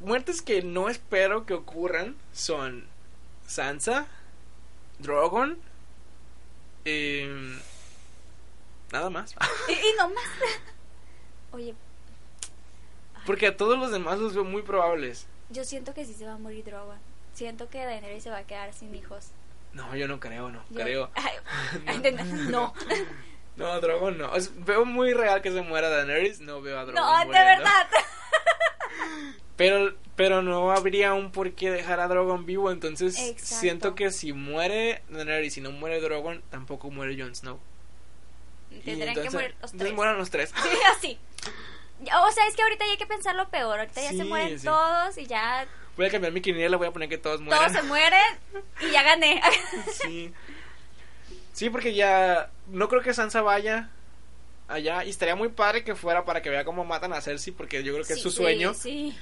Muertes 0.00 0.42
que 0.42 0.62
no 0.62 0.88
espero 0.88 1.46
que 1.46 1.54
ocurran 1.54 2.16
son 2.32 2.86
Sansa, 3.46 4.06
Drogon, 4.98 5.58
em, 6.84 7.58
nada 8.92 9.10
más. 9.10 9.34
Y, 9.68 9.72
y 9.72 9.92
no 9.98 10.08
más. 10.10 10.24
Oye, 11.52 11.74
Porque 13.26 13.46
a 13.46 13.56
todos 13.56 13.78
los 13.78 13.90
demás 13.90 14.18
los 14.18 14.34
veo 14.34 14.44
muy 14.44 14.62
probables. 14.62 15.26
yo 15.50 15.64
siento 15.64 15.94
que 15.94 16.04
sí 16.04 16.14
se 16.14 16.26
va 16.26 16.34
a 16.34 16.38
morir 16.38 16.64
Drogon. 16.64 16.98
Siento 17.34 17.68
que 17.68 17.84
Daenerys 17.84 18.24
se 18.24 18.30
va 18.30 18.38
a 18.38 18.44
quedar 18.46 18.72
sin 18.74 18.94
hijos. 18.94 19.28
No, 19.72 19.94
yo 19.94 20.08
no 20.08 20.18
creo, 20.18 20.50
no 20.50 20.62
Yo- 20.70 20.80
creo. 20.82 21.10
Ay, 21.14 21.34
ay, 21.86 22.16
no. 22.50 22.72
No, 23.56 23.80
Drogon 23.80 24.18
no. 24.18 24.34
Es- 24.34 24.52
veo 24.64 24.84
muy 24.84 25.12
real 25.14 25.40
que 25.42 25.50
se 25.52 25.62
muera 25.62 25.88
Daenerys, 25.88 26.40
no 26.40 26.60
veo 26.62 26.78
a 26.78 26.84
Drogon 26.84 27.02
No, 27.02 27.18
de 27.32 27.44
verdad. 27.44 27.86
Pero, 29.56 29.94
pero 30.18 30.42
no 30.42 30.70
habría 30.72 31.14
un 31.14 31.30
por 31.30 31.52
qué 31.52 31.70
dejar 31.70 32.00
a 32.00 32.08
Drogon 32.08 32.44
vivo, 32.44 32.70
entonces 32.70 33.16
Exacto. 33.18 33.44
siento 33.60 33.94
que 33.94 34.10
si 34.10 34.32
muere 34.34 35.00
Daenerys 35.08 35.56
y 35.56 35.60
no 35.62 35.70
muere 35.72 36.00
Drogon, 36.00 36.42
tampoco 36.50 36.90
muere 36.90 37.16
Jon 37.18 37.34
Snow. 37.34 37.58
Tendrían 38.84 39.14
que 39.14 39.30
morir 39.30 39.54
los 39.62 39.72
tres. 39.72 39.92
mueran 39.94 40.18
los 40.18 40.28
tres. 40.30 40.52
Sí, 40.62 40.78
así. 40.96 41.18
O 42.00 42.30
sea, 42.32 42.46
es 42.46 42.54
que 42.54 42.62
ahorita 42.62 42.84
ya 42.84 42.90
hay 42.92 42.96
que 42.98 43.06
pensar 43.06 43.34
lo 43.34 43.48
peor. 43.48 43.78
Ahorita 43.78 44.00
ya 44.02 44.10
Sí, 44.10 44.18
se 44.18 44.24
mueren 44.24 44.58
sí. 44.58 44.64
todos 44.66 45.16
y 45.18 45.26
ya 45.26 45.66
Voy 45.96 46.06
a 46.06 46.10
cambiar 46.10 46.32
mi 46.32 46.40
quiniela, 46.40 46.76
voy 46.76 46.86
a 46.86 46.92
poner 46.92 47.08
que 47.08 47.18
todos 47.18 47.40
mueren. 47.40 47.58
todos 47.66 47.72
se 47.80 47.82
mueren 47.88 48.38
y 48.80 48.90
ya 48.92 49.02
gané. 49.02 49.40
Sí. 50.04 50.32
Sí, 51.52 51.70
porque 51.70 51.94
ya 51.94 52.50
no 52.68 52.88
creo 52.88 53.02
que 53.02 53.14
Sansa 53.14 53.40
vaya 53.42 53.90
allá 54.68 55.04
y 55.04 55.10
estaría 55.10 55.34
muy 55.34 55.48
padre 55.48 55.82
que 55.82 55.94
fuera 55.94 56.24
para 56.24 56.42
que 56.42 56.50
vea 56.50 56.64
cómo 56.64 56.84
matan 56.84 57.12
a 57.14 57.20
Cersei 57.20 57.52
porque 57.52 57.82
yo 57.82 57.94
creo 57.94 58.04
que 58.04 58.12
es 58.12 58.18
Sí, 58.18 58.22
su 58.22 58.30
sí, 58.30 58.36
sueño, 58.36 58.74
Sí, 58.74 59.16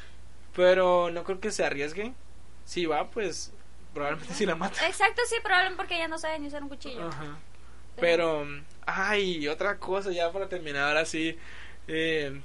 pero 0.57 1.11
no 1.11 1.23
creo 1.23 1.39
que 1.39 1.53
se 1.53 1.65
arriesgue. 1.65 2.13
Si 2.65 2.87
va, 2.87 3.11
pues 3.11 3.53
probablemente 3.95 4.35
sí 4.35 4.47
la 4.47 4.57
mata. 4.57 4.87
Exacto, 4.89 5.23
sí, 5.29 5.37
probablemente 5.43 5.77
porque 5.77 5.97
ella 5.97 6.09
no 6.09 6.19
sabe 6.19 6.39
ni 6.39 6.49
usar 6.49 6.63
un 6.63 6.69
cuchillo. 6.69 7.07
Ajá. 7.07 7.39
Pero 8.01 8.47
ay, 8.85 9.47
otra 9.49 9.79
cosa 9.79 10.11
ya 10.11 10.31
para 10.33 10.49
terminar 10.49 10.97
así 10.97 11.39
eh, 11.89 12.41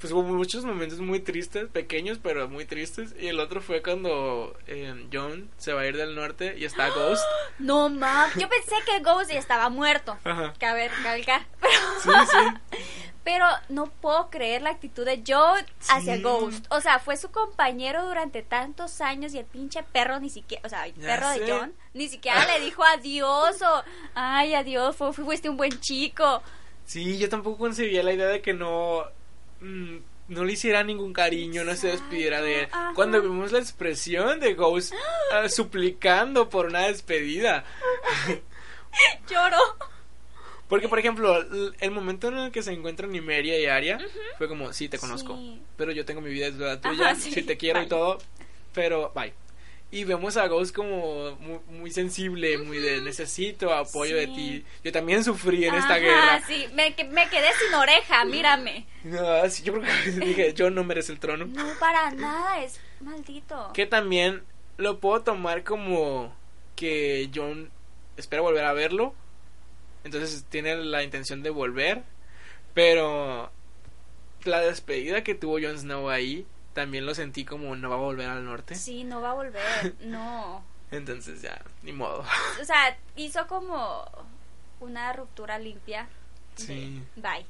pues 0.00 0.12
hubo 0.12 0.22
muchos 0.22 0.64
momentos 0.64 1.00
muy 1.00 1.20
tristes, 1.20 1.68
pequeños 1.68 2.18
pero 2.22 2.48
muy 2.48 2.64
tristes 2.64 3.14
y 3.18 3.26
el 3.28 3.40
otro 3.40 3.60
fue 3.60 3.82
cuando 3.82 4.56
eh, 4.66 5.06
John 5.12 5.50
se 5.58 5.72
va 5.72 5.82
a 5.82 5.86
ir 5.86 5.96
del 5.96 6.14
norte 6.14 6.54
y 6.56 6.64
está 6.64 6.88
Ghost. 6.90 7.24
No, 7.58 7.88
mam. 7.88 8.30
Yo 8.38 8.48
pensé 8.48 8.76
que 8.86 9.00
Ghost 9.00 9.30
ya 9.30 9.38
estaba 9.38 9.68
muerto. 9.68 10.16
Ajá. 10.24 10.54
Caber, 10.58 10.90
cabalgar. 11.02 11.46
Pero, 11.60 11.74
Sí, 12.02 12.10
sí. 12.30 12.78
pero 13.30 13.44
no 13.68 13.88
puedo 13.90 14.30
creer 14.30 14.62
la 14.62 14.70
actitud 14.70 15.04
de 15.04 15.22
Joe 15.26 15.62
hacia 15.90 16.16
Sí. 16.16 16.22
Ghost. 16.22 16.64
O 16.70 16.80
sea, 16.80 16.98
fue 16.98 17.18
su 17.18 17.30
compañero 17.30 18.06
durante 18.06 18.40
tantos 18.42 19.02
años 19.02 19.34
y 19.34 19.38
el 19.38 19.44
pinche 19.44 19.82
perro 19.82 20.18
ni 20.18 20.30
siquiera, 20.30 20.62
o 20.64 20.68
sea, 20.70 20.86
el 20.86 20.94
Ya 20.94 21.06
perro 21.08 21.32
sé. 21.34 21.40
de 21.40 21.52
John, 21.52 21.74
ni 21.92 22.08
siquiera 22.08 22.46
le 22.46 22.64
dijo 22.64 22.82
adiós 22.84 23.60
o, 23.60 23.82
ay, 24.14 24.54
adiós, 24.54 24.96
fu- 24.96 25.12
fuiste 25.12 25.50
un 25.50 25.58
buen 25.58 25.78
chico. 25.78 26.42
Sí, 26.86 27.18
yo 27.18 27.28
tampoco 27.28 27.58
concebía 27.58 28.02
la 28.02 28.14
idea 28.14 28.28
de 28.28 28.40
que 28.40 28.54
no 28.54 29.04
mm, 29.60 29.96
no 30.28 30.44
le 30.44 30.52
hiciera 30.54 30.82
ningún 30.82 31.12
cariño, 31.12 31.64
no 31.64 31.74
se 31.76 31.88
despidiera 31.88 32.40
de 32.40 32.60
él. 32.62 32.68
Ajá. 32.72 32.92
Cuando 32.94 33.20
vimos 33.20 33.52
la 33.52 33.58
expresión 33.58 34.40
de 34.40 34.54
Ghost 34.54 34.94
ah, 35.34 35.50
suplicando 35.50 36.48
por 36.48 36.64
una 36.64 36.86
despedida. 36.86 37.64
Lloró. 39.28 39.58
Porque, 40.68 40.88
por 40.88 40.98
ejemplo, 40.98 41.44
el 41.80 41.90
momento 41.90 42.28
en 42.28 42.38
el 42.38 42.52
que 42.52 42.62
se 42.62 42.72
encuentran 42.72 43.10
Nimeria 43.10 43.58
y 43.58 43.66
Aria 43.66 43.98
fue 44.36 44.48
como, 44.48 44.72
sí, 44.72 44.88
te 44.88 44.98
conozco, 44.98 45.34
Sí. 45.36 45.62
pero 45.76 45.92
yo 45.92 46.04
tengo 46.04 46.20
mi 46.20 46.30
vida, 46.30 46.46
es 46.48 46.54
la 46.56 46.80
tuya, 46.80 47.06
Ajá, 47.10 47.14
sí, 47.14 47.32
sí 47.32 47.42
te 47.42 47.56
quiero 47.56 47.82
y 47.82 47.86
todo, 47.86 48.18
pero 48.74 49.10
bye. 49.14 49.32
Y 49.90 50.04
vemos 50.04 50.36
a 50.36 50.46
Ghost 50.48 50.74
como 50.76 51.34
muy, 51.40 51.58
muy 51.70 51.90
sensible, 51.90 52.58
muy 52.58 52.76
de 52.76 53.00
necesito 53.00 53.72
apoyo 53.72 54.16
de 54.16 54.26
ti. 54.26 54.62
Yo 54.84 54.92
también 54.92 55.24
sufrí 55.24 55.64
en 55.64 55.74
esta 55.74 55.96
guerra. 55.96 56.42
sí, 56.46 56.66
me, 56.74 56.94
que- 56.94 57.04
me 57.04 57.26
quedé 57.30 57.48
sin 57.64 57.72
oreja, 57.74 58.22
mírame. 58.26 58.84
No, 59.04 59.48
sí, 59.48 59.62
yo 59.62 59.72
creo 59.72 59.84
que 60.04 60.10
dije, 60.26 60.52
yo 60.52 60.68
no 60.68 60.84
merezco 60.84 61.12
el 61.12 61.18
trono. 61.18 61.46
No, 61.46 61.64
para 61.80 62.10
nada, 62.10 62.62
es 62.62 62.78
maldito. 63.00 63.70
Que 63.72 63.86
también 63.86 64.42
lo 64.76 64.98
puedo 64.98 65.22
tomar 65.22 65.64
como 65.64 66.36
que 66.76 67.30
John 67.34 67.70
espera 68.18 68.42
volver 68.42 68.66
a 68.66 68.74
verlo. 68.74 69.14
Entonces 70.04 70.44
tiene 70.48 70.76
la 70.76 71.02
intención 71.02 71.42
de 71.42 71.50
volver. 71.50 72.02
Pero 72.74 73.50
la 74.44 74.60
despedida 74.60 75.24
que 75.24 75.34
tuvo 75.34 75.58
Jon 75.60 75.78
Snow 75.78 76.08
ahí, 76.08 76.46
también 76.74 77.06
lo 77.06 77.14
sentí 77.14 77.44
como 77.44 77.74
no 77.76 77.90
va 77.90 77.96
a 77.96 77.98
volver 77.98 78.28
al 78.28 78.44
norte. 78.44 78.74
Sí, 78.74 79.04
no 79.04 79.20
va 79.20 79.30
a 79.30 79.34
volver, 79.34 79.96
no. 80.00 80.62
Entonces 80.90 81.42
ya, 81.42 81.60
ni 81.82 81.92
modo. 81.92 82.24
O 82.60 82.64
sea, 82.64 82.96
hizo 83.16 83.46
como 83.46 84.04
una 84.80 85.12
ruptura 85.12 85.58
limpia. 85.58 86.08
de, 86.56 86.62
Sí. 86.64 87.02
Bye. 87.16 87.46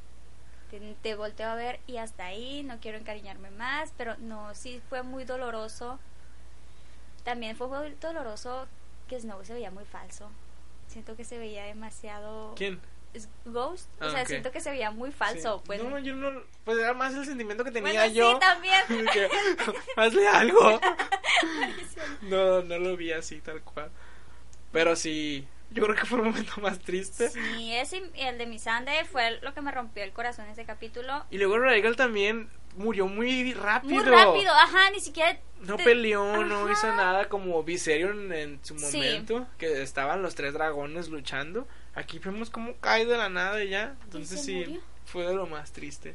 Te, 0.71 0.81
te 1.03 1.15
volteo 1.15 1.49
a 1.49 1.55
ver 1.55 1.81
y 1.87 1.97
hasta 1.97 2.27
ahí, 2.27 2.63
no 2.63 2.79
quiero 2.81 2.99
encariñarme 2.99 3.51
más, 3.51 3.93
pero 3.97 4.17
no, 4.19 4.55
sí 4.55 4.83
fue 4.89 5.03
muy 5.03 5.25
doloroso. 5.25 5.99
También 7.25 7.57
fue 7.57 7.69
muy 7.69 7.95
doloroso 8.01 8.67
que 9.09 9.21
Snow 9.21 9.45
se 9.45 9.55
veía 9.55 9.71
muy 9.71 9.85
falso. 9.85 10.31
Siento 10.99 11.15
que 11.17 11.23
se 11.25 11.39
veía 11.39 11.63
demasiado... 11.65 12.55
¿Quién? 12.57 12.81
Ghost. 13.45 13.89
O 14.01 14.05
Ah, 14.05 14.11
sea, 14.11 14.23
ok. 14.23 14.27
siento 14.27 14.51
que 14.51 14.61
se 14.61 14.71
veía 14.73 14.91
muy 14.91 15.13
falso. 15.13 15.59
Sí. 15.59 15.63
Pues, 15.67 15.81
No, 15.85 15.97
yo 16.01 16.13
no. 16.17 16.43
Pues 16.65 16.77
era 16.77 16.93
más 16.93 17.15
el 17.15 17.25
sentimiento 17.25 17.63
que 17.63 17.71
tenía 17.71 17.93
Bueno, 18.01 18.13
yo. 18.13 18.33
sí, 18.33 18.39
también. 18.41 19.07
que, 19.13 19.29
hazle 19.95 20.27
algo. 20.27 20.81
no, 22.23 22.63
no 22.63 22.79
lo 22.79 22.97
vi 22.97 23.13
así 23.13 23.41
tal 23.41 23.63
cual. 23.63 23.91
Pero 24.73 24.97
sí, 24.97 25.47
yo 25.71 25.85
creo 25.85 25.95
que 25.95 26.05
fue 26.05 26.19
el 26.19 26.25
momento 26.27 26.61
más 26.61 26.81
triste. 26.81 27.31
Sí, 27.31 27.75
ese 27.77 28.03
y 28.15 28.23
el 28.23 28.39
de 28.39 28.47
Missandei 28.47 29.05
fue 29.05 29.39
lo 29.41 29.55
que 29.55 29.61
me 29.63 29.71
rompió 29.71 30.03
el 30.03 30.13
corazón 30.13 30.47
ese 30.49 30.65
capítulo. 30.65 31.25
Y 31.31 31.39
luego 31.39 31.59
Rhaegal 31.59 31.95
también 31.95 32.49
murió 32.77 33.07
muy 33.07 33.53
rápido. 33.55 33.95
Muy 33.95 34.05
rápido, 34.05 34.53
ajá, 34.53 34.91
ni 34.91 35.01
siquiera... 35.01 35.39
No 35.63 35.77
te- 35.77 35.83
peleó, 35.85 36.45
no 36.45 36.71
hizo 36.71 36.87
nada 36.95 37.29
como 37.29 37.63
Viserion 37.65 38.33
en 38.33 38.61
su 38.65 38.79
Sí. 38.79 38.85
momento, 38.99 39.47
que 39.59 39.83
estaban 39.83 40.23
los 40.23 40.37
tres 40.37 40.53
dragones 40.55 41.09
luchando. 41.09 41.67
Aquí 41.97 42.21
vemos 42.21 42.49
como 42.51 42.75
cae 42.77 43.05
de 43.07 43.17
la 43.17 43.29
nada 43.29 43.63
y 43.65 43.71
ya. 43.71 43.97
Entonces 44.05 44.45
sí, 44.45 44.55
murió. 44.55 44.81
fue 45.07 45.27
de 45.27 45.35
lo 45.35 45.47
más 45.49 45.73
triste. 45.73 46.15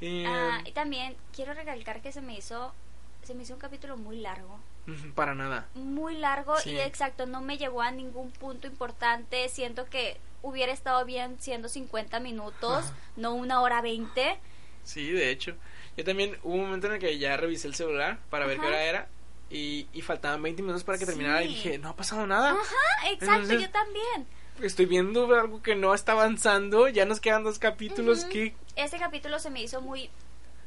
Y, 0.00 0.24
Ah, 0.26 0.60
y 0.66 0.72
también 0.72 1.16
quiero 1.34 1.54
recalcar 1.54 2.02
que 2.02 2.12
se 2.12 2.20
me 2.20 2.36
hizo 2.36 2.74
se 3.22 3.34
me 3.34 3.42
hizo 3.42 3.54
un 3.54 3.58
capítulo 3.60 3.96
muy 3.96 4.18
largo 4.20 4.60
em, 4.86 5.12
para 5.14 5.34
nada. 5.34 5.66
muy 5.74 6.16
largo 6.16 6.56
Sí. 6.58 6.70
y 6.70 6.78
exacto 6.78 7.26
no 7.26 7.40
me 7.40 7.58
llevó 7.58 7.82
a 7.82 7.90
ningún 7.90 8.30
punto 8.30 8.68
importante 8.68 9.48
siento 9.48 9.86
que 9.86 10.16
hubiera 10.42 10.70
estado 10.72 11.04
bien 11.06 11.36
siendo 11.40 11.68
50 11.68 12.20
minutos, 12.20 12.84
no 13.16 13.34
una 13.34 13.62
hora 13.62 13.80
20. 13.80 14.38
Sí, 14.84 15.10
de 15.10 15.30
hecho. 15.30 15.56
Yo 15.96 16.04
también 16.04 16.38
hubo 16.42 16.54
un 16.54 16.62
momento 16.62 16.86
en 16.88 16.94
el 16.94 16.98
que 16.98 17.18
ya 17.18 17.36
revisé 17.36 17.68
el 17.68 17.74
celular 17.74 18.18
para 18.30 18.46
ver 18.46 18.56
qué 18.56 18.66
Ajá. 18.66 18.68
hora 18.68 18.84
era 18.84 19.08
y, 19.50 19.86
y 19.92 20.02
faltaban 20.02 20.42
20 20.42 20.60
minutos 20.62 20.84
para 20.84 20.98
que 20.98 21.06
terminara 21.06 21.42
y 21.42 21.48
Sí. 21.48 21.54
dije, 21.54 21.78
no 21.78 21.88
ha 21.90 21.96
pasado 21.96 22.26
nada. 22.26 22.50
Ajá, 22.52 23.10
exacto, 23.10 23.34
Entonces- 23.34 23.60
yo 23.62 23.70
también. 23.70 24.26
Estoy 24.62 24.86
viendo 24.86 25.34
algo 25.34 25.62
que 25.62 25.74
no 25.74 25.92
está 25.94 26.12
avanzando, 26.12 26.88
ya 26.88 27.04
nos 27.04 27.20
quedan 27.20 27.44
dos 27.44 27.58
capítulos 27.58 28.20
Ujú. 28.20 28.28
que... 28.30 28.54
Este 28.74 28.98
capítulo 28.98 29.38
se 29.38 29.50
me 29.50 29.62
hizo 29.62 29.82
muy 29.82 30.08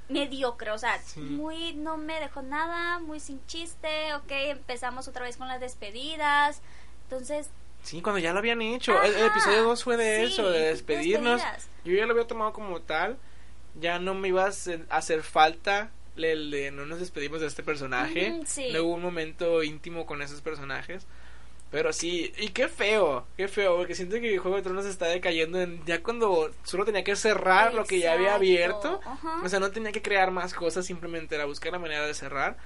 mediocre, 0.09 0.71
o 0.71 0.77
sea, 0.77 0.97
Sí. 0.99 1.19
muy 1.19 1.73
no 1.73 1.97
me 1.97 2.19
dejó 2.19 2.41
nada, 2.41 2.99
muy 2.99 3.19
sin 3.19 3.43
chiste, 3.47 4.13
ok, 4.15 4.31
empezamos 4.31 5.07
otra 5.07 5.23
vez 5.23 5.37
con 5.37 5.47
las 5.47 5.59
despedidas, 5.59 6.61
entonces, 7.03 7.49
Sí, 7.81 8.01
cuando 8.01 8.19
ya 8.19 8.33
lo 8.33 8.39
habían 8.39 8.61
hecho. 8.61 9.01
El, 9.01 9.13
el 9.13 9.23
Ajá. 9.23 9.27
episodio 9.31 9.63
2 9.63 9.83
fue 9.85 9.95
de 9.97 10.27
Sí, 10.27 10.33
eso, 10.33 10.49
de 10.49 10.59
despedirnos. 10.67 11.35
despedidas. 11.41 11.69
Yo 11.85 11.93
ya 11.95 12.05
lo 12.05 12.11
había 12.11 12.27
tomado 12.27 12.51
como 12.51 12.81
tal. 12.81 13.17
Ya 13.79 13.99
no 13.99 14.13
me 14.13 14.29
iba 14.29 14.45
a 14.45 14.47
hacer, 14.97 15.23
falta 15.23 15.91
el 16.15 16.51
de 16.51 16.71
no 16.71 16.85
nos 16.85 16.99
despedimos 16.99 17.39
de 17.41 17.47
este 17.47 17.63
personaje. 17.63 18.41
Sí. 18.45 18.69
No 18.73 18.83
hubo 18.83 18.95
un 18.95 19.01
momento 19.01 19.63
íntimo 19.63 20.05
con 20.05 20.21
esos 20.21 20.41
personajes. 20.41 21.05
Pero 21.71 21.93
sí, 21.93 22.33
y 22.39 22.49
qué 22.49 22.67
feo, 22.67 23.27
qué 23.37 23.47
feo, 23.47 23.77
porque 23.77 23.93
siento 23.93 24.19
que 24.19 24.39
Juego 24.39 24.57
de 24.57 24.63
Tronos 24.63 24.85
está 24.85 25.05
decayendo 25.05 25.61
en, 25.61 25.85
ya 25.85 26.01
cuando 26.01 26.49
solo 26.63 26.83
tenía 26.83 27.03
que 27.03 27.15
cerrar 27.15 27.75
lo 27.75 27.85
que 27.85 27.99
ya 27.99 28.13
había 28.13 28.33
abierto. 28.33 28.99
ajá. 29.05 29.41
O 29.43 29.49
sea, 29.49 29.59
no 29.59 29.69
tenía 29.69 29.91
que 29.91 30.01
crear 30.01 30.31
más 30.31 30.55
cosas, 30.55 30.87
simplemente 30.87 31.35
era 31.35 31.45
buscar 31.45 31.71
la 31.71 31.77
manera 31.77 32.07
de 32.07 32.15
cerrar. 32.15 32.57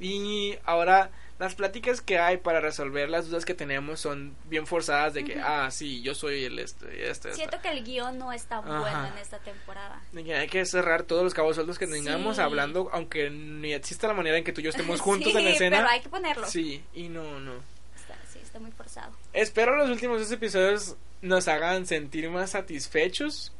Y 0.00 0.56
ahora 0.64 1.12
las 1.38 1.54
pláticas 1.56 2.00
que 2.00 2.18
hay 2.18 2.36
para 2.36 2.60
resolver 2.60 3.08
las 3.10 3.28
dudas 3.28 3.44
que 3.44 3.54
tenemos 3.54 3.98
son 4.00 4.36
bien 4.44 4.66
forzadas 4.66 5.14
de 5.14 5.24
que, 5.24 5.40
ah, 5.40 5.70
sí, 5.72 6.00
yo 6.02 6.14
soy 6.14 6.44
el 6.44 6.58
esto 6.60 6.86
y 6.92 7.00
esto. 7.00 7.28
esto. 7.28 7.34
siento 7.34 7.60
que 7.60 7.70
el 7.70 7.82
guion 7.84 8.16
no 8.18 8.32
es 8.32 8.44
tan 8.44 8.60
Ajá. 8.64 8.78
bueno 8.78 9.06
en 9.08 9.18
esta 9.18 9.38
temporada. 9.38 10.00
Que 10.12 10.34
hay 10.36 10.46
que 10.48 10.64
cerrar 10.64 11.02
todos 11.02 11.24
los 11.24 11.34
cabos 11.34 11.56
sueltos 11.56 11.78
que 11.78 11.86
tengamos 11.88 12.36
Sí. 12.36 12.42
hablando, 12.42 12.90
aunque 12.92 13.28
ni 13.30 13.72
exista 13.72 14.06
la 14.06 14.14
manera 14.14 14.38
en 14.38 14.44
que 14.44 14.52
tú 14.52 14.60
y 14.60 14.64
yo 14.64 14.70
estemos 14.70 15.00
juntos 15.02 15.32
Sí, 15.32 15.38
en 15.38 15.44
la 15.44 15.50
escena. 15.50 15.76
pero 15.78 15.88
hay 15.88 16.00
que 16.00 16.08
ponerlo. 16.08 16.46
Sí, 16.46 16.84
y 16.94 17.08
no, 17.08 17.40
no. 17.40 17.54
Está, 17.96 18.14
sí, 18.32 18.38
está 18.40 18.58
muy 18.60 18.70
forzado. 18.70 19.12
Espero 19.32 19.76
los 19.76 19.90
últimos 19.90 20.20
dos 20.20 20.30
episodios 20.30 20.96
nos 21.22 21.48
hagan 21.48 21.86
sentir 21.86 22.28
más 22.30 22.50
satisfechos 22.50 23.52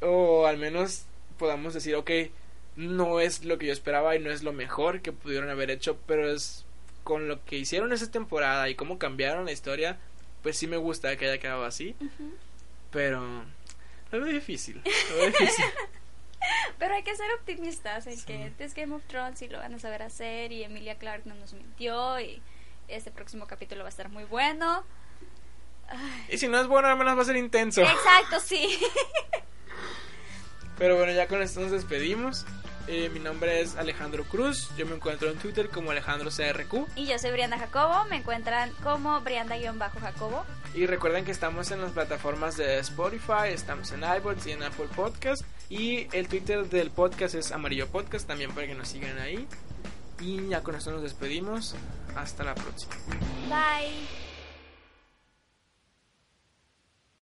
o 0.00 0.46
al 0.46 0.58
menos 0.58 1.04
podamos 1.38 1.72
decir, 1.74 1.94
ok, 1.94 2.10
no 2.76 3.20
es 3.20 3.44
lo 3.44 3.58
que 3.58 3.66
yo 3.66 3.72
esperaba 3.72 4.16
y 4.16 4.18
no 4.20 4.30
es 4.30 4.42
lo 4.42 4.52
mejor 4.52 5.00
que 5.00 5.12
pudieron 5.12 5.48
haber 5.50 5.70
hecho, 5.70 5.98
pero 6.06 6.30
es 6.30 6.64
con 7.04 7.28
lo 7.28 7.44
que 7.44 7.56
hicieron 7.56 7.92
esa 7.92 8.10
temporada 8.10 8.68
y 8.68 8.74
cómo 8.74 8.98
cambiaron 8.98 9.44
la 9.44 9.52
historia, 9.52 9.98
pues 10.42 10.56
sí 10.56 10.66
me 10.66 10.76
gusta 10.76 11.16
que 11.16 11.26
haya 11.28 11.38
quedado 11.38 11.64
así, 11.64 11.96
pero 12.90 13.44
lo 14.10 14.20
veo 14.20 14.32
difícil, 14.32 14.82
lo 15.10 15.16
veo 15.16 15.26
difícil. 15.38 15.64
Pero 16.78 16.94
hay 16.94 17.02
que 17.02 17.14
ser 17.14 17.30
optimistas 17.38 18.06
en 18.06 18.20
que 18.22 18.52
es 18.58 18.74
Game 18.74 18.94
of 18.94 19.02
Thrones 19.06 19.38
sí 19.38 19.48
lo 19.48 19.58
van 19.58 19.74
a 19.74 19.78
saber 19.78 20.02
hacer 20.02 20.52
y 20.52 20.64
Emilia 20.64 20.96
Clark 20.96 21.26
no 21.26 21.34
nos 21.34 21.52
mintió 21.52 22.18
y 22.18 22.40
este 22.88 23.10
próximo 23.10 23.46
capítulo 23.46 23.82
va 23.82 23.88
a 23.88 23.90
estar 23.90 24.08
muy 24.08 24.24
bueno. 24.24 24.84
Ay, 25.88 26.26
Y 26.30 26.38
si 26.38 26.48
no 26.48 26.58
es 26.60 26.66
bueno, 26.66 26.88
al 26.88 26.96
menos 26.96 27.16
va 27.18 27.22
a 27.22 27.24
ser 27.26 27.36
intenso. 27.36 27.82
Exacto, 27.82 28.40
sí. 28.40 28.78
Pero 30.78 30.96
bueno, 30.96 31.12
ya 31.12 31.28
con 31.28 31.42
esto 31.42 31.60
nos 31.60 31.72
despedimos. 31.72 32.46
Eh, 32.92 33.08
mi 33.08 33.20
nombre 33.20 33.60
es 33.60 33.76
Alejandro 33.76 34.24
Cruz. 34.24 34.68
Yo 34.76 34.84
me 34.84 34.96
encuentro 34.96 35.30
en 35.30 35.38
Twitter 35.38 35.68
como 35.68 35.92
Alejandro 35.92 36.28
CRQ. 36.28 36.88
Y 36.96 37.06
yo 37.06 37.16
soy 37.20 37.30
Brianda 37.30 37.56
Jacobo, 37.56 38.04
me 38.10 38.16
encuentran 38.16 38.72
como 38.82 39.20
Brianda-Jacobo. 39.20 40.44
Y 40.74 40.86
recuerden 40.86 41.24
que 41.24 41.30
estamos 41.30 41.70
en 41.70 41.82
las 41.82 41.92
plataformas 41.92 42.56
de 42.56 42.80
Spotify, 42.80 43.52
estamos 43.52 43.92
en 43.92 44.02
iBots 44.02 44.44
y 44.48 44.50
en 44.50 44.64
Apple 44.64 44.88
Podcast. 44.96 45.44
Y 45.68 46.08
el 46.10 46.26
Twitter 46.26 46.68
del 46.68 46.90
podcast 46.90 47.36
es 47.36 47.52
Amarillo 47.52 47.86
Podcast, 47.86 48.26
también 48.26 48.50
para 48.50 48.66
que 48.66 48.74
nos 48.74 48.88
sigan 48.88 49.18
ahí. 49.18 49.46
Y 50.20 50.48
ya 50.48 50.64
con 50.64 50.74
esto 50.74 50.90
nos 50.90 51.02
despedimos. 51.02 51.76
Hasta 52.16 52.42
la 52.42 52.56
próxima. 52.56 52.96
Bye. 53.48 54.29